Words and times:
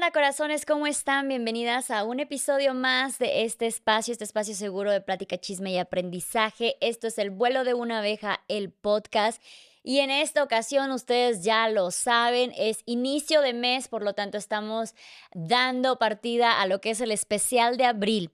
onda, 0.00 0.12
corazones? 0.12 0.64
¿Cómo 0.64 0.86
están? 0.86 1.28
Bienvenidas 1.28 1.90
a 1.90 2.04
un 2.04 2.20
episodio 2.20 2.72
más 2.72 3.18
de 3.18 3.44
este 3.44 3.66
espacio, 3.66 4.12
este 4.12 4.24
espacio 4.24 4.54
seguro 4.54 4.90
de 4.90 5.02
plática, 5.02 5.36
chisme 5.36 5.72
y 5.72 5.76
aprendizaje. 5.76 6.78
Esto 6.80 7.06
es 7.06 7.18
El 7.18 7.28
vuelo 7.28 7.64
de 7.64 7.74
una 7.74 7.98
abeja, 7.98 8.40
el 8.48 8.70
podcast. 8.70 9.42
Y 9.82 9.98
en 9.98 10.10
esta 10.10 10.42
ocasión, 10.42 10.90
ustedes 10.90 11.44
ya 11.44 11.68
lo 11.68 11.90
saben, 11.90 12.50
es 12.56 12.78
inicio 12.86 13.42
de 13.42 13.52
mes, 13.52 13.88
por 13.88 14.02
lo 14.02 14.14
tanto 14.14 14.38
estamos 14.38 14.94
dando 15.34 15.98
partida 15.98 16.62
a 16.62 16.66
lo 16.66 16.80
que 16.80 16.92
es 16.92 17.02
el 17.02 17.10
especial 17.10 17.76
de 17.76 17.84
abril. 17.84 18.30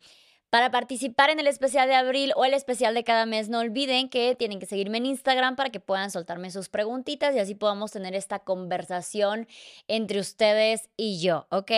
Para 0.50 0.70
participar 0.70 1.30
en 1.30 1.40
el 1.40 1.48
especial 1.48 1.88
de 1.88 1.94
abril 1.94 2.32
o 2.36 2.44
el 2.44 2.54
especial 2.54 2.94
de 2.94 3.04
cada 3.04 3.26
mes, 3.26 3.48
no 3.48 3.58
olviden 3.58 4.08
que 4.08 4.36
tienen 4.36 4.60
que 4.60 4.66
seguirme 4.66 4.98
en 4.98 5.06
Instagram 5.06 5.56
para 5.56 5.70
que 5.70 5.80
puedan 5.80 6.10
soltarme 6.10 6.50
sus 6.50 6.68
preguntitas 6.68 7.34
y 7.34 7.40
así 7.40 7.54
podamos 7.54 7.90
tener 7.90 8.14
esta 8.14 8.38
conversación 8.38 9.48
entre 9.88 10.20
ustedes 10.20 10.88
y 10.96 11.20
yo, 11.20 11.46
¿ok? 11.50 11.72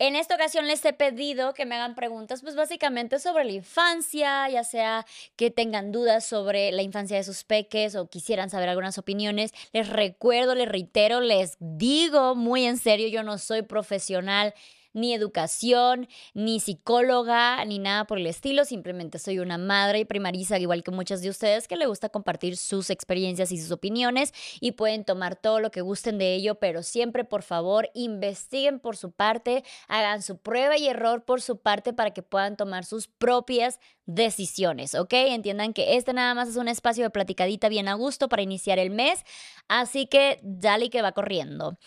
En 0.00 0.16
esta 0.16 0.34
ocasión 0.34 0.66
les 0.66 0.84
he 0.84 0.92
pedido 0.92 1.54
que 1.54 1.66
me 1.66 1.76
hagan 1.76 1.94
preguntas, 1.94 2.42
pues 2.42 2.56
básicamente 2.56 3.20
sobre 3.20 3.44
la 3.44 3.52
infancia, 3.52 4.48
ya 4.48 4.64
sea 4.64 5.06
que 5.36 5.52
tengan 5.52 5.92
dudas 5.92 6.24
sobre 6.26 6.72
la 6.72 6.82
infancia 6.82 7.16
de 7.16 7.22
sus 7.22 7.44
peques 7.44 7.94
o 7.94 8.08
quisieran 8.08 8.50
saber 8.50 8.68
algunas 8.68 8.98
opiniones. 8.98 9.52
Les 9.72 9.88
recuerdo, 9.88 10.56
les 10.56 10.68
reitero, 10.68 11.20
les 11.20 11.56
digo 11.60 12.34
muy 12.34 12.64
en 12.64 12.76
serio, 12.76 13.06
yo 13.06 13.22
no 13.22 13.38
soy 13.38 13.62
profesional 13.62 14.52
ni 14.94 15.12
educación, 15.12 16.08
ni 16.32 16.60
psicóloga, 16.60 17.62
ni 17.66 17.78
nada 17.78 18.06
por 18.06 18.18
el 18.18 18.26
estilo. 18.26 18.64
Simplemente 18.64 19.18
soy 19.18 19.38
una 19.38 19.58
madre 19.58 19.98
y 19.98 20.04
primariza, 20.04 20.58
igual 20.58 20.82
que 20.82 20.90
muchas 20.90 21.20
de 21.20 21.28
ustedes, 21.28 21.68
que 21.68 21.76
le 21.76 21.86
gusta 21.86 22.08
compartir 22.08 22.56
sus 22.56 22.88
experiencias 22.88 23.52
y 23.52 23.60
sus 23.60 23.70
opiniones 23.70 24.32
y 24.60 24.72
pueden 24.72 25.04
tomar 25.04 25.36
todo 25.36 25.60
lo 25.60 25.70
que 25.70 25.82
gusten 25.82 26.16
de 26.16 26.34
ello, 26.34 26.54
pero 26.54 26.82
siempre, 26.82 27.24
por 27.24 27.42
favor, 27.42 27.90
investiguen 27.94 28.80
por 28.80 28.96
su 28.96 29.10
parte, 29.10 29.64
hagan 29.88 30.22
su 30.22 30.38
prueba 30.38 30.78
y 30.78 30.86
error 30.86 31.24
por 31.24 31.42
su 31.42 31.58
parte 31.58 31.92
para 31.92 32.12
que 32.12 32.22
puedan 32.22 32.56
tomar 32.56 32.84
sus 32.84 33.08
propias 33.08 33.78
decisiones, 34.06 34.94
¿ok? 34.94 35.12
Entiendan 35.12 35.72
que 35.72 35.96
este 35.96 36.12
nada 36.12 36.34
más 36.34 36.48
es 36.48 36.56
un 36.56 36.68
espacio 36.68 37.04
de 37.04 37.10
platicadita 37.10 37.68
bien 37.68 37.88
a 37.88 37.94
gusto 37.94 38.28
para 38.28 38.42
iniciar 38.42 38.78
el 38.78 38.90
mes, 38.90 39.24
así 39.68 40.06
que 40.06 40.40
dale 40.42 40.90
que 40.90 41.02
va 41.02 41.12
corriendo. 41.12 41.78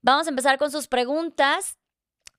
Vamos 0.00 0.26
a 0.26 0.30
empezar 0.30 0.58
con 0.58 0.70
sus 0.70 0.88
preguntas. 0.88 1.77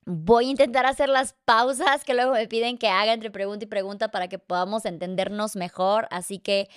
Voy 0.06 0.48
a 0.48 0.52
intentar 0.52 0.86
hacer 0.86 1.10
las 1.10 1.34
pausas 1.46 2.04
que 2.04 2.14
luego 2.14 2.34
me 2.34 2.48
piden 2.48 2.78
que 2.78 2.88
haga 2.88 3.14
entre 3.14 3.32
pregunta 3.32 3.66
y 3.66 3.68
pregunta 3.68 4.10
para 4.10 4.28
que 4.28 4.40
podamos 4.40 4.86
entendernos 4.86 5.56
mejor. 5.56 6.08
Así 6.12 6.40
que 6.40 6.70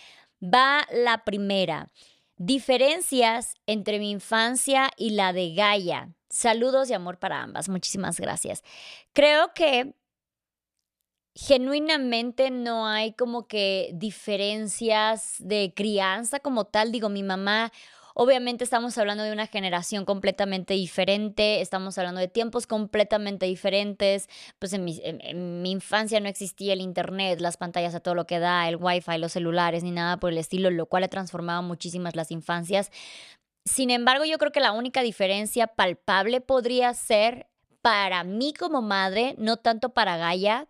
va 0.43 0.87
la 0.93 1.25
primera. 1.25 1.91
Diferencias 2.37 3.55
entre 3.67 3.99
mi 3.99 4.11
infancia 4.11 4.91
y 4.97 5.11
la 5.11 5.33
de 5.33 5.55
Gaia. 5.55 6.15
Saludos 6.29 6.91
y 6.91 6.95
amor 6.95 7.19
para 7.19 7.43
ambas. 7.43 7.69
Muchísimas 7.69 8.19
gracias. 8.19 8.63
Creo 9.13 9.53
que 9.55 9.95
genuinamente 11.35 12.51
no 12.51 12.87
hay 12.87 13.13
como 13.15 13.47
que 13.47 13.91
diferencias 13.95 15.37
de 15.39 15.73
crianza 15.75 16.41
como 16.41 16.65
tal. 16.65 16.93
Digo, 16.93 17.09
mi 17.09 17.23
mamá 17.23 17.73
Obviamente 18.15 18.65
estamos 18.65 18.97
hablando 18.99 19.25
de 19.25 19.33
una 19.33 19.47
generación 19.47 20.05
completamente 20.05 20.75
diferente, 20.75 21.61
estamos 21.61 21.97
hablando 21.99 22.21
de 22.21 22.29
tiempos 22.29 22.67
completamente 22.67 23.47
diferentes, 23.47 24.29
pues 24.59 24.73
en 24.73 24.85
mi, 24.85 25.71
infancia 25.71 26.21
no 26.21 26.29
existía 26.29 26.75
el 26.75 26.81
internet, 26.81 27.41
las 27.41 27.57
pantallas 27.57 27.95
a 27.95 28.01
todo 28.01 28.15
lo 28.15 28.27
que 28.27 28.39
da, 28.39 28.69
el 28.69 28.77
wifi, 28.77 29.19
los 29.19 29.33
celulares, 29.33 29.83
ni 29.83 29.91
nada 29.91 30.19
por 30.19 30.33
el 30.33 30.39
estilo, 30.39 30.71
lo 30.71 30.87
cual 30.87 31.05
ha 31.05 31.09
transformado 31.09 31.63
muchísimas 31.63 32.15
las 32.15 32.31
infancias. 32.31 32.91
Sin 33.65 33.91
embargo, 33.91 34.25
yo 34.25 34.39
creo 34.39 34.53
que 34.53 34.61
la 34.61 34.73
única 34.73 35.03
diferencia 35.03 35.67
palpable 35.67 36.41
podría 36.41 36.93
ser 36.95 37.47
para 37.81 38.25
mí 38.25 38.53
como 38.53 38.83
madre, 38.83 39.35
no 39.39 39.57
tanto 39.57 39.91
para 39.91 40.17
Gaia, 40.17 40.69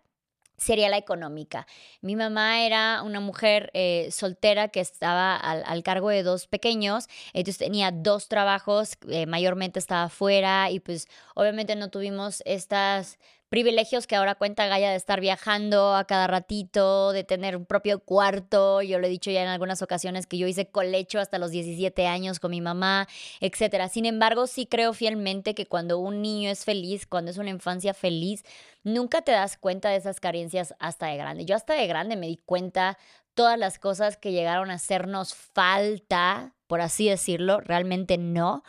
sería 0.57 0.89
la 0.89 0.97
económica. 0.97 1.67
Mi 2.01 2.15
mamá 2.15 2.65
era 2.65 3.01
una 3.03 3.19
mujer 3.19 3.71
eh, 3.73 4.09
soltera 4.11 4.67
que 4.69 4.79
estaba 4.79 5.35
al, 5.35 5.83
cargo 5.83 6.09
de 6.09 6.23
dos 6.23 6.47
pequeños, 6.47 7.07
entonces 7.33 7.57
tenía 7.57 7.91
dos 7.91 8.27
trabajos, 8.27 8.97
eh, 9.09 9.25
mayormente 9.25 9.79
estaba 9.79 10.09
fuera 10.09 10.71
y 10.71 10.79
pues 10.79 11.07
obviamente 11.35 11.75
no 11.75 11.89
tuvimos 11.89 12.41
estas 12.45 13.17
privilegios 13.53 14.07
que 14.07 14.15
ahora 14.15 14.33
cuenta 14.33 14.65
Gaia 14.65 14.89
de 14.89 14.95
estar 14.95 15.21
viajando 15.21 15.95
a 15.95 16.05
cada 16.05 16.25
ratito, 16.25 17.11
de 17.11 17.23
tener 17.23 17.55
un 17.55 17.67
propio 17.67 17.99
cuarto. 17.99 18.81
Yo 18.81 18.97
lo 18.97 19.05
he 19.05 19.11
dicho 19.11 19.29
ya 19.29 19.43
en 19.43 19.47
algunas 19.47 19.83
ocasiones 19.83 20.25
que 20.25 20.39
yo 20.39 20.47
hice 20.47 20.71
colecho 20.71 21.19
hasta 21.19 21.37
los 21.37 21.51
17 21.51 22.07
años 22.07 22.39
con 22.39 22.49
mi 22.49 22.61
mamá, 22.61 23.07
etcétera. 23.41 23.89
Sin 23.89 24.07
embargo, 24.07 24.47
sí 24.47 24.65
creo 24.65 24.91
fielmente 24.93 25.53
que 25.53 25.67
cuando 25.67 25.99
un 25.99 26.23
niño 26.23 26.49
es 26.49 26.65
feliz, 26.65 27.05
cuando 27.05 27.29
es 27.29 27.37
una 27.37 27.51
infancia 27.51 27.93
feliz, 27.93 28.43
nunca 28.83 29.21
te 29.21 29.33
das 29.33 29.55
cuenta 29.55 29.89
de 29.89 29.97
esas 29.97 30.19
carencias 30.19 30.73
hasta 30.79 31.05
de 31.05 31.17
grande. 31.17 31.45
Yo 31.45 31.55
hasta 31.55 31.75
de 31.75 31.85
grande 31.85 32.15
me 32.15 32.25
di 32.25 32.37
cuenta 32.37 32.97
todas 33.35 33.59
las 33.59 33.77
cosas 33.77 34.17
que 34.17 34.31
llegaron 34.31 34.71
a 34.71 34.75
hacernos 34.75 35.35
falta, 35.35 36.55
por 36.65 36.81
así 36.81 37.07
decirlo, 37.07 37.59
realmente 37.59 38.17
no. 38.17 38.63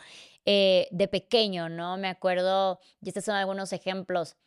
Eh, 0.45 0.87
de 0.91 1.07
pequeño, 1.07 1.69
¿no? 1.69 1.97
Me 1.97 2.07
acuerdo, 2.07 2.79
y 3.01 3.09
estos 3.09 3.25
son 3.25 3.33
algunos 3.33 3.73
ejemplos, 3.73 4.37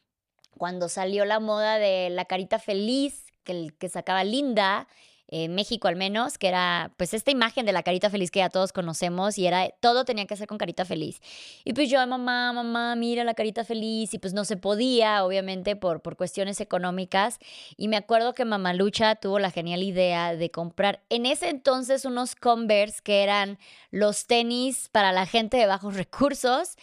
cuando 0.59 0.89
salió 0.91 1.25
la 1.25 1.41
moda 1.41 1.79
de 1.79 2.11
la 2.11 2.27
carita 2.27 2.59
feliz 2.59 3.25
que, 3.45 3.73
que 3.79 3.89
sacaba 3.89 4.25
Linda, 4.25 4.87
en 5.31 5.55
México 5.55 5.89
al 5.89 5.97
menos, 5.97 6.39
que 6.39 6.49
era 6.49 6.93
pues 6.97 7.13
esta 7.13 7.31
imagen 7.31 7.67
de 7.67 7.73
la 7.73 7.83
carita 7.83 8.09
feliz 8.09 8.31
que 8.31 8.39
ya 8.39 8.49
todos 8.49 8.73
conocemos 8.73 9.37
y 9.37 9.47
era 9.47 9.69
todo 9.81 10.05
tenía 10.05 10.27
que 10.27 10.37
ser 10.37 10.49
con 10.49 10.57
carita 10.57 10.87
feliz. 10.87 11.21
Y 11.65 11.75
pues 11.75 11.91
yo, 11.91 12.05
mamá, 12.07 12.53
mamá, 12.53 12.97
mira 12.97 13.25
la 13.25 13.35
carita 13.35 13.63
feliz 13.63 14.15
y 14.15 14.19
pues 14.19 14.33
no 14.33 14.47
se 14.47 14.57
podía, 14.57 15.25
obviamente 15.25 15.77
por, 15.77 16.01
por 16.01 16.17
cuestiones 16.17 16.61
económicas. 16.61 17.39
Y 17.77 17.89
me 17.89 17.97
acuerdo 17.97 18.33
que 18.33 18.47
mamá 18.47 18.73
Lucha 18.73 19.17
tuvo 19.17 19.39
la 19.39 19.51
genial 19.51 19.83
idea 19.83 20.35
de 20.35 20.51
comprar 20.51 21.03
en 21.11 21.27
ese 21.27 21.51
entonces 21.51 22.07
unos 22.07 22.35
Converse 22.35 23.01
que 23.03 23.23
eran 23.23 23.59
los 23.91 24.27
tenis 24.27 24.89
para 24.91 25.13
la 25.13 25.27
gente 25.27 25.59
de 25.59 25.67
bajos 25.67 25.95
recursos 25.97 26.77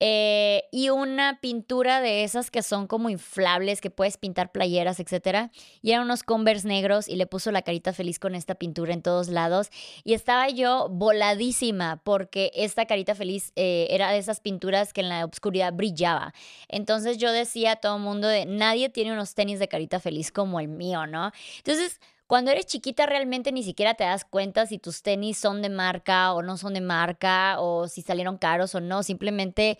eh, 0.00 0.64
y 0.70 0.90
una 0.90 1.40
pintura 1.40 2.00
de 2.00 2.24
esas 2.24 2.50
que 2.50 2.62
son 2.62 2.86
como 2.86 3.10
inflables, 3.10 3.80
que 3.80 3.90
puedes 3.90 4.16
pintar 4.16 4.52
playeras, 4.52 5.00
etc. 5.00 5.50
Y 5.82 5.92
eran 5.92 6.04
unos 6.04 6.22
Converse 6.22 6.68
negros 6.68 7.08
y 7.08 7.16
le 7.16 7.26
puso 7.26 7.50
la 7.50 7.62
carita 7.62 7.92
feliz 7.92 8.18
con 8.18 8.34
esta 8.34 8.54
pintura 8.54 8.92
en 8.92 9.02
todos 9.02 9.28
lados. 9.28 9.70
Y 10.04 10.14
estaba 10.14 10.48
yo 10.48 10.88
voladísima 10.90 12.00
porque 12.04 12.52
esta 12.54 12.86
carita 12.86 13.14
feliz 13.14 13.52
eh, 13.56 13.88
era 13.90 14.10
de 14.10 14.18
esas 14.18 14.40
pinturas 14.40 14.92
que 14.92 15.00
en 15.00 15.08
la 15.08 15.24
oscuridad 15.24 15.72
brillaba. 15.72 16.32
Entonces 16.68 17.18
yo 17.18 17.32
decía 17.32 17.72
a 17.72 17.76
todo 17.76 17.96
el 17.96 18.02
mundo 18.02 18.28
de 18.28 18.46
nadie 18.46 18.88
tiene 18.88 19.12
unos 19.12 19.34
tenis 19.34 19.58
de 19.58 19.68
carita 19.68 20.00
feliz 20.00 20.30
como 20.30 20.60
el 20.60 20.68
mío, 20.68 21.06
¿no? 21.06 21.32
Entonces 21.58 22.00
cuando 22.28 22.50
eres 22.50 22.66
chiquita 22.66 23.06
realmente 23.06 23.52
ni 23.52 23.62
siquiera 23.62 23.94
te 23.94 24.04
das 24.04 24.26
cuenta 24.26 24.66
si 24.66 24.78
tus 24.78 25.02
tenis 25.02 25.38
son 25.38 25.62
de 25.62 25.70
marca 25.70 26.34
o 26.34 26.42
no 26.42 26.58
son 26.58 26.74
de 26.74 26.82
marca 26.82 27.58
o 27.58 27.88
si 27.88 28.02
salieron 28.02 28.36
caros 28.36 28.74
o 28.74 28.80
no. 28.80 29.02
Simplemente 29.02 29.78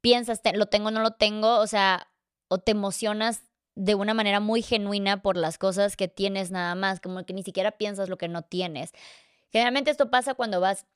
piensas, 0.00 0.40
lo 0.54 0.66
tengo 0.66 0.88
o 0.88 0.90
no 0.92 1.00
lo 1.00 1.10
tengo, 1.10 1.58
o 1.58 1.66
sea, 1.66 2.08
o 2.46 2.58
te 2.58 2.70
emocionas 2.70 3.42
de 3.74 3.96
una 3.96 4.14
manera 4.14 4.38
muy 4.38 4.62
genuina 4.62 5.22
por 5.22 5.36
las 5.36 5.58
cosas 5.58 5.96
que 5.96 6.06
tienes 6.06 6.52
nada 6.52 6.76
más, 6.76 7.00
como 7.00 7.26
que 7.26 7.34
ni 7.34 7.42
siquiera 7.42 7.72
piensas 7.72 8.08
lo 8.08 8.16
que 8.16 8.28
no 8.28 8.42
tienes. 8.42 8.92
Generalmente 9.50 9.90
esto 9.90 10.08
pasa 10.08 10.34
cuando 10.34 10.60
vas 10.60 10.86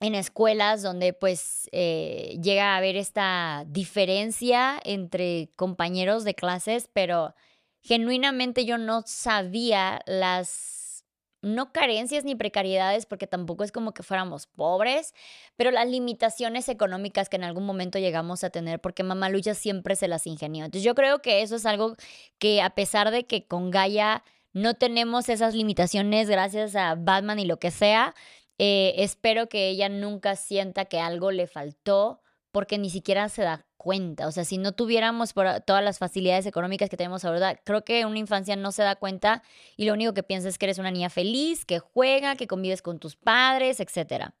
en 0.00 0.16
escuelas 0.16 0.82
donde 0.82 1.12
pues 1.12 1.68
eh, 1.70 2.36
llega 2.42 2.74
a 2.74 2.78
haber 2.78 2.96
esta 2.96 3.64
diferencia 3.68 4.80
entre 4.84 5.52
compañeros 5.54 6.24
de 6.24 6.34
clases, 6.34 6.90
pero 6.92 7.36
genuinamente 7.82 8.64
yo 8.64 8.78
no 8.78 9.02
sabía 9.06 10.02
las, 10.06 11.04
no 11.42 11.72
carencias 11.72 12.24
ni 12.24 12.34
precariedades, 12.34 13.06
porque 13.06 13.26
tampoco 13.26 13.64
es 13.64 13.72
como 13.72 13.92
que 13.92 14.02
fuéramos 14.02 14.46
pobres, 14.46 15.14
pero 15.56 15.70
las 15.70 15.88
limitaciones 15.88 16.68
económicas 16.68 17.28
que 17.28 17.36
en 17.36 17.44
algún 17.44 17.64
momento 17.64 17.98
llegamos 17.98 18.44
a 18.44 18.50
tener, 18.50 18.80
porque 18.80 19.02
mamá 19.02 19.28
Lucha 19.28 19.54
siempre 19.54 19.96
se 19.96 20.08
las 20.08 20.26
ingenió. 20.26 20.64
Entonces 20.64 20.84
yo 20.84 20.94
creo 20.94 21.22
que 21.22 21.42
eso 21.42 21.56
es 21.56 21.66
algo 21.66 21.96
que 22.38 22.62
a 22.62 22.70
pesar 22.70 23.10
de 23.10 23.26
que 23.26 23.46
con 23.46 23.70
Gaia 23.70 24.22
no 24.52 24.74
tenemos 24.74 25.28
esas 25.28 25.54
limitaciones 25.54 26.28
gracias 26.28 26.74
a 26.76 26.94
Batman 26.96 27.38
y 27.38 27.46
lo 27.46 27.58
que 27.58 27.70
sea, 27.70 28.14
eh, 28.58 28.94
espero 28.98 29.48
que 29.48 29.68
ella 29.68 29.88
nunca 29.88 30.36
sienta 30.36 30.84
que 30.84 31.00
algo 31.00 31.30
le 31.30 31.46
faltó 31.46 32.19
porque 32.52 32.78
ni 32.78 32.90
siquiera 32.90 33.28
se 33.28 33.42
da 33.42 33.66
cuenta. 33.76 34.26
O 34.26 34.32
sea, 34.32 34.44
si 34.44 34.58
no 34.58 34.72
tuviéramos 34.72 35.32
todas 35.64 35.82
las 35.82 35.98
facilidades 35.98 36.46
económicas 36.46 36.90
que 36.90 36.96
tenemos 36.96 37.24
ahora, 37.24 37.56
creo 37.64 37.84
que 37.84 38.04
una 38.04 38.18
infancia 38.18 38.56
no 38.56 38.72
se 38.72 38.82
da 38.82 38.96
cuenta 38.96 39.42
y 39.76 39.86
lo 39.86 39.94
único 39.94 40.12
que 40.12 40.22
piensa 40.22 40.48
es 40.48 40.58
que 40.58 40.66
eres 40.66 40.78
una 40.78 40.90
niña 40.90 41.10
feliz, 41.10 41.64
que 41.64 41.78
juega, 41.78 42.36
que 42.36 42.46
convives 42.46 42.82
con 42.82 42.98
tus 42.98 43.16
padres, 43.16 43.80
etc. 43.80 44.32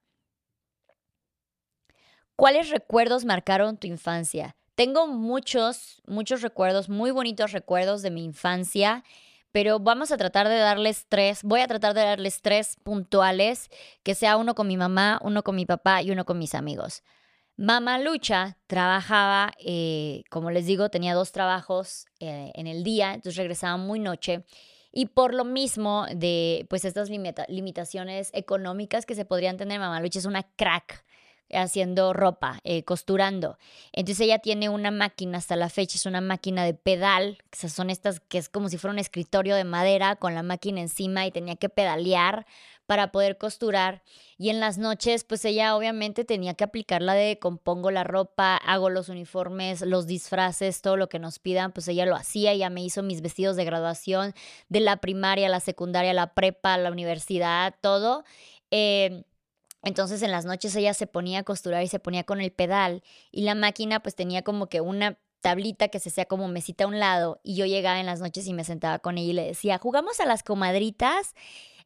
¿Cuáles 2.36 2.70
recuerdos 2.70 3.24
marcaron 3.24 3.78
tu 3.78 3.86
infancia? 3.86 4.56
Tengo 4.74 5.06
muchos, 5.06 6.02
muchos 6.06 6.42
recuerdos, 6.42 6.88
muy 6.88 7.10
bonitos 7.10 7.52
recuerdos 7.52 8.02
de 8.02 8.10
mi 8.10 8.24
infancia, 8.24 9.04
pero 9.52 9.78
vamos 9.78 10.12
a 10.12 10.16
tratar 10.16 10.48
de 10.48 10.56
darles 10.56 11.06
tres, 11.08 11.42
voy 11.42 11.60
a 11.60 11.66
tratar 11.66 11.92
de 11.94 12.02
darles 12.02 12.40
tres 12.40 12.76
puntuales, 12.82 13.68
que 14.02 14.14
sea 14.14 14.36
uno 14.36 14.54
con 14.54 14.68
mi 14.68 14.76
mamá, 14.76 15.18
uno 15.22 15.42
con 15.42 15.56
mi 15.56 15.66
papá 15.66 16.02
y 16.02 16.10
uno 16.10 16.24
con 16.24 16.38
mis 16.38 16.54
amigos. 16.54 17.02
Mamá 17.60 17.98
Lucha 17.98 18.56
trabajaba, 18.66 19.52
eh, 19.58 20.22
como 20.30 20.50
les 20.50 20.64
digo, 20.64 20.88
tenía 20.88 21.12
dos 21.12 21.30
trabajos 21.30 22.06
eh, 22.18 22.50
en 22.54 22.66
el 22.66 22.82
día, 22.84 23.12
entonces 23.12 23.36
regresaba 23.36 23.76
muy 23.76 24.00
noche. 24.00 24.46
Y 24.92 25.04
por 25.04 25.34
lo 25.34 25.44
mismo 25.44 26.06
de 26.14 26.64
pues 26.70 26.86
estas 26.86 27.10
limitaciones 27.10 28.30
económicas 28.32 29.04
que 29.04 29.14
se 29.14 29.26
podrían 29.26 29.58
tener, 29.58 29.78
Mamá 29.78 30.00
Lucha 30.00 30.20
es 30.20 30.24
una 30.24 30.44
crack 30.56 31.04
haciendo 31.52 32.12
ropa, 32.12 32.60
eh, 32.64 32.84
costurando. 32.84 33.58
Entonces 33.92 34.24
ella 34.24 34.38
tiene 34.38 34.68
una 34.68 34.90
máquina 34.90 35.38
hasta 35.38 35.56
la 35.56 35.68
fecha, 35.68 35.96
es 35.96 36.06
una 36.06 36.20
máquina 36.20 36.64
de 36.64 36.74
pedal, 36.74 37.38
que 37.50 37.68
son 37.68 37.90
estas 37.90 38.20
que 38.20 38.38
es 38.38 38.48
como 38.48 38.68
si 38.68 38.78
fuera 38.78 38.92
un 38.92 38.98
escritorio 38.98 39.56
de 39.56 39.64
madera 39.64 40.16
con 40.16 40.34
la 40.34 40.42
máquina 40.42 40.80
encima 40.80 41.26
y 41.26 41.30
tenía 41.30 41.56
que 41.56 41.68
pedalear 41.68 42.46
para 42.90 43.12
poder 43.12 43.38
costurar. 43.38 44.02
Y 44.36 44.50
en 44.50 44.58
las 44.58 44.76
noches, 44.76 45.22
pues 45.22 45.44
ella 45.44 45.76
obviamente 45.76 46.24
tenía 46.24 46.54
que 46.54 46.64
aplicar 46.64 47.02
la 47.02 47.14
de 47.14 47.38
compongo 47.38 47.92
la 47.92 48.02
ropa, 48.02 48.56
hago 48.56 48.90
los 48.90 49.08
uniformes, 49.08 49.82
los 49.82 50.08
disfraces, 50.08 50.82
todo 50.82 50.96
lo 50.96 51.08
que 51.08 51.20
nos 51.20 51.38
pidan, 51.38 51.70
pues 51.70 51.86
ella 51.86 52.04
lo 52.04 52.16
hacía, 52.16 52.50
ella 52.50 52.68
me 52.68 52.82
hizo 52.82 53.04
mis 53.04 53.22
vestidos 53.22 53.54
de 53.54 53.64
graduación 53.64 54.34
de 54.68 54.80
la 54.80 54.96
primaria, 54.96 55.48
la 55.48 55.60
secundaria, 55.60 56.12
la 56.12 56.34
prepa, 56.34 56.76
la 56.78 56.90
universidad, 56.90 57.76
todo. 57.80 58.24
Eh, 58.72 59.22
entonces 59.82 60.22
en 60.22 60.30
las 60.30 60.44
noches 60.44 60.74
ella 60.76 60.94
se 60.94 61.06
ponía 61.06 61.40
a 61.40 61.42
costurar 61.42 61.82
y 61.82 61.88
se 61.88 61.98
ponía 61.98 62.24
con 62.24 62.40
el 62.40 62.52
pedal 62.52 63.02
y 63.30 63.42
la 63.42 63.54
máquina 63.54 64.00
pues 64.00 64.14
tenía 64.14 64.42
como 64.42 64.68
que 64.68 64.80
una 64.80 65.18
tablita 65.40 65.88
que 65.88 65.98
se 65.98 66.10
hacía 66.10 66.26
como 66.26 66.48
mesita 66.48 66.84
a 66.84 66.86
un 66.86 66.98
lado 66.98 67.40
y 67.42 67.54
yo 67.54 67.66
llegaba 67.66 67.98
en 67.98 68.06
las 68.06 68.20
noches 68.20 68.46
y 68.46 68.52
me 68.52 68.64
sentaba 68.64 68.98
con 68.98 69.18
ella 69.18 69.30
y 69.30 69.34
le 69.34 69.46
decía, 69.46 69.78
jugamos 69.78 70.20
a 70.20 70.26
las 70.26 70.42
comadritas. 70.42 71.34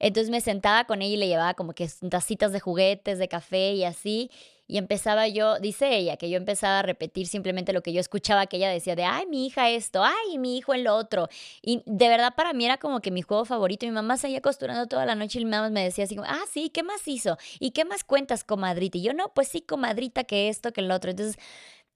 Entonces 0.01 0.31
me 0.31 0.41
sentaba 0.41 0.85
con 0.85 1.03
ella 1.03 1.15
y 1.15 1.19
le 1.19 1.29
llevaba 1.29 1.55
como 1.55 1.73
que 1.73 1.89
tacitas 2.11 2.53
de 2.53 2.61
juguetes, 2.61 3.19
de 3.19 3.29
café 3.29 3.73
y 3.73 3.85
así. 3.85 4.31
Y 4.67 4.79
empezaba 4.79 5.29
yo, 5.29 5.59
dice 5.59 5.95
ella, 5.95 6.17
que 6.17 6.31
yo 6.31 6.39
empezaba 6.39 6.79
a 6.79 6.83
repetir 6.83 7.27
simplemente 7.27 7.73
lo 7.73 7.83
que 7.83 7.93
yo 7.93 8.01
escuchaba 8.01 8.47
que 8.47 8.57
ella 8.57 8.71
decía 8.71 8.97
de, 8.97 9.05
ay, 9.05 9.27
mi 9.27 9.47
hija 9.47 9.69
esto, 9.69 10.03
ay, 10.03 10.39
mi 10.39 10.57
hijo 10.57 10.73
el 10.73 10.87
otro. 10.87 11.29
Y 11.61 11.83
de 11.85 12.09
verdad 12.09 12.35
para 12.35 12.53
mí 12.55 12.65
era 12.65 12.79
como 12.79 13.01
que 13.01 13.11
mi 13.11 13.23
juego 13.23 13.45
favorito. 13.45 13.85
Mi 13.87 13.93
mamá 13.93 14.17
seguía 14.17 14.41
costurando 14.41 14.87
toda 14.87 15.05
la 15.05 15.15
noche 15.15 15.39
y 15.41 15.45
mi 15.45 15.51
mamá 15.51 15.69
me 15.71 15.85
decía 15.85 16.05
así 16.05 16.17
ah, 16.25 16.45
sí, 16.51 16.71
¿qué 16.71 16.83
más 16.83 17.07
hizo? 17.07 17.37
¿Y 17.61 17.73
qué 17.73 17.85
más 17.85 18.05
cuentas, 18.05 18.45
comadrita? 18.45 18.99
Y 18.99 19.03
yo, 19.03 19.13
no, 19.13 19.33
pues 19.35 19.49
sí, 19.49 19.61
comadrita, 19.61 20.25
que 20.25 20.49
esto, 20.49 20.73
que 20.73 20.81
el 20.81 20.91
otro. 20.91 21.11
Entonces 21.11 21.39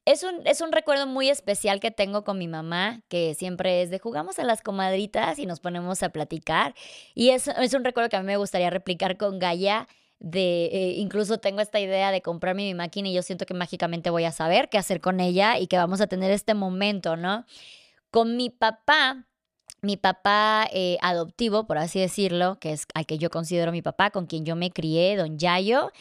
es 0.08 0.22
un, 0.22 0.40
es 0.46 0.62
un 0.62 0.72
recuerdo 0.72 1.06
muy 1.06 1.28
especial 1.28 1.80
que 1.80 1.90
tengo 1.90 2.24
con 2.24 2.38
mi 2.38 2.48
mamá, 2.48 3.02
que 3.08 3.34
siempre 3.34 3.82
es 3.82 3.90
de 3.90 3.98
jugamos 3.98 4.38
a 4.38 4.44
las 4.44 4.62
comadritas 4.62 5.38
y 5.38 5.44
nos 5.44 5.60
ponemos 5.60 6.02
a 6.02 6.08
platicar. 6.08 6.74
Y 7.14 7.30
es, 7.30 7.48
es 7.48 7.74
un 7.74 7.84
recuerdo 7.84 8.08
que 8.08 8.16
a 8.16 8.20
mí 8.20 8.26
me 8.26 8.38
gustaría 8.38 8.70
replicar 8.70 9.18
con 9.18 9.38
Gaia 9.38 9.86
de 10.20 10.66
eh, 10.66 10.94
incluso 10.96 11.38
tengo 11.38 11.60
esta 11.60 11.78
idea 11.78 12.10
de 12.10 12.22
comprarme 12.22 12.64
mi 12.64 12.74
máquina 12.74 13.08
y 13.08 13.14
yo 13.14 13.22
siento 13.22 13.46
que 13.46 13.54
mágicamente 13.54 14.10
voy 14.10 14.24
a 14.24 14.32
saber 14.32 14.68
qué 14.68 14.78
hacer 14.78 15.00
con 15.00 15.20
ella 15.20 15.58
y 15.58 15.66
que 15.68 15.76
vamos 15.76 16.00
a 16.00 16.06
tener 16.06 16.30
este 16.30 16.54
momento, 16.54 17.16
¿no? 17.16 17.44
Con 18.10 18.36
mi 18.36 18.50
papá, 18.50 19.26
mi 19.80 19.96
papá 19.96 20.68
eh, 20.72 20.98
adoptivo, 21.02 21.66
por 21.66 21.78
así 21.78 22.00
decirlo, 22.00 22.58
que 22.58 22.72
es 22.72 22.86
al 22.94 23.06
que 23.06 23.18
yo 23.18 23.30
considero 23.30 23.70
mi 23.70 23.82
papá, 23.82 24.10
con 24.10 24.26
quien 24.26 24.44
yo 24.44 24.56
me 24.56 24.70
crié, 24.70 25.16
don 25.16 25.38
Yayo. 25.38 25.92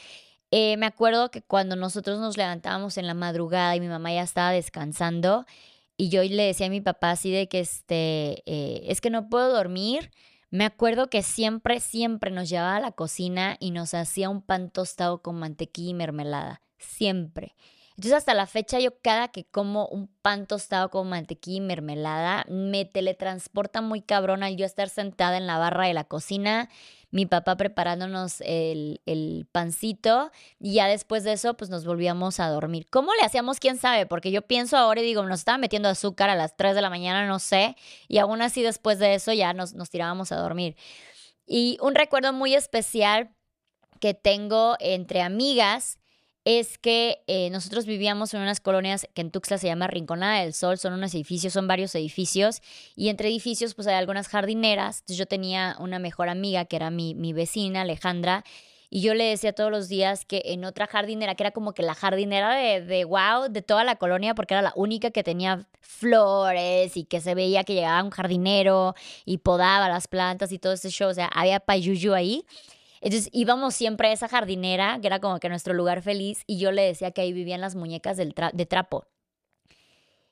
Eh, 0.50 0.78
me 0.78 0.86
acuerdo 0.86 1.30
que 1.30 1.42
cuando 1.42 1.75
nosotros 1.75 2.19
nos 2.19 2.38
levantábamos 2.38 2.98
en 2.98 3.06
la 3.06 3.14
madrugada 3.14 3.75
y 3.75 3.81
mi 3.81 3.90
mamá 3.90 4.14
ya 4.14 4.24
estaba 4.24 4.52
descansando 4.52 5.46
y 5.98 6.10
yo 6.10 6.24
le 6.24 6.44
decía 6.44 6.68
a 6.68 6.69
mi 6.69 6.81
papá 6.81 7.12
así 7.12 7.31
de 7.31 7.48
que 7.50 7.60
este, 7.60 8.44
es 8.92 9.02
que 9.02 9.10
no 9.10 9.30
puedo 9.30 9.52
dormir 9.52 10.12
me 10.49 10.65
acuerdo 10.65 11.09
que 11.09 11.23
siempre, 11.23 11.79
siempre 11.79 12.31
nos 12.31 12.49
llevaba 12.49 12.77
a 12.77 12.79
la 12.81 12.91
cocina 12.91 13.57
y 13.59 13.71
nos 13.71 13.94
hacía 13.94 14.29
un 14.29 14.41
pan 14.41 14.71
tostado 14.71 15.21
con 15.21 15.35
mantequilla 15.35 15.89
y 15.89 15.94
mermelada. 15.94 16.61
Siempre. 16.77 17.55
Entonces 17.97 18.13
hasta 18.13 18.33
la 18.33 18.45
fecha 18.45 18.79
yo 18.79 18.99
cada 19.01 19.29
que 19.29 19.45
como 19.45 19.88
un 19.88 20.07
pan 20.21 20.45
tostado 20.45 20.89
con 20.89 21.09
mantequilla 21.09 21.57
y 21.57 21.61
mermelada 21.61 22.45
me 22.47 22.85
teletransporta 22.85 23.81
muy 23.81 24.01
cabrón 24.01 24.44
al 24.44 24.55
yo 24.55 24.65
estar 24.65 24.89
sentada 24.89 25.35
en 25.38 25.47
la 25.47 25.57
barra 25.57 25.88
de 25.88 25.94
la 25.94 26.03
cocina 26.03 26.69
mi 27.09 27.25
papá 27.25 27.55
preparándonos 27.55 28.41
el, 28.41 29.01
el, 29.05 29.47
pancito 29.51 30.31
y 30.59 30.73
ya 30.73 30.88
después 30.88 31.23
de 31.23 31.33
eso 31.33 31.55
pues 31.55 31.69
nos 31.69 31.85
volvíamos 31.85 32.39
a 32.39 32.49
dormir. 32.49 32.88
¿Cómo 32.89 33.13
le 33.13 33.25
hacíamos? 33.25 33.59
¿Quién 33.59 33.77
sabe? 33.77 34.05
Porque 34.05 34.31
yo 34.31 34.41
pienso 34.41 34.77
ahora 34.77 35.01
y 35.01 35.05
digo, 35.05 35.23
nos 35.23 35.39
estaba 35.39 35.57
metiendo 35.57 35.88
azúcar 35.89 36.29
a 36.29 36.35
las 36.35 36.57
3 36.57 36.75
de 36.75 36.81
la 36.81 36.89
mañana, 36.89 37.25
no 37.25 37.39
sé, 37.39 37.75
y 38.07 38.17
aún 38.17 38.41
así 38.41 38.61
después 38.61 38.99
de 38.99 39.13
eso 39.15 39.31
ya 39.31 39.53
nos, 39.53 39.73
nos 39.73 39.89
tirábamos 39.89 40.31
a 40.31 40.38
dormir. 40.38 40.75
Y 41.45 41.77
un 41.81 41.95
recuerdo 41.95 42.33
muy 42.33 42.55
especial 42.55 43.33
que 44.01 44.13
tengo 44.13 44.75
entre 44.79 45.21
amigas 45.21 45.99
es 46.49 46.77
que 46.77 47.25
eh, 47.27 47.49
nosotros 47.49 47.85
vivíamos 47.85 48.33
en 48.33 48.39
unas 48.39 48.61
colonias 48.61 49.05
que 49.13 49.19
en 49.19 49.31
Tuxtla 49.31 49.57
se 49.57 49.67
llama 49.67 49.88
Rinconada 49.88 50.39
del 50.39 50.53
Sol, 50.53 50.77
son 50.77 50.94
unos 50.94 51.13
edificios, 51.13 51.51
son 51.51 51.67
varios 51.67 51.94
edificios, 51.94 52.61
y 52.95 53.09
entre 53.09 53.27
edificios 53.27 53.73
pues 53.73 53.85
hay 53.85 53.95
algunas 53.95 54.29
jardineras. 54.29 54.99
Entonces 54.99 55.17
yo 55.17 55.25
tenía 55.25 55.75
una 55.77 55.99
mejor 55.99 56.29
amiga 56.29 56.63
que 56.63 56.77
era 56.77 56.89
mi, 56.89 57.15
mi 57.15 57.33
vecina, 57.33 57.81
Alejandra, 57.81 58.45
y 58.89 59.01
yo 59.01 59.13
le 59.13 59.25
decía 59.25 59.51
todos 59.51 59.69
los 59.69 59.89
días 59.89 60.23
que 60.23 60.41
en 60.45 60.63
otra 60.63 60.88
jardinera, 60.88 61.35
que 61.35 61.44
era 61.44 61.51
como 61.51 61.73
que 61.73 61.83
la 61.83 61.94
jardinera 61.94 62.55
de, 62.55 62.79
de 62.79 63.03
wow, 63.03 63.49
de 63.49 63.61
toda 63.61 63.83
la 63.83 63.97
colonia, 63.97 64.33
porque 64.33 64.53
era 64.53 64.61
la 64.61 64.71
única 64.77 65.11
que 65.11 65.23
tenía 65.23 65.67
flores 65.81 66.95
y 66.95 67.03
que 67.03 67.19
se 67.19 67.35
veía 67.35 67.65
que 67.65 67.73
llegaba 67.73 68.01
un 68.01 68.11
jardinero 68.11 68.95
y 69.25 69.39
podaba 69.39 69.89
las 69.89 70.07
plantas 70.07 70.53
y 70.53 70.59
todo 70.59 70.71
ese 70.71 70.91
show, 70.91 71.09
o 71.09 71.13
sea, 71.13 71.25
había 71.25 71.59
payuyu 71.59 72.13
ahí. 72.13 72.45
Entonces 73.01 73.29
íbamos 73.31 73.75
siempre 73.75 74.09
a 74.09 74.11
esa 74.11 74.27
jardinera, 74.27 74.99
que 75.01 75.07
era 75.07 75.19
como 75.19 75.39
que 75.39 75.49
nuestro 75.49 75.73
lugar 75.73 76.01
feliz, 76.01 76.44
y 76.47 76.57
yo 76.57 76.71
le 76.71 76.83
decía 76.83 77.11
que 77.11 77.21
ahí 77.21 77.33
vivían 77.33 77.61
las 77.61 77.75
muñecas 77.75 78.17
de 78.17 78.65
trapo. 78.65 79.07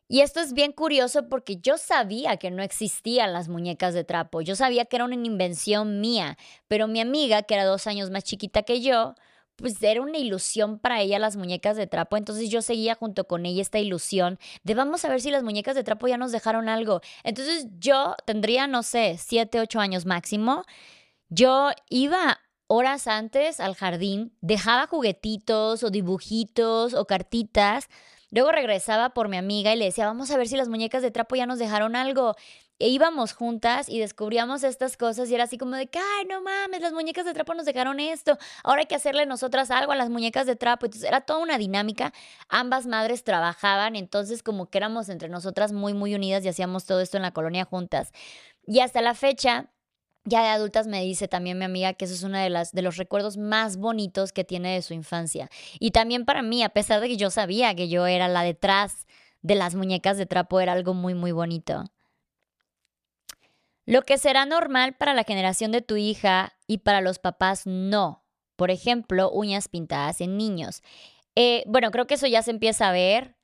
Y 0.08 0.22
esto 0.22 0.40
es 0.40 0.54
bien 0.54 0.72
curioso 0.72 1.30
porque 1.30 1.58
yo 1.58 1.78
sabía 1.78 2.38
que 2.38 2.52
no 2.52 2.62
existían 2.62 3.34
las 3.34 3.50
muñecas 3.50 3.96
de 3.96 4.04
trapo, 4.04 4.42
yo 4.42 4.56
sabía 4.56 4.86
que 4.86 4.98
era 4.98 5.06
una 5.06 5.16
invención 5.16 6.00
mía, 6.00 6.38
pero 6.68 6.88
mi 6.88 7.02
amiga, 7.02 7.42
que 7.42 7.56
era 7.56 7.66
dos 7.66 7.88
años 7.88 8.12
más 8.12 8.24
chiquita 8.24 8.62
que 8.62 8.82
yo, 8.82 9.16
pues 9.56 9.82
era 9.82 10.02
una 10.02 10.20
ilusión 10.20 10.78
para 10.80 11.02
ella 11.02 11.18
las 11.18 11.38
muñecas 11.38 11.76
de 11.76 11.88
trapo, 11.88 12.18
entonces 12.18 12.50
yo 12.50 12.62
seguía 12.62 12.94
junto 12.94 13.26
con 13.26 13.46
ella 13.48 13.62
esta 13.62 13.80
ilusión 13.80 14.38
de 14.64 14.76
vamos 14.76 15.04
a 15.06 15.10
ver 15.10 15.22
si 15.22 15.32
las 15.32 15.44
muñecas 15.44 15.76
de 15.76 15.84
trapo 15.84 16.08
ya 16.08 16.18
nos 16.18 16.32
dejaron 16.32 16.70
algo. 16.70 17.02
Entonces 17.24 17.68
yo 17.80 18.16
tendría, 18.26 18.68
no 18.68 18.84
sé, 18.84 19.18
siete, 19.18 19.60
ocho 19.60 19.80
años 19.80 20.06
máximo, 20.06 20.66
yo 21.30 21.72
iba 21.90 22.40
horas 22.68 23.08
antes 23.08 23.60
al 23.60 23.76
jardín, 23.76 24.36
dejaba 24.42 24.88
juguetitos 24.88 25.84
o 25.84 25.90
dibujitos 25.90 26.94
o 26.94 27.06
cartitas. 27.06 27.88
Luego 28.32 28.52
regresaba 28.52 29.12
por 29.12 29.30
mi 29.30 29.38
amiga 29.38 29.74
y 29.74 29.78
le 29.78 29.86
decía, 29.86 30.06
vamos 30.06 30.32
a 30.32 30.38
ver 30.38 30.48
si 30.48 30.58
las 30.58 30.68
muñecas 30.68 31.02
de 31.02 31.12
trapo 31.12 31.36
ya 31.36 31.46
nos 31.46 31.60
dejaron 31.60 31.96
algo. 31.96 32.36
E 32.78 32.90
íbamos 32.90 33.32
juntas 33.32 33.88
y 33.88 34.00
descubríamos 34.00 34.66
estas 34.66 34.98
cosas 34.98 35.30
y 35.30 35.36
era 35.36 35.46
así 35.46 35.58
como 35.58 35.78
de 35.78 35.90
ay, 35.94 36.26
no 36.28 36.42
mames, 36.42 36.82
las 36.82 36.92
muñecas 36.92 37.24
de 37.24 37.34
trapo 37.34 37.54
nos 37.54 37.66
dejaron 37.66 38.02
esto. 38.02 38.38
Ahora 38.66 38.82
hay 38.82 38.88
que 38.88 38.96
hacerle 38.96 39.26
nosotras 39.26 39.72
algo 39.72 39.94
a 39.94 39.96
las 39.96 40.10
muñecas 40.10 40.46
de 40.46 40.58
trapo. 40.58 40.86
Entonces 40.86 41.08
era 41.08 41.22
toda 41.22 41.40
una 41.40 41.58
dinámica. 41.58 42.12
Ambas 42.50 42.86
madres 42.86 43.24
trabajaban, 43.24 43.96
entonces 43.96 44.44
como 44.44 44.70
que 44.70 44.80
éramos 44.80 45.08
entre 45.08 45.30
nosotras 45.30 45.72
muy, 45.72 45.94
muy 45.94 46.16
unidas 46.16 46.44
y 46.44 46.50
hacíamos 46.50 46.86
todo 46.86 47.00
esto 47.00 47.16
en 47.16 47.24
la 47.24 47.32
colonia 47.32 47.64
juntas. 47.64 48.12
Y 48.68 48.82
hasta 48.82 49.02
la 49.02 49.14
fecha, 49.14 49.72
ya 50.26 50.42
de 50.42 50.50
adultas 50.50 50.88
me 50.88 51.02
dice 51.04 51.28
también 51.28 51.58
mi 51.58 51.66
amiga 51.66 51.94
que 51.94 52.06
eso 52.06 52.14
es 52.14 52.24
uno 52.24 52.38
de, 52.38 52.50
las, 52.50 52.72
de 52.72 52.82
los 52.82 52.98
recuerdos 52.98 53.38
más 53.38 53.78
bonitos 53.78 54.34
que 54.34 54.44
tiene 54.44 54.74
de 54.74 54.82
su 54.82 54.94
infancia. 54.94 55.50
Y 55.80 55.92
también 55.92 56.26
para 56.26 56.42
mí, 56.42 56.64
a 56.64 56.70
pesar 56.70 57.00
de 57.00 57.08
que 57.08 57.18
yo 57.18 57.30
sabía 57.30 57.76
que 57.76 57.88
yo 57.88 58.08
era 58.08 58.28
la 58.28 58.44
detrás 58.44 59.06
de 59.42 59.56
las 59.56 59.76
muñecas 59.76 60.18
de 60.18 60.26
trapo, 60.26 60.60
era 60.60 60.74
algo 60.74 60.94
muy, 60.94 61.14
muy 61.14 61.32
bonito. 61.32 61.86
Lo 63.86 64.02
que 64.02 64.18
será 64.18 64.48
normal 64.48 64.96
para 64.96 65.14
la 65.14 65.24
generación 65.24 65.72
de 65.72 65.82
tu 65.82 65.96
hija 65.96 66.54
y 66.66 66.80
para 66.80 67.02
los 67.02 67.20
papás 67.20 67.68
no. 67.68 68.24
Por 68.56 68.72
ejemplo, 68.72 69.30
uñas 69.32 69.68
pintadas 69.68 70.22
en 70.22 70.38
niños. 70.38 70.82
Eh, 71.36 71.64
bueno, 71.68 71.92
creo 71.92 72.08
que 72.08 72.16
eso 72.16 72.26
ya 72.26 72.42
se 72.42 72.52
empieza 72.52 72.90
a 72.90 72.94
ver. 72.94 73.35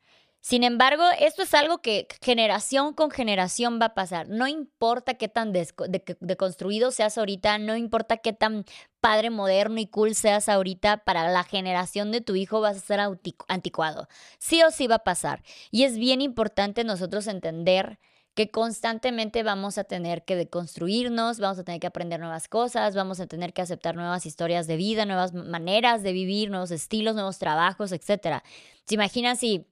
Sin 0.42 0.64
embargo, 0.64 1.04
esto 1.20 1.44
es 1.44 1.54
algo 1.54 1.84
que 1.84 2.08
generación 2.20 2.94
con 2.94 3.12
generación 3.12 3.80
va 3.80 3.88
a 3.88 3.94
pasar. 3.94 4.28
No 4.28 4.48
importa 4.48 5.14
qué 5.14 5.28
tan 5.28 5.54
deconstruido 5.54 6.90
seas 6.90 7.20
ahorita, 7.20 7.60
no 7.60 7.76
importa 7.76 8.18
qué 8.18 8.34
tan 8.34 8.66
padre 9.00 9.30
moderno 9.30 9.80
y 9.80 9.86
cool 9.86 10.16
seas 10.16 10.50
ahorita, 10.50 11.04
para 11.04 11.30
la 11.30 11.44
generación 11.44 12.12
de 12.12 12.22
tu 12.22 12.36
hijo 12.36 12.60
vas 12.60 12.78
a 12.78 12.80
ser 12.80 13.00
anticuado. 13.48 14.08
Sí 14.40 14.64
o 14.64 14.72
sí 14.72 14.88
va 14.88 14.96
a 14.96 15.04
pasar. 15.04 15.44
Y 15.70 15.84
es 15.84 15.98
bien 15.98 16.22
importante 16.22 16.84
nosotros 16.84 17.28
entender 17.28 18.00
que 18.34 18.50
constantemente 18.50 19.44
vamos 19.44 19.78
a 19.78 19.84
tener 19.84 20.24
que 20.24 20.36
deconstruirnos, 20.36 21.40
vamos 21.40 21.60
a 21.60 21.64
tener 21.64 21.80
que 21.80 21.88
aprender 21.88 22.20
nuevas 22.20 22.48
cosas, 22.48 22.96
vamos 22.96 23.20
a 23.20 23.28
tener 23.28 23.54
que 23.54 23.62
aceptar 23.62 23.96
nuevas 23.96 24.26
historias 24.26 24.68
de 24.68 24.78
vida, 24.78 25.06
nuevas 25.06 25.34
maneras 25.34 26.02
de 26.02 26.14
vivir, 26.14 26.50
nuevos 26.50 26.72
estilos, 26.72 27.14
nuevos 27.14 27.38
trabajos, 27.40 27.92
etc. 27.92 28.42
¿Se 28.86 28.96
imaginan 28.96 29.36
si 29.36 29.68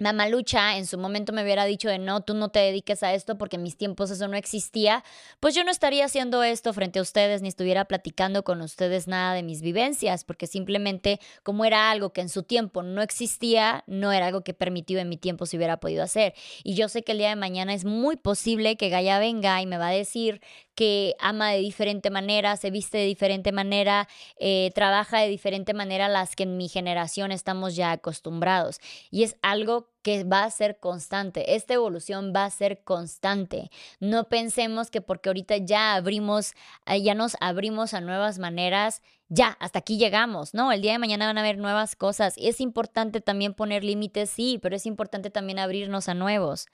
Mamalucha 0.00 0.78
en 0.78 0.86
su 0.86 0.96
momento 0.96 1.32
me 1.34 1.42
hubiera 1.42 1.66
dicho 1.66 1.88
de 1.88 1.98
no, 1.98 2.22
tú 2.22 2.32
no 2.32 2.48
te 2.48 2.58
dediques 2.58 3.02
a 3.02 3.12
esto 3.12 3.36
porque 3.36 3.56
en 3.56 3.62
mis 3.62 3.76
tiempos 3.76 4.10
eso 4.10 4.26
no 4.28 4.36
existía, 4.36 5.04
pues 5.40 5.54
yo 5.54 5.62
no 5.62 5.70
estaría 5.70 6.06
haciendo 6.06 6.42
esto 6.42 6.72
frente 6.72 6.98
a 6.98 7.02
ustedes 7.02 7.42
ni 7.42 7.48
estuviera 7.48 7.84
platicando 7.84 8.42
con 8.42 8.62
ustedes 8.62 9.08
nada 9.08 9.34
de 9.34 9.42
mis 9.42 9.60
vivencias, 9.60 10.24
porque 10.24 10.46
simplemente 10.46 11.20
como 11.42 11.66
era 11.66 11.90
algo 11.90 12.14
que 12.14 12.22
en 12.22 12.30
su 12.30 12.42
tiempo 12.42 12.82
no 12.82 13.02
existía, 13.02 13.84
no 13.86 14.10
era 14.10 14.26
algo 14.26 14.42
que 14.42 14.54
permitido 14.54 15.00
en 15.00 15.10
mi 15.10 15.18
tiempo 15.18 15.44
se 15.44 15.58
hubiera 15.58 15.80
podido 15.80 16.02
hacer. 16.02 16.34
Y 16.64 16.74
yo 16.74 16.88
sé 16.88 17.02
que 17.02 17.12
el 17.12 17.18
día 17.18 17.28
de 17.28 17.36
mañana 17.36 17.74
es 17.74 17.84
muy 17.84 18.16
posible 18.16 18.76
que 18.76 18.88
Gaia 18.88 19.18
venga 19.18 19.60
y 19.60 19.66
me 19.66 19.76
va 19.76 19.88
a 19.88 19.92
decir 19.92 20.40
que 20.80 21.14
ama 21.18 21.50
de 21.50 21.58
diferente 21.58 22.08
manera, 22.08 22.56
se 22.56 22.70
viste 22.70 22.96
de 22.96 23.04
diferente 23.04 23.52
manera, 23.52 24.08
eh, 24.38 24.72
trabaja 24.74 25.18
de 25.18 25.28
diferente 25.28 25.74
manera 25.74 26.06
a 26.06 26.08
las 26.08 26.34
que 26.34 26.44
en 26.44 26.56
mi 26.56 26.70
generación 26.70 27.32
estamos 27.32 27.76
ya 27.76 27.92
acostumbrados. 27.92 28.80
Y 29.10 29.24
es 29.24 29.36
algo 29.42 29.90
que 30.00 30.24
va 30.24 30.44
a 30.44 30.50
ser 30.50 30.78
constante. 30.78 31.54
Esta 31.54 31.74
evolución 31.74 32.32
va 32.34 32.46
a 32.46 32.50
ser 32.50 32.82
constante. 32.82 33.70
No 33.98 34.30
pensemos 34.30 34.90
que 34.90 35.02
porque 35.02 35.28
ahorita 35.28 35.58
ya 35.58 35.96
abrimos, 35.96 36.54
eh, 36.86 37.02
ya 37.02 37.14
nos 37.14 37.36
abrimos 37.40 37.92
a 37.92 38.00
nuevas 38.00 38.38
maneras, 38.38 39.02
ya, 39.28 39.58
hasta 39.60 39.80
aquí 39.80 39.98
llegamos, 39.98 40.54
¿no? 40.54 40.72
El 40.72 40.80
día 40.80 40.92
de 40.92 40.98
mañana 40.98 41.26
van 41.26 41.36
a 41.36 41.42
haber 41.42 41.58
nuevas 41.58 41.94
cosas. 41.94 42.36
Es 42.38 42.58
importante 42.58 43.20
también 43.20 43.52
poner 43.52 43.84
límites, 43.84 44.30
sí, 44.30 44.58
pero 44.62 44.76
es 44.76 44.86
importante 44.86 45.28
también 45.28 45.58
abrirnos 45.58 46.08
a 46.08 46.14
nuevos. 46.14 46.68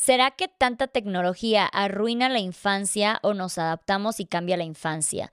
¿Será 0.00 0.30
que 0.30 0.46
tanta 0.46 0.86
tecnología 0.86 1.66
arruina 1.66 2.28
la 2.28 2.38
infancia 2.38 3.18
o 3.24 3.34
nos 3.34 3.58
adaptamos 3.58 4.20
y 4.20 4.26
cambia 4.26 4.56
la 4.56 4.62
infancia? 4.62 5.32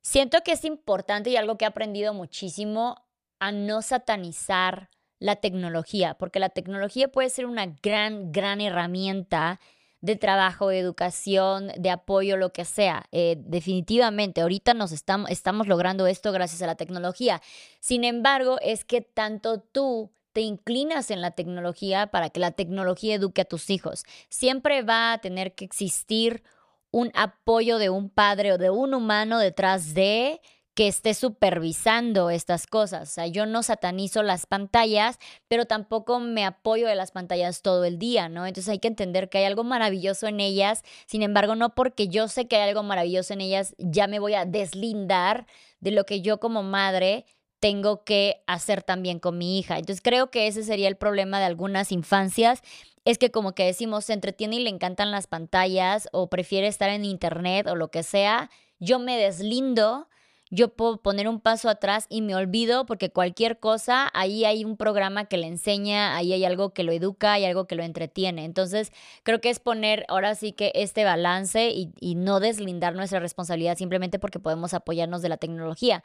Siento 0.00 0.38
que 0.42 0.52
es 0.52 0.64
importante 0.64 1.28
y 1.28 1.36
algo 1.36 1.58
que 1.58 1.66
he 1.66 1.68
aprendido 1.68 2.14
muchísimo 2.14 2.96
a 3.40 3.52
no 3.52 3.82
satanizar 3.82 4.88
la 5.18 5.36
tecnología, 5.36 6.14
porque 6.14 6.40
la 6.40 6.48
tecnología 6.48 7.08
puede 7.08 7.28
ser 7.28 7.44
una 7.44 7.66
gran, 7.82 8.32
gran 8.32 8.62
herramienta 8.62 9.60
de 10.00 10.16
trabajo, 10.16 10.68
de 10.68 10.78
educación, 10.78 11.70
de 11.76 11.90
apoyo, 11.90 12.38
lo 12.38 12.54
que 12.54 12.64
sea. 12.64 13.04
Eh, 13.12 13.36
definitivamente, 13.40 14.40
ahorita 14.40 14.72
nos 14.72 14.92
estamos, 14.92 15.30
estamos 15.30 15.66
logrando 15.66 16.06
esto 16.06 16.32
gracias 16.32 16.62
a 16.62 16.66
la 16.66 16.76
tecnología. 16.76 17.42
Sin 17.80 18.02
embargo, 18.02 18.56
es 18.62 18.86
que 18.86 19.02
tanto 19.02 19.60
tú 19.60 20.10
te 20.36 20.42
inclinas 20.42 21.10
en 21.10 21.22
la 21.22 21.30
tecnología 21.30 22.08
para 22.08 22.28
que 22.28 22.40
la 22.40 22.50
tecnología 22.50 23.14
eduque 23.14 23.40
a 23.40 23.46
tus 23.46 23.70
hijos. 23.70 24.04
Siempre 24.28 24.82
va 24.82 25.14
a 25.14 25.18
tener 25.18 25.54
que 25.54 25.64
existir 25.64 26.42
un 26.90 27.10
apoyo 27.14 27.78
de 27.78 27.88
un 27.88 28.10
padre 28.10 28.52
o 28.52 28.58
de 28.58 28.68
un 28.68 28.92
humano 28.92 29.38
detrás 29.38 29.94
de 29.94 30.42
que 30.74 30.88
esté 30.88 31.14
supervisando 31.14 32.28
estas 32.28 32.66
cosas. 32.66 33.08
O 33.08 33.12
sea, 33.14 33.26
yo 33.28 33.46
no 33.46 33.62
satanizo 33.62 34.22
las 34.22 34.44
pantallas, 34.44 35.18
pero 35.48 35.64
tampoco 35.64 36.20
me 36.20 36.44
apoyo 36.44 36.86
de 36.86 36.96
las 36.96 37.12
pantallas 37.12 37.62
todo 37.62 37.86
el 37.86 37.98
día, 37.98 38.28
¿no? 38.28 38.46
Entonces 38.46 38.68
hay 38.68 38.78
que 38.78 38.88
entender 38.88 39.30
que 39.30 39.38
hay 39.38 39.44
algo 39.44 39.64
maravilloso 39.64 40.26
en 40.26 40.40
ellas. 40.40 40.82
Sin 41.06 41.22
embargo, 41.22 41.54
no 41.54 41.74
porque 41.74 42.08
yo 42.08 42.28
sé 42.28 42.46
que 42.46 42.56
hay 42.56 42.68
algo 42.68 42.82
maravilloso 42.82 43.32
en 43.32 43.40
ellas, 43.40 43.74
ya 43.78 44.06
me 44.06 44.18
voy 44.18 44.34
a 44.34 44.44
deslindar 44.44 45.46
de 45.80 45.92
lo 45.92 46.04
que 46.04 46.20
yo 46.20 46.40
como 46.40 46.62
madre 46.62 47.24
tengo 47.60 48.04
que 48.04 48.42
hacer 48.46 48.82
también 48.82 49.18
con 49.18 49.38
mi 49.38 49.58
hija. 49.58 49.78
Entonces 49.78 50.02
creo 50.02 50.30
que 50.30 50.46
ese 50.46 50.62
sería 50.62 50.88
el 50.88 50.96
problema 50.96 51.38
de 51.38 51.46
algunas 51.46 51.92
infancias, 51.92 52.62
es 53.04 53.18
que 53.18 53.30
como 53.30 53.54
que 53.54 53.64
decimos, 53.64 54.04
se 54.04 54.12
entretiene 54.12 54.56
y 54.56 54.60
le 54.60 54.70
encantan 54.70 55.10
las 55.10 55.26
pantallas 55.26 56.08
o 56.12 56.28
prefiere 56.28 56.66
estar 56.66 56.90
en 56.90 57.04
internet 57.04 57.66
o 57.68 57.76
lo 57.76 57.88
que 57.88 58.02
sea, 58.02 58.50
yo 58.78 58.98
me 58.98 59.16
deslindo 59.16 60.08
yo 60.50 60.68
puedo 60.68 60.98
poner 61.02 61.26
un 61.28 61.40
paso 61.40 61.68
atrás 61.68 62.06
y 62.08 62.22
me 62.22 62.36
olvido 62.36 62.86
porque 62.86 63.10
cualquier 63.10 63.58
cosa, 63.58 64.08
ahí 64.14 64.44
hay 64.44 64.64
un 64.64 64.76
programa 64.76 65.24
que 65.24 65.38
le 65.38 65.48
enseña, 65.48 66.16
ahí 66.16 66.32
hay 66.32 66.44
algo 66.44 66.72
que 66.72 66.84
lo 66.84 66.92
educa, 66.92 67.32
hay 67.32 67.44
algo 67.44 67.66
que 67.66 67.74
lo 67.74 67.82
entretiene. 67.82 68.44
Entonces, 68.44 68.92
creo 69.24 69.40
que 69.40 69.50
es 69.50 69.58
poner 69.58 70.04
ahora 70.08 70.34
sí 70.36 70.52
que 70.52 70.70
este 70.74 71.04
balance 71.04 71.70
y, 71.70 71.92
y 72.00 72.14
no 72.14 72.38
deslindar 72.38 72.94
nuestra 72.94 73.18
responsabilidad 73.18 73.76
simplemente 73.76 74.20
porque 74.20 74.38
podemos 74.38 74.72
apoyarnos 74.72 75.20
de 75.20 75.30
la 75.30 75.36
tecnología. 75.36 76.04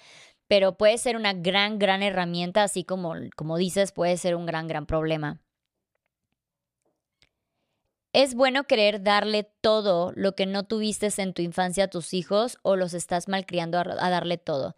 Pero 0.51 0.75
puede 0.75 0.98
ser 0.98 1.15
una 1.15 1.31
gran, 1.31 1.79
gran 1.79 2.03
herramienta, 2.03 2.63
así 2.63 2.84
como, 2.84 3.13
como 3.38 3.55
dices, 3.55 3.93
puede 3.93 4.17
ser 4.17 4.36
un 4.36 4.46
gran, 4.46 4.67
gran 4.67 4.86
problema. 4.86 5.39
¿Es 8.12 8.36
bueno 8.36 8.65
querer 8.65 9.01
darle 9.01 9.50
todo 9.62 10.12
lo 10.13 10.36
que 10.36 10.46
no 10.46 10.63
tuviste 10.65 11.08
en 11.22 11.34
tu 11.34 11.41
infancia 11.41 11.86
a 11.86 11.88
tus 11.88 12.13
hijos 12.13 12.58
o 12.63 12.75
los 12.75 12.93
estás 12.93 13.29
malcriando 13.29 13.79
a, 13.79 14.10
darle 14.10 14.38
todo? 14.38 14.75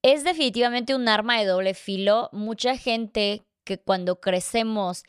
Es 0.00 0.24
definitivamente 0.24 0.94
un 0.94 1.06
arma 1.06 1.38
de 1.38 1.44
doble 1.44 1.74
filo. 1.74 2.30
Mucha 2.32 2.78
gente 2.78 3.42
que 3.64 3.76
cuando 3.76 4.22
crecemos 4.22 5.02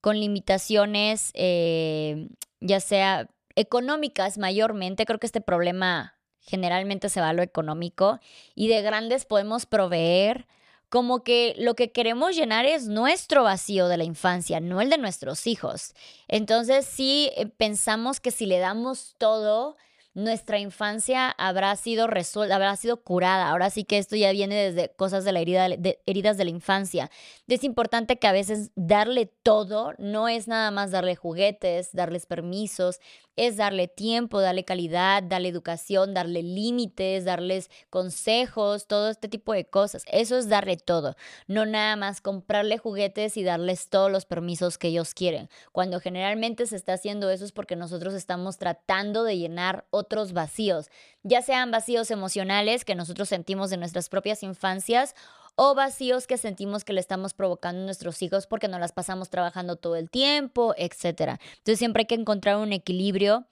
con 0.00 0.18
limitaciones, 0.18 1.30
eh, 1.34 2.30
ya 2.60 2.80
sea 2.80 3.28
económicas 3.54 4.38
mayormente, 4.38 5.04
creo 5.04 5.18
que 5.18 5.26
este 5.26 5.42
problema 5.42 6.14
generalmente 6.42 7.08
se 7.08 7.20
va 7.20 7.30
a 7.30 7.32
lo 7.32 7.42
económico 7.42 8.20
y 8.54 8.68
de 8.68 8.82
grandes 8.82 9.24
podemos 9.24 9.66
proveer 9.66 10.46
como 10.88 11.24
que 11.24 11.54
lo 11.56 11.74
que 11.74 11.90
queremos 11.90 12.36
llenar 12.36 12.66
es 12.66 12.86
nuestro 12.86 13.44
vacío 13.44 13.88
de 13.88 13.96
la 13.96 14.04
infancia, 14.04 14.60
no 14.60 14.82
el 14.82 14.90
de 14.90 14.98
nuestros 14.98 15.46
hijos. 15.46 15.94
Entonces 16.28 16.84
sí 16.84 17.30
eh, 17.36 17.46
pensamos 17.46 18.20
que 18.20 18.30
si 18.30 18.44
le 18.44 18.58
damos 18.58 19.14
todo, 19.16 19.76
nuestra 20.14 20.58
infancia 20.58 21.30
habrá 21.30 21.74
sido 21.76 22.06
resuelta, 22.06 22.56
habrá 22.56 22.76
sido 22.76 22.98
curada. 22.98 23.48
Ahora 23.48 23.70
sí 23.70 23.84
que 23.84 23.96
esto 23.96 24.16
ya 24.16 24.30
viene 24.32 24.54
desde 24.54 24.94
cosas 24.94 25.24
de 25.24 25.32
la 25.32 25.40
herida, 25.40 25.68
de, 25.68 26.00
heridas 26.04 26.36
de 26.36 26.44
la 26.44 26.50
infancia. 26.50 27.10
Es 27.48 27.64
importante 27.64 28.18
que 28.18 28.26
a 28.26 28.32
veces 28.32 28.70
darle 28.74 29.26
todo 29.26 29.94
no 29.98 30.28
es 30.28 30.48
nada 30.48 30.70
más 30.70 30.90
darle 30.90 31.16
juguetes, 31.16 31.92
darles 31.92 32.26
permisos, 32.26 33.00
es 33.36 33.56
darle 33.56 33.88
tiempo, 33.88 34.40
darle 34.40 34.64
calidad, 34.64 35.22
darle 35.22 35.48
educación, 35.48 36.14
darle 36.14 36.42
límites, 36.42 37.24
darles 37.24 37.70
consejos, 37.90 38.86
todo 38.86 39.10
este 39.10 39.28
tipo 39.28 39.52
de 39.52 39.64
cosas. 39.64 40.04
Eso 40.06 40.36
es 40.36 40.48
darle 40.48 40.76
todo, 40.76 41.16
no 41.46 41.66
nada 41.66 41.96
más 41.96 42.20
comprarle 42.20 42.78
juguetes 42.78 43.36
y 43.36 43.44
darles 43.44 43.88
todos 43.88 44.10
los 44.10 44.26
permisos 44.26 44.78
que 44.78 44.88
ellos 44.88 45.14
quieren. 45.14 45.48
Cuando 45.72 46.00
generalmente 46.00 46.66
se 46.66 46.76
está 46.76 46.94
haciendo 46.94 47.30
eso 47.30 47.44
es 47.44 47.52
porque 47.52 47.76
nosotros 47.76 48.14
estamos 48.14 48.58
tratando 48.58 49.24
de 49.24 49.38
llenar 49.38 49.86
otros 49.90 50.32
vacíos, 50.32 50.90
ya 51.22 51.40
sean 51.42 51.70
vacíos 51.70 52.10
emocionales 52.10 52.84
que 52.84 52.94
nosotros 52.94 53.28
sentimos 53.28 53.70
de 53.70 53.76
nuestras 53.76 54.08
propias 54.08 54.42
infancias 54.42 55.14
o 55.54 55.74
vacíos 55.74 56.26
que 56.26 56.38
sentimos 56.38 56.84
que 56.84 56.92
le 56.92 57.00
estamos 57.00 57.34
provocando 57.34 57.82
a 57.82 57.84
nuestros 57.84 58.22
hijos 58.22 58.46
porque 58.46 58.68
nos 58.68 58.80
las 58.80 58.92
pasamos 58.92 59.30
trabajando 59.30 59.76
todo 59.76 59.96
el 59.96 60.10
tiempo, 60.10 60.74
etc. 60.76 61.38
Entonces 61.58 61.78
siempre 61.78 62.02
hay 62.02 62.06
que 62.06 62.14
encontrar 62.14 62.56
un 62.56 62.72
equilibrio 62.72 63.46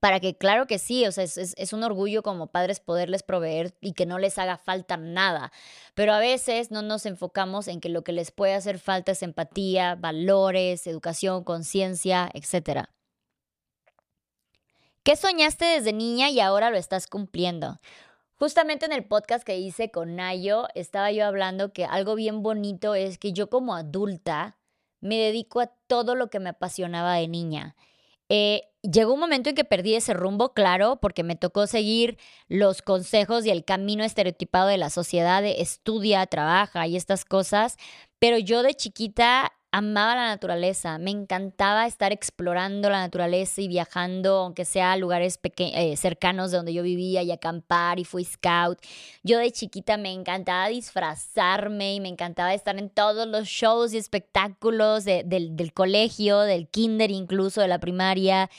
para 0.00 0.18
que, 0.18 0.36
claro 0.36 0.66
que 0.66 0.78
sí, 0.78 1.06
o 1.06 1.12
sea, 1.12 1.22
es, 1.22 1.36
es, 1.36 1.72
un 1.72 1.84
orgullo 1.84 2.24
como 2.24 2.48
padres 2.48 2.80
poderles 2.80 3.22
proveer 3.22 3.74
y 3.80 3.92
que 3.92 4.06
no 4.06 4.18
les 4.18 4.36
haga 4.38 4.56
falta 4.56 4.96
nada. 4.96 5.52
Pero 5.94 6.12
a 6.12 6.18
veces 6.18 6.72
no 6.72 6.82
nos 6.82 7.06
enfocamos 7.06 7.68
en 7.68 7.80
que 7.80 7.88
lo 7.88 8.02
que 8.02 8.12
les 8.12 8.32
puede 8.32 8.54
hacer 8.54 8.80
falta 8.80 9.12
es 9.12 9.22
empatía, 9.22 9.94
valores, 9.94 10.86
educación, 10.88 11.44
conciencia, 11.44 12.30
etc. 12.34 12.86
¿Qué 15.04 15.14
soñaste 15.16 15.64
desde 15.66 15.92
niña 15.92 16.30
y 16.30 16.40
ahora 16.40 16.70
lo 16.70 16.78
estás 16.78 17.06
cumpliendo? 17.06 17.78
Justamente 18.42 18.86
en 18.86 18.92
el 18.92 19.04
podcast 19.04 19.44
que 19.44 19.56
hice 19.56 19.92
con 19.92 20.16
Nayo, 20.16 20.66
estaba 20.74 21.12
yo 21.12 21.26
hablando 21.26 21.72
que 21.72 21.84
algo 21.84 22.16
bien 22.16 22.42
bonito 22.42 22.96
es 22.96 23.16
que 23.16 23.32
yo 23.32 23.48
como 23.48 23.76
adulta 23.76 24.58
me 25.00 25.16
dedico 25.16 25.60
a 25.60 25.68
todo 25.86 26.16
lo 26.16 26.28
que 26.28 26.40
me 26.40 26.48
apasionaba 26.48 27.14
de 27.14 27.28
niña. 27.28 27.76
Eh, 28.28 28.62
llegó 28.82 29.14
un 29.14 29.20
momento 29.20 29.50
en 29.50 29.54
que 29.54 29.62
perdí 29.62 29.94
ese 29.94 30.12
rumbo, 30.12 30.54
claro, 30.54 30.96
porque 30.96 31.22
me 31.22 31.36
tocó 31.36 31.68
seguir 31.68 32.18
los 32.48 32.82
consejos 32.82 33.46
y 33.46 33.50
el 33.50 33.64
camino 33.64 34.02
estereotipado 34.02 34.66
de 34.66 34.76
la 34.76 34.90
sociedad 34.90 35.40
de 35.40 35.60
estudia, 35.60 36.26
trabaja 36.26 36.88
y 36.88 36.96
estas 36.96 37.24
cosas, 37.24 37.76
pero 38.18 38.38
yo 38.38 38.64
de 38.64 38.74
chiquita 38.74 39.52
amaba 39.72 40.14
la 40.14 40.26
naturaleza, 40.26 40.98
me 40.98 41.10
encantaba 41.10 41.86
estar 41.86 42.12
explorando 42.12 42.90
la 42.90 43.00
naturaleza 43.00 43.62
y 43.62 43.68
viajando, 43.68 44.36
aunque 44.36 44.66
sea 44.66 44.92
a 44.92 44.96
lugares 44.98 45.40
eh, 45.42 45.96
cercanos 45.96 46.50
de 46.50 46.58
donde 46.58 46.74
yo 46.74 46.82
vivía 46.82 47.22
y 47.22 47.32
acampar 47.32 47.98
y 47.98 48.04
fui 48.04 48.24
scout. 48.24 48.78
Yo 49.22 49.38
de 49.38 49.50
chiquita 49.50 49.96
me 49.96 50.12
encantaba 50.12 50.68
disfrazarme 50.68 51.94
y 51.94 52.00
me 52.00 52.10
encantaba 52.10 52.52
estar 52.52 52.78
en 52.78 52.90
todos 52.90 53.26
los 53.26 53.48
shows 53.48 53.94
y 53.94 53.96
espectáculos 53.96 55.04
del, 55.04 55.56
del 55.56 55.72
colegio, 55.72 56.40
del 56.40 56.68
kinder 56.68 57.10
incluso, 57.10 57.62
de 57.62 57.68
la 57.68 57.78
primaria. 57.78 58.50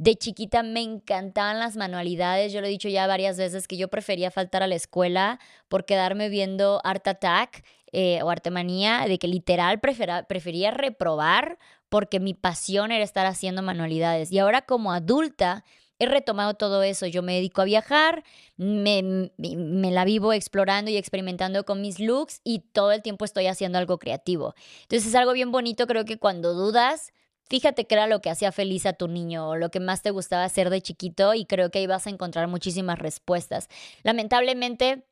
De 0.00 0.16
chiquita 0.16 0.62
me 0.62 0.80
encantaban 0.80 1.58
las 1.58 1.76
manualidades. 1.76 2.54
Yo 2.54 2.62
lo 2.62 2.68
he 2.68 2.70
dicho 2.70 2.88
ya 2.88 3.06
varias 3.06 3.36
veces 3.36 3.68
que 3.68 3.76
yo 3.76 3.88
prefería 3.88 4.30
faltar 4.30 4.62
a 4.62 4.66
la 4.66 4.76
escuela 4.76 5.40
por 5.68 5.84
quedarme 5.84 6.30
viendo 6.30 6.80
Art 6.84 7.06
Attack 7.06 7.64
eh, 7.92 8.20
o 8.22 8.30
artemanía, 8.30 9.04
de 9.06 9.18
que 9.18 9.28
literal 9.28 9.80
prefería 9.80 10.70
reprobar 10.70 11.58
porque 11.88 12.20
mi 12.20 12.34
pasión 12.34 12.92
era 12.92 13.04
estar 13.04 13.26
haciendo 13.26 13.62
manualidades. 13.62 14.30
Y 14.32 14.38
ahora 14.38 14.62
como 14.62 14.92
adulta 14.92 15.64
he 16.00 16.06
retomado 16.06 16.54
todo 16.54 16.82
eso. 16.82 17.06
Yo 17.06 17.22
me 17.22 17.34
dedico 17.34 17.60
a 17.60 17.66
viajar, 17.66 18.24
me, 18.56 19.30
me, 19.36 19.90
la 19.90 20.04
vivo 20.04 20.32
explorando 20.32 20.90
y 20.90 20.96
experimentando 20.96 21.64
con 21.64 21.80
mis 21.82 22.00
looks 22.00 22.40
y 22.42 22.60
todo 22.60 22.90
el 22.90 23.02
tiempo 23.02 23.24
estoy 23.24 23.46
haciendo 23.46 23.78
algo 23.78 23.98
creativo. 23.98 24.54
Entonces 24.82 25.08
es 25.08 25.14
algo 25.14 25.32
bien 25.32 25.52
bonito, 25.52 25.86
creo 25.86 26.06
que 26.06 26.18
cuando 26.18 26.54
dudas, 26.54 27.12
fíjate 27.50 27.86
qué 27.86 27.96
era 27.96 28.06
lo 28.06 28.22
que 28.22 28.30
hacía 28.30 28.50
feliz 28.50 28.86
a 28.86 28.94
tu 28.94 29.08
niño 29.08 29.50
o 29.50 29.56
lo 29.56 29.70
que 29.70 29.78
más 29.78 30.00
te 30.00 30.10
gustaba 30.10 30.44
hacer 30.44 30.70
de 30.70 30.80
chiquito 30.80 31.34
y 31.34 31.44
creo 31.44 31.70
que 31.70 31.80
ahí 31.80 31.86
vas 31.86 32.06
a 32.06 32.10
encontrar 32.10 32.48
muchísimas 32.48 32.98
respuestas. 32.98 33.68
Lamentablemente 34.02 35.04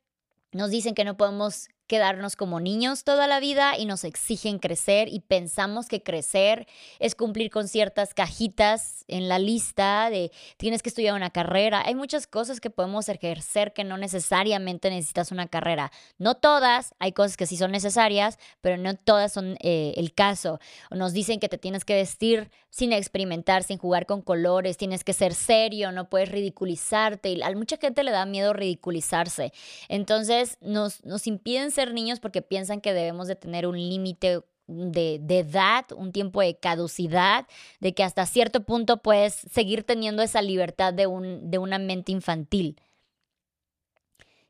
nos 0.52 0.70
dicen 0.70 0.94
que 0.94 1.04
no 1.04 1.18
podemos 1.18 1.68
quedarnos 1.88 2.36
como 2.36 2.60
niños 2.60 3.02
toda 3.02 3.26
la 3.26 3.40
vida 3.40 3.76
y 3.76 3.86
nos 3.86 4.04
exigen 4.04 4.58
crecer 4.58 5.08
y 5.08 5.20
pensamos 5.20 5.88
que 5.88 6.02
crecer 6.02 6.68
es 7.00 7.14
cumplir 7.14 7.50
con 7.50 7.66
ciertas 7.66 8.14
cajitas 8.14 9.04
en 9.08 9.28
la 9.28 9.38
lista 9.38 10.10
de 10.10 10.30
tienes 10.58 10.82
que 10.82 10.90
estudiar 10.90 11.14
una 11.14 11.30
carrera. 11.30 11.82
Hay 11.84 11.94
muchas 11.94 12.26
cosas 12.26 12.60
que 12.60 12.70
podemos 12.70 13.08
ejercer 13.08 13.72
que 13.72 13.84
no 13.84 13.96
necesariamente 13.96 14.90
necesitas 14.90 15.32
una 15.32 15.48
carrera. 15.48 15.90
No 16.18 16.36
todas, 16.36 16.94
hay 16.98 17.12
cosas 17.12 17.36
que 17.36 17.46
sí 17.46 17.56
son 17.56 17.72
necesarias, 17.72 18.38
pero 18.60 18.76
no 18.76 18.94
todas 18.94 19.32
son 19.32 19.56
eh, 19.60 19.94
el 19.96 20.14
caso. 20.14 20.60
Nos 20.90 21.12
dicen 21.12 21.40
que 21.40 21.48
te 21.48 21.58
tienes 21.58 21.84
que 21.84 21.94
vestir 21.94 22.50
sin 22.70 22.92
experimentar, 22.92 23.62
sin 23.62 23.78
jugar 23.78 24.06
con 24.06 24.20
colores, 24.20 24.76
tienes 24.76 25.02
que 25.02 25.14
ser 25.14 25.34
serio, 25.34 25.90
no 25.90 26.08
puedes 26.10 26.30
ridiculizarte. 26.30 27.30
Y 27.30 27.42
a 27.42 27.50
mucha 27.52 27.78
gente 27.78 28.04
le 28.04 28.10
da 28.10 28.26
miedo 28.26 28.52
ridiculizarse. 28.52 29.52
Entonces 29.88 30.58
nos, 30.60 31.04
nos 31.04 31.26
impiden 31.26 31.70
niños 31.86 32.20
porque 32.20 32.42
piensan 32.42 32.80
que 32.80 32.92
debemos 32.92 33.28
de 33.28 33.36
tener 33.36 33.66
un 33.66 33.76
límite 33.76 34.42
de, 34.68 35.38
edad, 35.38 35.86
un 35.96 36.12
tiempo 36.12 36.40
de 36.40 36.58
caducidad, 36.58 37.46
de 37.80 37.94
que 37.94 38.04
hasta 38.04 38.26
cierto 38.26 38.64
punto 38.64 39.02
puedes 39.02 39.34
seguir 39.34 39.84
teniendo 39.84 40.22
esa 40.22 40.42
libertad 40.42 40.92
de, 40.92 41.06
un, 41.06 41.50
de 41.50 41.58
una 41.58 41.78
mente 41.78 42.12
infantil. 42.12 42.80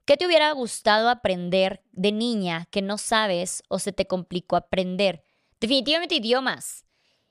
¿Qué 0.05 0.17
te 0.17 0.27
hubiera 0.27 0.51
gustado 0.53 1.11
aprender 1.11 1.83
de 1.93 2.13
niña 2.13 2.67
que 2.71 2.83
no 2.83 2.99
sabes 2.99 3.63
o 3.69 3.79
se 3.79 3.93
te 3.93 4.07
complicó 4.07 4.57
aprender? 4.57 5.23
Definitivamente 5.61 6.17
idiomas. 6.17 6.88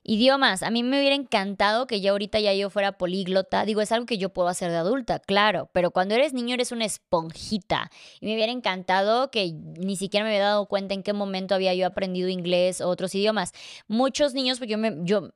Idiomas, 0.09 0.63
a 0.63 0.71
mí 0.71 0.83
me 0.83 0.99
hubiera 0.99 1.15
encantado 1.15 1.85
que 1.85 1.99
ya 1.99 2.11
ahorita 2.11 2.39
ya 2.39 2.53
yo 2.53 2.69
fuera 2.69 2.93
políglota. 2.93 3.65
Digo, 3.65 3.81
es 3.81 3.91
algo 3.91 4.05
que 4.05 4.17
yo 4.17 4.29
puedo 4.29 4.47
hacer 4.47 4.71
de 4.71 4.77
adulta, 4.77 5.19
claro, 5.19 5.69
pero 5.73 5.91
cuando 5.91 6.15
eres 6.15 6.31
niño 6.31 6.53
eres 6.53 6.71
una 6.71 6.85
esponjita. 6.85 7.91
Y 8.21 8.27
me 8.27 8.35
hubiera 8.35 8.53
encantado 8.53 9.29
que 9.31 9.51
ni 9.51 9.97
siquiera 9.97 10.23
me 10.23 10.29
había 10.29 10.45
dado 10.45 10.67
cuenta 10.67 10.93
en 10.93 11.03
qué 11.03 11.11
momento 11.11 11.55
había 11.55 11.73
yo 11.73 11.85
aprendido 11.85 12.29
inglés 12.29 12.79
o 12.79 12.87
otros 12.87 13.13
idiomas. 13.15 13.51
Muchos 13.89 14.33
niños, 14.33 14.59
porque 14.59 14.71
yo 14.71 14.77
me, 14.77 14.95
yo 15.01 15.31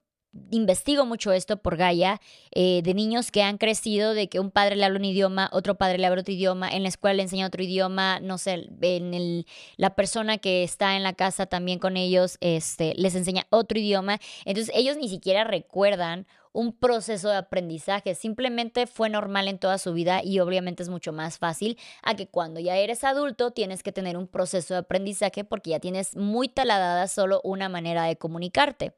investigo 0.51 1.05
mucho 1.05 1.31
esto 1.31 1.57
por 1.57 1.75
Gaia, 1.75 2.21
eh, 2.51 2.81
de 2.83 2.93
niños 2.93 3.31
que 3.31 3.43
han 3.43 3.57
crecido, 3.57 4.13
de 4.13 4.29
que 4.29 4.39
un 4.39 4.51
padre 4.51 4.75
le 4.75 4.85
habla 4.85 4.99
un 4.99 5.05
idioma, 5.05 5.49
otro 5.51 5.75
padre 5.75 5.97
le 5.97 6.07
habla 6.07 6.21
otro 6.21 6.33
idioma, 6.33 6.69
en 6.69 6.83
la 6.83 6.89
escuela 6.89 7.15
le 7.15 7.23
enseña 7.23 7.47
otro 7.47 7.63
idioma, 7.63 8.19
no 8.21 8.37
sé, 8.37 8.69
en 8.81 9.13
el, 9.13 9.45
la 9.77 9.95
persona 9.95 10.37
que 10.37 10.63
está 10.63 10.95
en 10.95 11.03
la 11.03 11.13
casa 11.13 11.45
también 11.47 11.79
con 11.79 11.97
ellos 11.97 12.37
este, 12.41 12.93
les 12.95 13.15
enseña 13.15 13.47
otro 13.49 13.77
idioma. 13.77 14.19
Entonces 14.45 14.73
ellos 14.75 14.97
ni 14.97 15.09
siquiera 15.09 15.43
recuerdan 15.43 16.27
un 16.53 16.73
proceso 16.73 17.29
de 17.29 17.37
aprendizaje, 17.37 18.13
simplemente 18.13 18.85
fue 18.87 19.09
normal 19.09 19.47
en 19.47 19.57
toda 19.57 19.77
su 19.77 19.93
vida 19.93 20.21
y 20.23 20.39
obviamente 20.39 20.83
es 20.83 20.89
mucho 20.89 21.13
más 21.13 21.37
fácil 21.37 21.77
a 22.03 22.15
que 22.15 22.27
cuando 22.27 22.59
ya 22.59 22.75
eres 22.75 23.03
adulto 23.05 23.51
tienes 23.51 23.83
que 23.83 23.93
tener 23.93 24.17
un 24.17 24.27
proceso 24.27 24.73
de 24.73 24.81
aprendizaje 24.81 25.45
porque 25.45 25.71
ya 25.71 25.79
tienes 25.79 26.15
muy 26.15 26.49
taladada 26.49 27.07
solo 27.07 27.39
una 27.43 27.69
manera 27.69 28.03
de 28.03 28.17
comunicarte. 28.17 28.93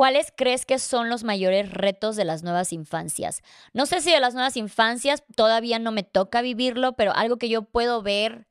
¿Cuáles 0.00 0.32
crees 0.34 0.64
que 0.64 0.78
son 0.78 1.10
los 1.10 1.24
mayores 1.24 1.70
retos 1.70 2.16
de 2.16 2.24
las 2.24 2.42
nuevas 2.42 2.72
infancias? 2.72 3.42
No 3.74 3.84
sé 3.84 4.00
si 4.00 4.10
de 4.10 4.18
las 4.18 4.32
nuevas 4.32 4.56
infancias 4.56 5.22
todavía 5.36 5.78
no 5.78 5.92
me 5.92 6.04
toca 6.04 6.40
vivirlo, 6.40 6.94
pero 6.94 7.12
algo 7.14 7.36
que 7.36 7.50
yo 7.50 7.64
puedo 7.64 8.00
ver 8.00 8.48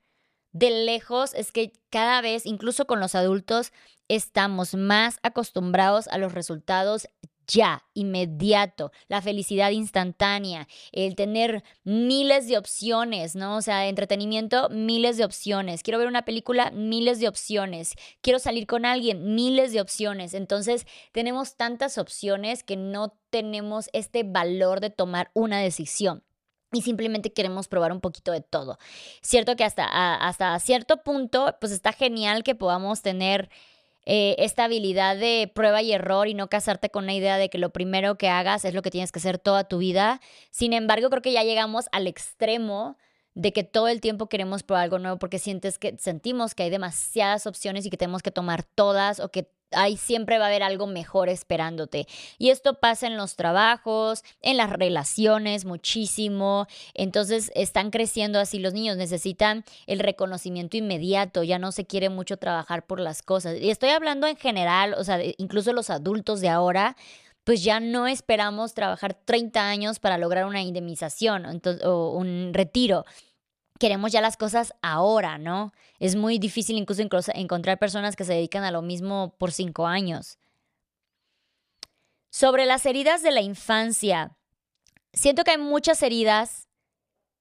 de 0.52 0.70
lejos 0.70 1.34
es 1.34 1.52
que 1.52 1.72
cada 1.90 2.22
vez, 2.22 2.46
incluso 2.46 2.86
con 2.86 3.00
los 3.00 3.16
adultos, 3.16 3.74
estamos 4.08 4.76
más 4.76 5.18
acostumbrados 5.24 6.08
a 6.10 6.20
los 6.20 6.34
resultados 6.34 7.08
ya, 7.50 7.84
inmediato, 7.94 8.92
la 9.08 9.22
felicidad 9.22 9.72
instantánea, 9.72 10.68
el 10.92 11.16
tener 11.16 11.64
miles 11.84 12.48
de 12.48 12.58
opciones, 12.58 13.36
¿no? 13.36 13.58
O 13.58 13.62
sea, 13.62 13.88
entretenimiento, 13.88 14.70
miles 14.70 15.18
de 15.18 15.26
opciones. 15.26 15.84
Quiero 15.84 15.98
ver 15.98 16.08
una 16.08 16.24
película, 16.24 16.72
miles 16.72 17.20
de 17.20 17.28
opciones. 17.28 17.96
Quiero 18.22 18.40
salir 18.40 18.68
con 18.68 18.86
alguien, 18.86 19.36
miles 19.36 19.74
de 19.74 19.82
opciones. 19.82 20.34
Entonces, 20.34 20.86
tenemos 21.12 21.58
tantas 21.58 21.98
opciones 21.98 22.64
que 22.64 22.78
no 22.78 23.18
tenemos 23.30 23.90
este 23.94 24.24
valor 24.24 24.80
de 24.80 24.92
tomar 24.92 25.32
una 25.34 25.60
decisión 25.60 26.24
y 26.72 26.84
simplemente 26.84 27.34
queremos 27.34 27.68
probar 27.68 27.92
un 27.92 28.00
poquito 28.00 28.32
de 28.32 28.42
todo. 28.42 28.78
Cierto 29.22 29.56
que 29.56 29.64
hasta, 29.64 29.86
hasta 30.16 30.60
cierto 30.60 31.04
punto, 31.04 31.56
pues 31.60 31.72
está 31.72 31.94
genial 31.94 32.44
que 32.44 32.54
podamos 32.54 33.02
tener 33.02 33.50
eh, 34.06 34.36
esta 34.40 34.66
habilidad 34.66 35.18
de 35.18 35.52
prueba 35.54 35.82
y 35.82 35.92
error 35.92 36.28
y 36.28 36.34
no 36.34 36.50
casarte 36.50 36.90
con 36.90 37.04
una 37.04 37.14
idea 37.14 37.38
de 37.38 37.50
que 37.50 37.58
lo 37.58 37.72
primero 37.72 38.18
que 38.18 38.30
hagas 38.30 38.66
es 38.66 38.74
lo 38.74 38.82
que 38.82 38.92
tienes 38.92 39.12
que 39.12 39.20
hacer 39.20 39.38
toda 39.38 39.66
tu 39.66 39.78
vida. 39.78 40.22
Sin 40.52 40.74
embargo, 40.74 41.10
creo 41.10 41.22
que 41.22 41.32
ya 41.32 41.44
llegamos 41.44 41.86
al 41.92 42.08
extremo 42.08 42.98
de 43.36 43.54
que 43.54 43.64
todo 43.64 43.88
el 43.88 44.02
tiempo 44.02 44.28
queremos 44.28 44.64
probar 44.64 44.84
algo 44.84 45.00
nuevo 45.00 45.18
porque 45.20 45.40
sientes 45.40 45.78
que 45.78 45.96
sentimos 45.98 46.56
que 46.56 46.64
hay 46.64 46.70
demasiadas 46.70 47.48
opciones 47.48 47.86
y 47.86 47.90
que 47.90 47.98
tenemos 47.98 48.22
que 48.22 48.32
tomar 48.32 48.64
todas 48.64 49.20
o 49.20 49.30
que 49.30 49.52
ahí 49.72 49.98
siempre 49.98 50.38
va 50.38 50.46
a 50.46 50.48
haber 50.48 50.64
algo 50.64 50.88
mejor 50.88 51.30
esperándote. 51.30 52.08
Y 52.38 52.50
esto 52.50 52.76
pasa 52.76 53.08
en 53.08 53.18
los 53.18 53.36
trabajos, 53.36 54.24
en 54.42 54.58
las 54.58 54.70
relaciones 54.70 55.66
muchísimo. 55.66 56.68
Entonces 56.94 57.52
están 57.56 57.92
creciendo 57.92 58.40
así 58.40 58.60
los 58.60 58.74
niños, 58.74 58.98
necesitan 58.98 59.64
el 59.88 60.00
reconocimiento 60.00 60.78
inmediato, 60.78 61.44
ya 61.44 61.60
no 61.60 61.72
se 61.72 61.86
quiere 61.86 62.10
mucho 62.10 62.38
trabajar 62.38 62.86
por 62.86 63.00
las 63.00 63.22
cosas. 63.22 63.58
Y 63.60 63.70
estoy 63.70 63.90
hablando 63.90 64.28
en 64.28 64.38
general, 64.38 64.94
o 64.98 65.04
sea, 65.04 65.20
incluso 65.38 65.74
los 65.74 65.90
adultos 65.90 66.42
de 66.42 66.50
ahora 66.50 66.96
pues 67.46 67.64
ya 67.64 67.80
no 67.80 68.06
esperamos 68.06 68.76
trabajar 68.76 69.16
30 69.26 69.68
años 69.68 69.98
para 69.98 70.20
lograr 70.20 70.46
una 70.46 70.62
indemnización 70.62 71.62
o 71.84 72.12
un 72.12 72.52
retiro 72.54 73.06
queremos 73.80 74.12
ya 74.12 74.22
las 74.22 74.38
cosas 74.38 74.74
ahora, 74.82 75.38
¿no? 75.38 75.74
Es 75.98 76.16
muy 76.16 76.38
difícil 76.38 76.78
incluso 76.78 77.32
encontrar 77.34 77.80
personas 77.80 78.16
que 78.16 78.26
se 78.26 78.34
dedican 78.34 78.64
a 78.64 78.72
lo 78.72 78.84
mismo 78.84 79.34
por 79.40 79.52
cinco 79.52 79.88
años. 79.88 80.38
Sobre 82.30 82.66
las 82.66 82.86
heridas 82.86 83.24
de 83.24 83.32
la 83.32 83.42
infancia, 83.42 84.38
siento 85.14 85.44
que 85.44 85.52
hay 85.52 85.58
muchas 85.58 86.04
heridas 86.04 86.69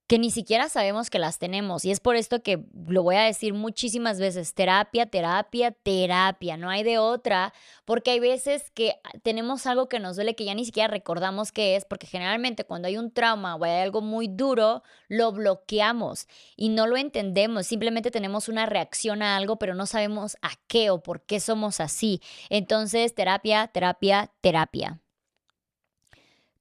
que 0.09 0.18
ni 0.18 0.31
siquiera 0.31 0.71
sabemos 0.71 1.11
que 1.11 1.18
las 1.18 1.38
tenemos. 1.38 1.85
Y 1.85 1.90
es 1.90 2.01
por 2.01 2.16
esto 2.16 2.42
que 2.42 2.64
lo 2.87 3.03
voy 3.03 3.16
a 3.16 3.25
decir 3.25 3.53
muchísimas 3.53 4.18
veces, 4.18 4.55
terapia, 4.55 5.05
terapia, 5.05 5.71
terapia, 5.71 6.57
no 6.57 6.71
hay 6.71 6.83
de 6.83 6.97
otra, 6.97 7.53
porque 7.85 8.12
hay 8.12 8.18
veces 8.18 8.71
que 8.71 8.94
tenemos 9.23 9.66
algo 9.66 9.88
que 9.90 10.01
nos 10.01 10.16
duele 10.16 10.35
que 10.35 10.47
ya 10.47 10.55
ni 10.55 10.64
siquiera 10.64 10.88
recordamos 10.88 11.53
qué 11.53 11.77
es, 11.77 11.85
porque 11.85 12.07
generalmente 12.07 12.64
cuando 12.64 12.88
hay 12.88 12.97
un 12.97 13.12
trauma 13.12 13.55
o 13.55 13.64
hay 13.64 13.83
algo 13.83 14.01
muy 14.01 14.29
duro, 14.29 14.83
lo 15.09 15.31
bloqueamos 15.31 16.27
y 16.57 16.71
no 16.71 16.87
lo 16.87 16.97
entendemos, 16.97 17.66
simplemente 17.66 18.11
tenemos 18.11 18.49
una 18.49 18.64
reacción 18.64 19.21
a 19.21 19.37
algo, 19.37 19.57
pero 19.57 19.75
no 19.75 19.85
sabemos 19.85 20.38
a 20.40 20.53
qué 20.68 20.88
o 20.88 21.03
por 21.03 21.21
qué 21.21 21.38
somos 21.38 21.81
así. 21.81 22.23
Entonces, 22.49 23.14
terapia, 23.14 23.68
terapia, 23.68 24.33
terapia. 24.40 25.01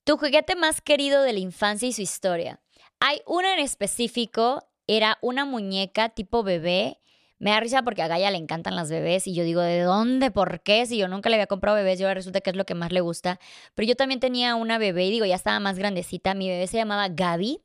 Tu 0.03 0.17
juguete 0.17 0.57
más 0.57 0.81
querido 0.81 1.21
de 1.21 1.31
la 1.31 1.39
infancia 1.39 1.87
y 1.87 1.93
su 1.93 2.01
historia. 2.01 2.59
Hay 2.99 3.21
una 3.25 3.53
en 3.53 3.59
específico, 3.59 4.63
era 4.87 5.17
una 5.21 5.45
muñeca 5.45 6.09
tipo 6.09 6.43
bebé. 6.43 6.99
Me 7.39 7.51
da 7.51 7.59
risa 7.59 7.83
porque 7.83 8.01
a 8.01 8.07
Gaia 8.07 8.31
le 8.31 8.37
encantan 8.37 8.75
las 8.75 8.89
bebés 8.89 9.27
y 9.27 9.35
yo 9.35 9.43
digo, 9.43 9.61
¿de 9.61 9.81
dónde? 9.81 10.31
¿Por 10.31 10.61
qué? 10.61 10.85
Si 10.87 10.97
yo 10.97 11.07
nunca 11.07 11.29
le 11.29 11.35
había 11.35 11.45
comprado 11.45 11.77
bebés, 11.77 11.99
yo 11.99 12.11
resulta 12.11 12.41
que 12.41 12.49
es 12.49 12.55
lo 12.55 12.65
que 12.65 12.73
más 12.73 12.91
le 12.91 13.01
gusta. 13.01 13.39
Pero 13.75 13.87
yo 13.87 13.95
también 13.95 14.19
tenía 14.19 14.55
una 14.55 14.79
bebé 14.79 15.05
y 15.05 15.11
digo, 15.11 15.25
ya 15.25 15.35
estaba 15.35 15.59
más 15.59 15.77
grandecita. 15.77 16.33
Mi 16.33 16.49
bebé 16.49 16.65
se 16.65 16.77
llamaba 16.77 17.09
Gaby. 17.09 17.61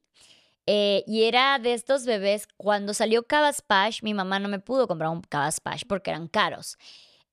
Eh, 0.67 1.03
y 1.07 1.25
era 1.25 1.59
de 1.59 1.73
estos 1.75 2.05
bebés, 2.05 2.47
cuando 2.57 2.95
salió 2.95 3.27
Cabaspash, 3.27 4.03
mi 4.03 4.15
mamá 4.15 4.39
no 4.39 4.49
me 4.49 4.61
pudo 4.61 4.87
comprar 4.87 5.11
un 5.11 5.23
Cabaspash 5.23 5.85
porque 5.89 6.11
eran 6.11 6.29
caros. 6.29 6.77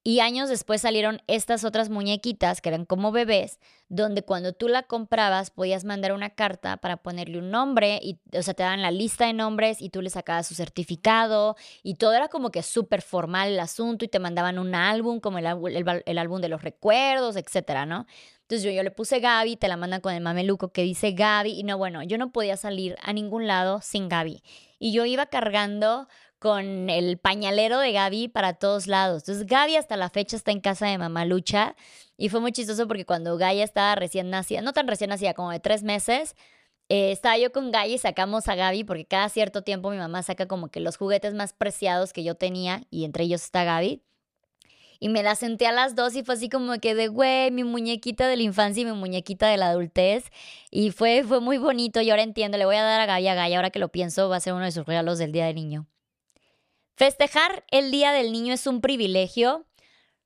Y 0.01 0.21
años 0.21 0.47
después 0.47 0.81
salieron 0.81 1.21
estas 1.27 1.65
otras 1.65 1.89
muñequitas 1.89 2.61
que 2.61 2.69
eran 2.69 2.85
como 2.85 3.11
bebés, 3.11 3.59
donde 3.89 4.23
cuando 4.23 4.53
tú 4.53 4.69
la 4.69 4.83
comprabas 4.83 5.51
podías 5.51 5.83
mandar 5.83 6.13
una 6.13 6.29
carta 6.29 6.77
para 6.77 6.97
ponerle 6.97 7.37
un 7.37 7.51
nombre, 7.51 7.99
y, 8.01 8.17
o 8.33 8.41
sea, 8.41 8.53
te 8.53 8.63
daban 8.63 8.81
la 8.81 8.91
lista 8.91 9.25
de 9.25 9.33
nombres 9.33 9.81
y 9.81 9.89
tú 9.89 10.01
le 10.01 10.09
sacabas 10.09 10.47
su 10.47 10.55
certificado 10.55 11.57
y 11.83 11.95
todo 11.95 12.13
era 12.13 12.29
como 12.29 12.49
que 12.49 12.63
súper 12.63 13.01
formal 13.01 13.49
el 13.49 13.59
asunto 13.59 14.05
y 14.05 14.07
te 14.07 14.19
mandaban 14.19 14.57
un 14.57 14.73
álbum 14.73 15.19
como 15.19 15.37
el, 15.37 15.45
álbum 15.45 16.41
de 16.41 16.49
los 16.49 16.63
recuerdos, 16.63 17.35
etcétera, 17.35 17.85
¿no? 17.85 18.05
Entonces 18.43 18.63
yo, 18.63 18.71
yo 18.71 18.83
le 18.83 18.91
puse 18.91 19.19
Gaby, 19.19 19.57
te 19.57 19.67
la 19.67 19.77
mandan 19.77 20.01
con 20.01 20.13
el 20.13 20.21
mameluco 20.21 20.71
que 20.71 20.81
dice 20.81 21.11
Gaby 21.11 21.51
y 21.51 21.63
no, 21.63 21.77
bueno, 21.77 22.03
yo 22.03 22.17
no 22.17 22.31
podía 22.31 22.55
salir 22.55 22.95
a 23.01 23.11
ningún 23.11 23.47
lado 23.47 23.81
sin 23.81 24.07
Gaby. 24.07 24.41
Y 24.79 24.93
yo 24.93 25.05
iba 25.05 25.25
cargando 25.25 26.07
con 26.39 26.89
el 26.89 27.17
pañalero 27.17 27.79
de 27.79 27.91
Gaby 27.91 28.29
para 28.29 28.53
todos 28.53 28.87
lados. 28.87 29.23
Entonces 29.23 29.45
Gaby 29.45 29.75
hasta 29.75 29.97
la 29.97 30.09
fecha 30.09 30.35
está 30.35 30.51
en 30.51 30.61
casa 30.61 30.87
de 30.87 30.97
mamá 30.97 31.25
Lucha 31.25 31.75
y 32.17 32.29
fue 32.29 32.39
muy 32.39 32.51
chistoso 32.51 32.87
porque 32.87 33.05
cuando 33.05 33.37
Gaia 33.37 33.63
estaba 33.63 33.95
recién 33.95 34.29
nacida, 34.29 34.61
no 34.61 34.73
tan 34.73 34.87
recién 34.87 35.09
nacida, 35.09 35.33
como 35.33 35.51
de 35.51 35.59
tres 35.59 35.83
meses, 35.83 36.35
eh, 36.89 37.11
estaba 37.11 37.37
yo 37.37 37.51
con 37.51 37.71
Gaby 37.71 37.93
y 37.93 37.97
sacamos 37.99 38.47
a 38.47 38.55
Gaby 38.55 38.83
porque 38.83 39.05
cada 39.05 39.29
cierto 39.29 39.61
tiempo 39.63 39.91
mi 39.91 39.97
mamá 39.97 40.23
saca 40.23 40.47
como 40.47 40.69
que 40.69 40.79
los 40.79 40.97
juguetes 40.97 41.33
más 41.33 41.53
preciados 41.53 42.13
que 42.13 42.23
yo 42.23 42.35
tenía 42.35 42.83
y 42.89 43.05
entre 43.05 43.25
ellos 43.25 43.43
está 43.43 43.63
Gaby. 43.63 44.01
Y 45.01 45.07
me 45.09 45.23
la 45.23 45.35
senté 45.35 45.65
a 45.65 45.71
las 45.71 45.95
dos 45.95 46.15
y 46.15 46.23
fue 46.23 46.35
así 46.35 46.49
como 46.49 46.77
que 46.79 46.93
de, 46.93 47.07
güey, 47.07 47.51
mi 47.51 47.63
muñequita 47.63 48.27
de 48.27 48.35
la 48.35 48.43
infancia 48.43 48.81
y 48.81 48.85
mi 48.85 48.91
muñequita 48.91 49.47
de 49.47 49.55
la 49.55 49.69
adultez. 49.69 50.25
Y 50.71 50.91
fue, 50.91 51.23
fue 51.23 51.39
muy 51.39 51.57
bonito 51.57 52.01
y 52.01 52.09
ahora 52.09 52.23
entiendo, 52.23 52.57
le 52.57 52.65
voy 52.65 52.75
a 52.75 52.83
dar 52.83 52.99
a 52.99 53.05
Gaby 53.05 53.27
a 53.29 53.35
Gaby, 53.35 53.53
ahora 53.53 53.69
que 53.69 53.79
lo 53.79 53.89
pienso, 53.89 54.27
va 54.27 54.37
a 54.37 54.39
ser 54.41 54.53
uno 54.53 54.65
de 54.65 54.71
sus 54.71 54.85
regalos 54.85 55.17
del 55.19 55.31
Día 55.31 55.45
del 55.45 55.55
Niño. 55.55 55.87
Festejar 56.99 57.63
el 57.71 57.91
Día 57.91 58.11
del 58.11 58.33
Niño 58.33 58.53
es 58.53 58.67
un 58.67 58.81
privilegio. 58.81 59.65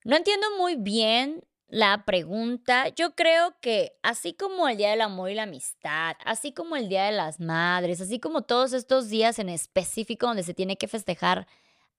No 0.05 0.15
entiendo 0.15 0.47
muy 0.57 0.75
bien 0.75 1.43
la 1.67 2.03
pregunta. 2.03 2.87
Yo 2.87 3.13
creo 3.13 3.53
que 3.61 3.91
así 4.01 4.33
como 4.33 4.67
el 4.67 4.77
Día 4.77 4.89
del 4.89 5.01
Amor 5.01 5.29
y 5.29 5.35
la 5.35 5.43
Amistad, 5.43 6.15
así 6.25 6.51
como 6.51 6.75
el 6.75 6.89
Día 6.89 7.03
de 7.03 7.11
las 7.11 7.39
Madres, 7.39 8.01
así 8.01 8.19
como 8.19 8.41
todos 8.41 8.73
estos 8.73 9.09
días 9.09 9.37
en 9.37 9.49
específico 9.49 10.25
donde 10.25 10.41
se 10.41 10.55
tiene 10.55 10.75
que 10.75 10.87
festejar 10.87 11.45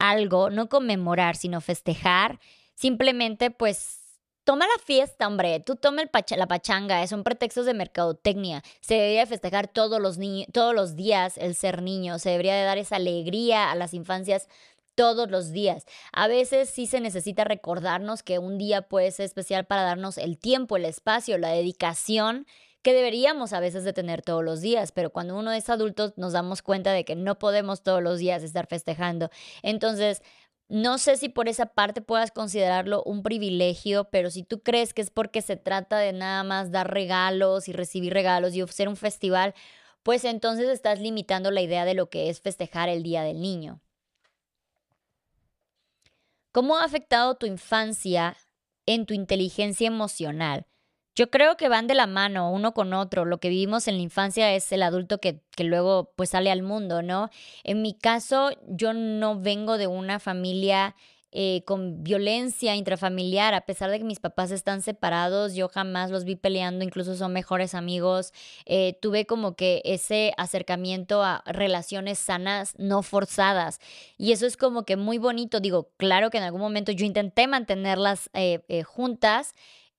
algo, 0.00 0.50
no 0.50 0.68
conmemorar, 0.68 1.37
sino 1.37 1.60
festejar, 1.60 2.40
simplemente 2.74 3.52
pues 3.52 4.03
Toma 4.44 4.66
la 4.66 4.83
fiesta, 4.85 5.26
hombre. 5.26 5.61
Tú 5.61 5.76
toma 5.76 6.02
la 6.37 6.46
pachanga. 6.46 7.07
Son 7.07 7.24
pretextos 7.24 7.64
de 7.64 7.72
mercadotecnia. 7.72 8.62
Se 8.80 8.94
debería 8.94 9.26
festejar 9.26 9.68
todos 9.68 10.00
los, 10.00 10.18
todos 10.52 10.74
los 10.74 10.96
días 10.96 11.38
el 11.38 11.54
ser 11.54 11.80
niño. 11.80 12.18
Se 12.18 12.30
debería 12.30 12.54
de 12.54 12.64
dar 12.64 12.76
esa 12.76 12.96
alegría 12.96 13.70
a 13.70 13.74
las 13.74 13.94
infancias 13.94 14.48
todos 14.94 15.30
los 15.30 15.50
días. 15.50 15.87
A 16.12 16.28
veces 16.28 16.68
sí 16.68 16.87
se 16.87 17.00
necesita 17.00 17.44
recordarnos 17.44 18.22
que 18.22 18.38
un 18.38 18.59
día 18.59 18.83
puede 18.83 19.11
ser 19.11 19.24
especial 19.24 19.64
para 19.64 19.83
darnos 19.83 20.18
el 20.18 20.38
tiempo, 20.38 20.76
el 20.76 20.85
espacio, 20.85 21.38
la 21.38 21.48
dedicación 21.48 22.46
que 22.83 22.92
deberíamos 22.92 23.54
a 23.54 23.61
veces 23.61 23.83
de 23.85 23.94
tener 23.94 24.20
todos 24.20 24.44
los 24.44 24.61
días, 24.61 24.92
pero 24.92 25.09
cuando 25.09 25.38
uno 25.38 25.50
es 25.52 25.70
adulto 25.70 26.12
nos 26.16 26.35
damos 26.35 26.61
cuenta 26.61 26.92
de 26.92 27.07
que 27.07 27.16
no 27.16 27.38
podemos 27.38 27.83
todos 27.83 28.02
los 28.02 28.18
días 28.18 28.42
estar 28.42 28.66
festejando. 28.66 29.30
Entonces, 29.62 30.22
no 30.68 30.98
sé 30.98 31.16
si 31.16 31.29
por 31.29 31.48
esa 31.48 31.66
parte 31.66 32.00
puedas 32.00 32.31
considerarlo 32.31 33.03
un 33.05 33.22
privilegio, 33.22 34.05
pero 34.11 34.31
si 34.31 34.42
tú 34.42 34.62
crees 34.62 34.94
que 34.94 35.03
es 35.03 35.11
porque 35.11 35.42
se 35.42 35.57
trata 35.57 35.98
de 35.98 36.12
nada 36.12 36.42
más 36.42 36.70
dar 36.70 36.92
regalos 36.92 37.68
y 37.68 37.72
recibir 37.72 38.12
regalos 38.12 38.55
y 38.55 38.62
ofrecer 38.62 38.88
un 38.88 38.96
festival, 38.96 39.55
pues 40.03 40.24
entonces 40.24 40.68
estás 40.68 41.00
limitando 41.00 41.50
la 41.50 41.62
idea 41.62 41.85
de 41.85 41.94
lo 41.94 42.09
que 42.11 42.31
es 42.31 42.40
festejar 42.40 42.88
el 42.88 43.03
Día 43.03 43.22
del 43.22 43.40
Niño. 43.40 43.81
¿Cómo 46.53 46.77
ha 46.77 46.85
afectado 46.85 47.35
tu 47.37 47.46
infancia 47.46 48.37
en 48.87 49.07
tu 49.07 49.14
inteligencia 49.14 49.88
emocional? 49.88 50.66
Yo 51.14 51.31
creo 51.31 51.57
que 51.57 51.68
van 51.68 51.87
de 51.87 51.94
la 51.94 52.07
mano 52.09 52.50
uno 52.50 52.74
con 52.74 52.92
otro. 52.92 53.24
Lo 53.24 53.38
que 53.38 53.48
vivimos 53.48 53.87
en 53.87 53.96
la 53.96 54.03
infancia 54.03 54.53
es 54.53 54.72
el 54.72 54.83
adulto 54.83 55.18
que, 55.18 55.40
luego 55.59 56.12
pues 56.16 56.31
sale 56.31 56.50
al 56.50 56.62
mundo, 56.62 57.03
¿no? 57.03 57.31
En 57.62 57.83
mi 57.83 57.94
caso, 57.94 58.50
yo 58.66 58.92
no 58.92 59.38
vengo 59.38 59.79
de 59.79 59.87
una 59.87 60.18
familia 60.18 60.96
eh, 61.37 61.62
con 61.66 62.05
violencia 62.05 62.77
intrafamiliar, 62.77 63.55
a 63.55 63.62
pesar 63.62 63.90
de 63.90 63.98
que 63.98 64.05
mis 64.05 64.20
papás 64.20 64.53
están 64.53 64.83
separados, 64.83 65.55
yo 65.55 65.68
jamás 65.68 66.12
los 66.12 66.24
vi 66.24 66.37
peleando, 66.37 66.85
incluso 66.85 67.16
son 67.16 67.33
mejores 67.33 67.74
amigos. 67.74 68.33
Eh, 68.66 68.98
tuve 69.00 69.27
como 69.27 69.57
que 69.57 69.83
ese 69.85 70.33
acercamiento 70.37 71.24
a 71.24 71.42
relaciones 71.46 72.18
sanas, 72.18 72.74
no 72.79 73.03
forzadas. 73.03 73.81
Y 74.16 74.33
eso 74.33 74.46
es 74.46 74.57
como 74.57 74.85
que 74.85 74.96
muy 74.96 75.18
bonito. 75.18 75.61
Digo, 75.61 75.90
claro 75.96 76.31
que 76.31 76.38
en 76.38 76.44
algún 76.44 76.61
momento 76.61 76.92
yo 76.92 77.05
intenté 77.05 77.46
mantenerlas 77.48 78.31
eh, 78.33 78.83
juntas 78.85 79.55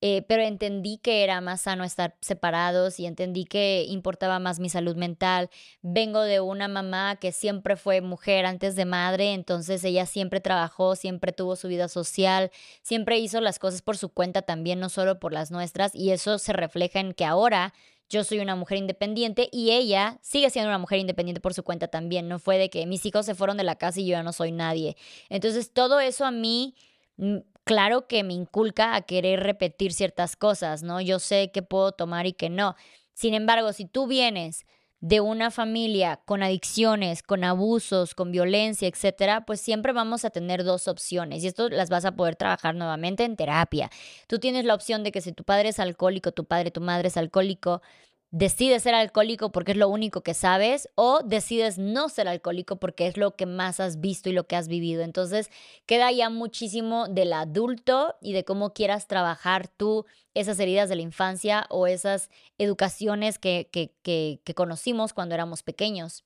eh, 0.07 0.21
pero 0.27 0.43
entendí 0.43 0.99
que 0.99 1.23
era 1.23 1.41
más 1.41 1.61
sano 1.61 1.83
estar 1.83 2.15
separados 2.21 2.99
y 2.99 3.07
entendí 3.07 3.43
que 3.45 3.85
importaba 3.89 4.37
más 4.37 4.59
mi 4.59 4.69
salud 4.69 4.95
mental. 4.95 5.49
Vengo 5.81 6.21
de 6.21 6.41
una 6.41 6.67
mamá 6.67 7.15
que 7.15 7.31
siempre 7.31 7.75
fue 7.75 8.01
mujer 8.01 8.45
antes 8.45 8.75
de 8.75 8.85
madre, 8.85 9.33
entonces 9.33 9.83
ella 9.83 10.05
siempre 10.05 10.41
trabajó, 10.41 10.95
siempre 10.95 11.31
tuvo 11.31 11.55
su 11.55 11.69
vida 11.69 11.87
social, 11.87 12.51
siempre 12.83 13.17
hizo 13.17 13.41
las 13.41 13.57
cosas 13.57 13.81
por 13.81 13.97
su 13.97 14.09
cuenta 14.09 14.43
también, 14.43 14.79
no 14.79 14.89
solo 14.89 15.19
por 15.19 15.33
las 15.33 15.49
nuestras, 15.49 15.95
y 15.95 16.11
eso 16.11 16.37
se 16.37 16.53
refleja 16.53 16.99
en 16.99 17.13
que 17.13 17.25
ahora 17.25 17.73
yo 18.07 18.23
soy 18.23 18.37
una 18.41 18.55
mujer 18.55 18.77
independiente 18.77 19.49
y 19.51 19.71
ella 19.71 20.19
sigue 20.21 20.51
siendo 20.51 20.69
una 20.69 20.77
mujer 20.77 20.99
independiente 20.99 21.41
por 21.41 21.55
su 21.55 21.63
cuenta 21.63 21.87
también. 21.87 22.27
No 22.27 22.37
fue 22.37 22.59
de 22.59 22.69
que 22.69 22.85
mis 22.85 23.03
hijos 23.07 23.25
se 23.25 23.33
fueron 23.33 23.57
de 23.57 23.63
la 23.63 23.75
casa 23.75 23.99
y 23.99 24.05
yo 24.05 24.11
ya 24.11 24.21
no 24.21 24.33
soy 24.33 24.51
nadie. 24.51 24.97
Entonces 25.29 25.73
todo 25.73 25.99
eso 25.99 26.25
a 26.25 26.31
mí 26.31 26.75
mm, 27.17 27.37
claro 27.65 28.07
que 28.07 28.23
me 28.23 28.33
inculca 28.33 28.95
a 28.95 29.01
querer 29.01 29.41
repetir 29.41 29.93
ciertas 29.93 30.35
cosas, 30.37 30.83
¿no? 30.83 31.01
Yo 31.01 31.19
sé 31.19 31.51
que 31.51 31.63
puedo 31.63 31.91
tomar 31.91 32.27
y 32.27 32.33
que 32.33 32.49
no. 32.49 32.75
Sin 33.13 33.33
embargo, 33.33 33.73
si 33.73 33.85
tú 33.85 34.07
vienes 34.07 34.65
de 35.01 35.21
una 35.21 35.51
familia 35.51 36.21
con 36.25 36.41
adicciones, 36.41 37.21
con 37.21 37.43
abusos, 37.43 38.15
con 38.15 38.31
violencia, 38.31 38.87
etcétera, 38.87 39.45
pues 39.45 39.61
siempre 39.61 39.93
vamos 39.93 40.25
a 40.25 40.29
tener 40.31 40.63
dos 40.63 40.87
opciones 40.87 41.43
y 41.43 41.47
esto 41.47 41.69
las 41.69 41.89
vas 41.89 42.05
a 42.05 42.15
poder 42.15 42.35
trabajar 42.35 42.75
nuevamente 42.75 43.23
en 43.23 43.35
terapia. 43.35 43.89
Tú 44.27 44.39
tienes 44.39 44.65
la 44.65 44.73
opción 44.73 45.03
de 45.03 45.11
que 45.11 45.21
si 45.21 45.31
tu 45.33 45.43
padre 45.43 45.69
es 45.69 45.79
alcohólico, 45.79 46.31
tu 46.31 46.45
padre, 46.45 46.71
tu 46.71 46.81
madre 46.81 47.09
es 47.09 47.17
alcohólico, 47.17 47.81
decides 48.31 48.83
ser 48.83 48.95
alcohólico 48.95 49.51
porque 49.51 49.71
es 49.71 49.77
lo 49.77 49.87
único 49.89 50.21
que 50.21 50.33
sabes 50.33 50.89
o 50.95 51.21
decides 51.23 51.77
no 51.77 52.09
ser 52.09 52.27
alcohólico 52.27 52.77
porque 52.77 53.07
es 53.07 53.17
lo 53.17 53.35
que 53.35 53.45
más 53.45 53.79
has 53.79 54.01
visto 54.01 54.29
y 54.29 54.33
lo 54.33 54.45
que 54.47 54.55
has 54.55 54.67
vivido. 54.67 55.03
Entonces 55.03 55.49
queda 55.85 56.11
ya 56.11 56.29
muchísimo 56.29 57.07
del 57.07 57.33
adulto 57.33 58.15
y 58.21 58.33
de 58.33 58.43
cómo 58.43 58.73
quieras 58.73 59.07
trabajar 59.07 59.67
tú 59.67 60.05
esas 60.33 60.59
heridas 60.59 60.89
de 60.89 60.97
la 60.97 61.01
infancia 61.01 61.65
o 61.69 61.87
esas 61.87 62.29
educaciones 62.57 63.39
que, 63.39 63.69
que, 63.71 63.93
que, 64.01 64.41
que 64.43 64.53
conocimos 64.53 65.13
cuando 65.13 65.35
éramos 65.35 65.63
pequeños. 65.63 66.23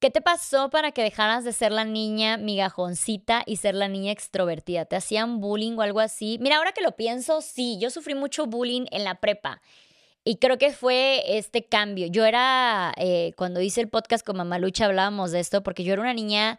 ¿Qué 0.00 0.08
te 0.08 0.22
pasó 0.22 0.70
para 0.70 0.92
que 0.92 1.02
dejaras 1.02 1.44
de 1.44 1.52
ser 1.52 1.72
la 1.72 1.84
niña 1.84 2.38
migajoncita 2.38 3.42
y 3.44 3.56
ser 3.56 3.74
la 3.74 3.86
niña 3.86 4.12
extrovertida? 4.12 4.86
¿Te 4.86 4.96
hacían 4.96 5.40
bullying 5.40 5.76
o 5.76 5.82
algo 5.82 6.00
así? 6.00 6.38
Mira, 6.40 6.56
ahora 6.56 6.72
que 6.72 6.80
lo 6.80 6.96
pienso, 6.96 7.42
sí, 7.42 7.76
yo 7.78 7.90
sufrí 7.90 8.14
mucho 8.14 8.46
bullying 8.46 8.86
en 8.92 9.04
la 9.04 9.16
prepa. 9.16 9.60
Y 10.24 10.36
creo 10.36 10.56
que 10.56 10.72
fue 10.72 11.36
este 11.36 11.66
cambio. 11.66 12.06
Yo 12.06 12.24
era, 12.24 12.94
eh, 12.96 13.34
cuando 13.36 13.60
hice 13.60 13.82
el 13.82 13.90
podcast 13.90 14.24
con 14.24 14.38
Mamalucha 14.38 14.86
hablábamos 14.86 15.32
de 15.32 15.40
esto, 15.40 15.62
porque 15.62 15.84
yo 15.84 15.92
era 15.92 16.00
una 16.00 16.14
niña 16.14 16.58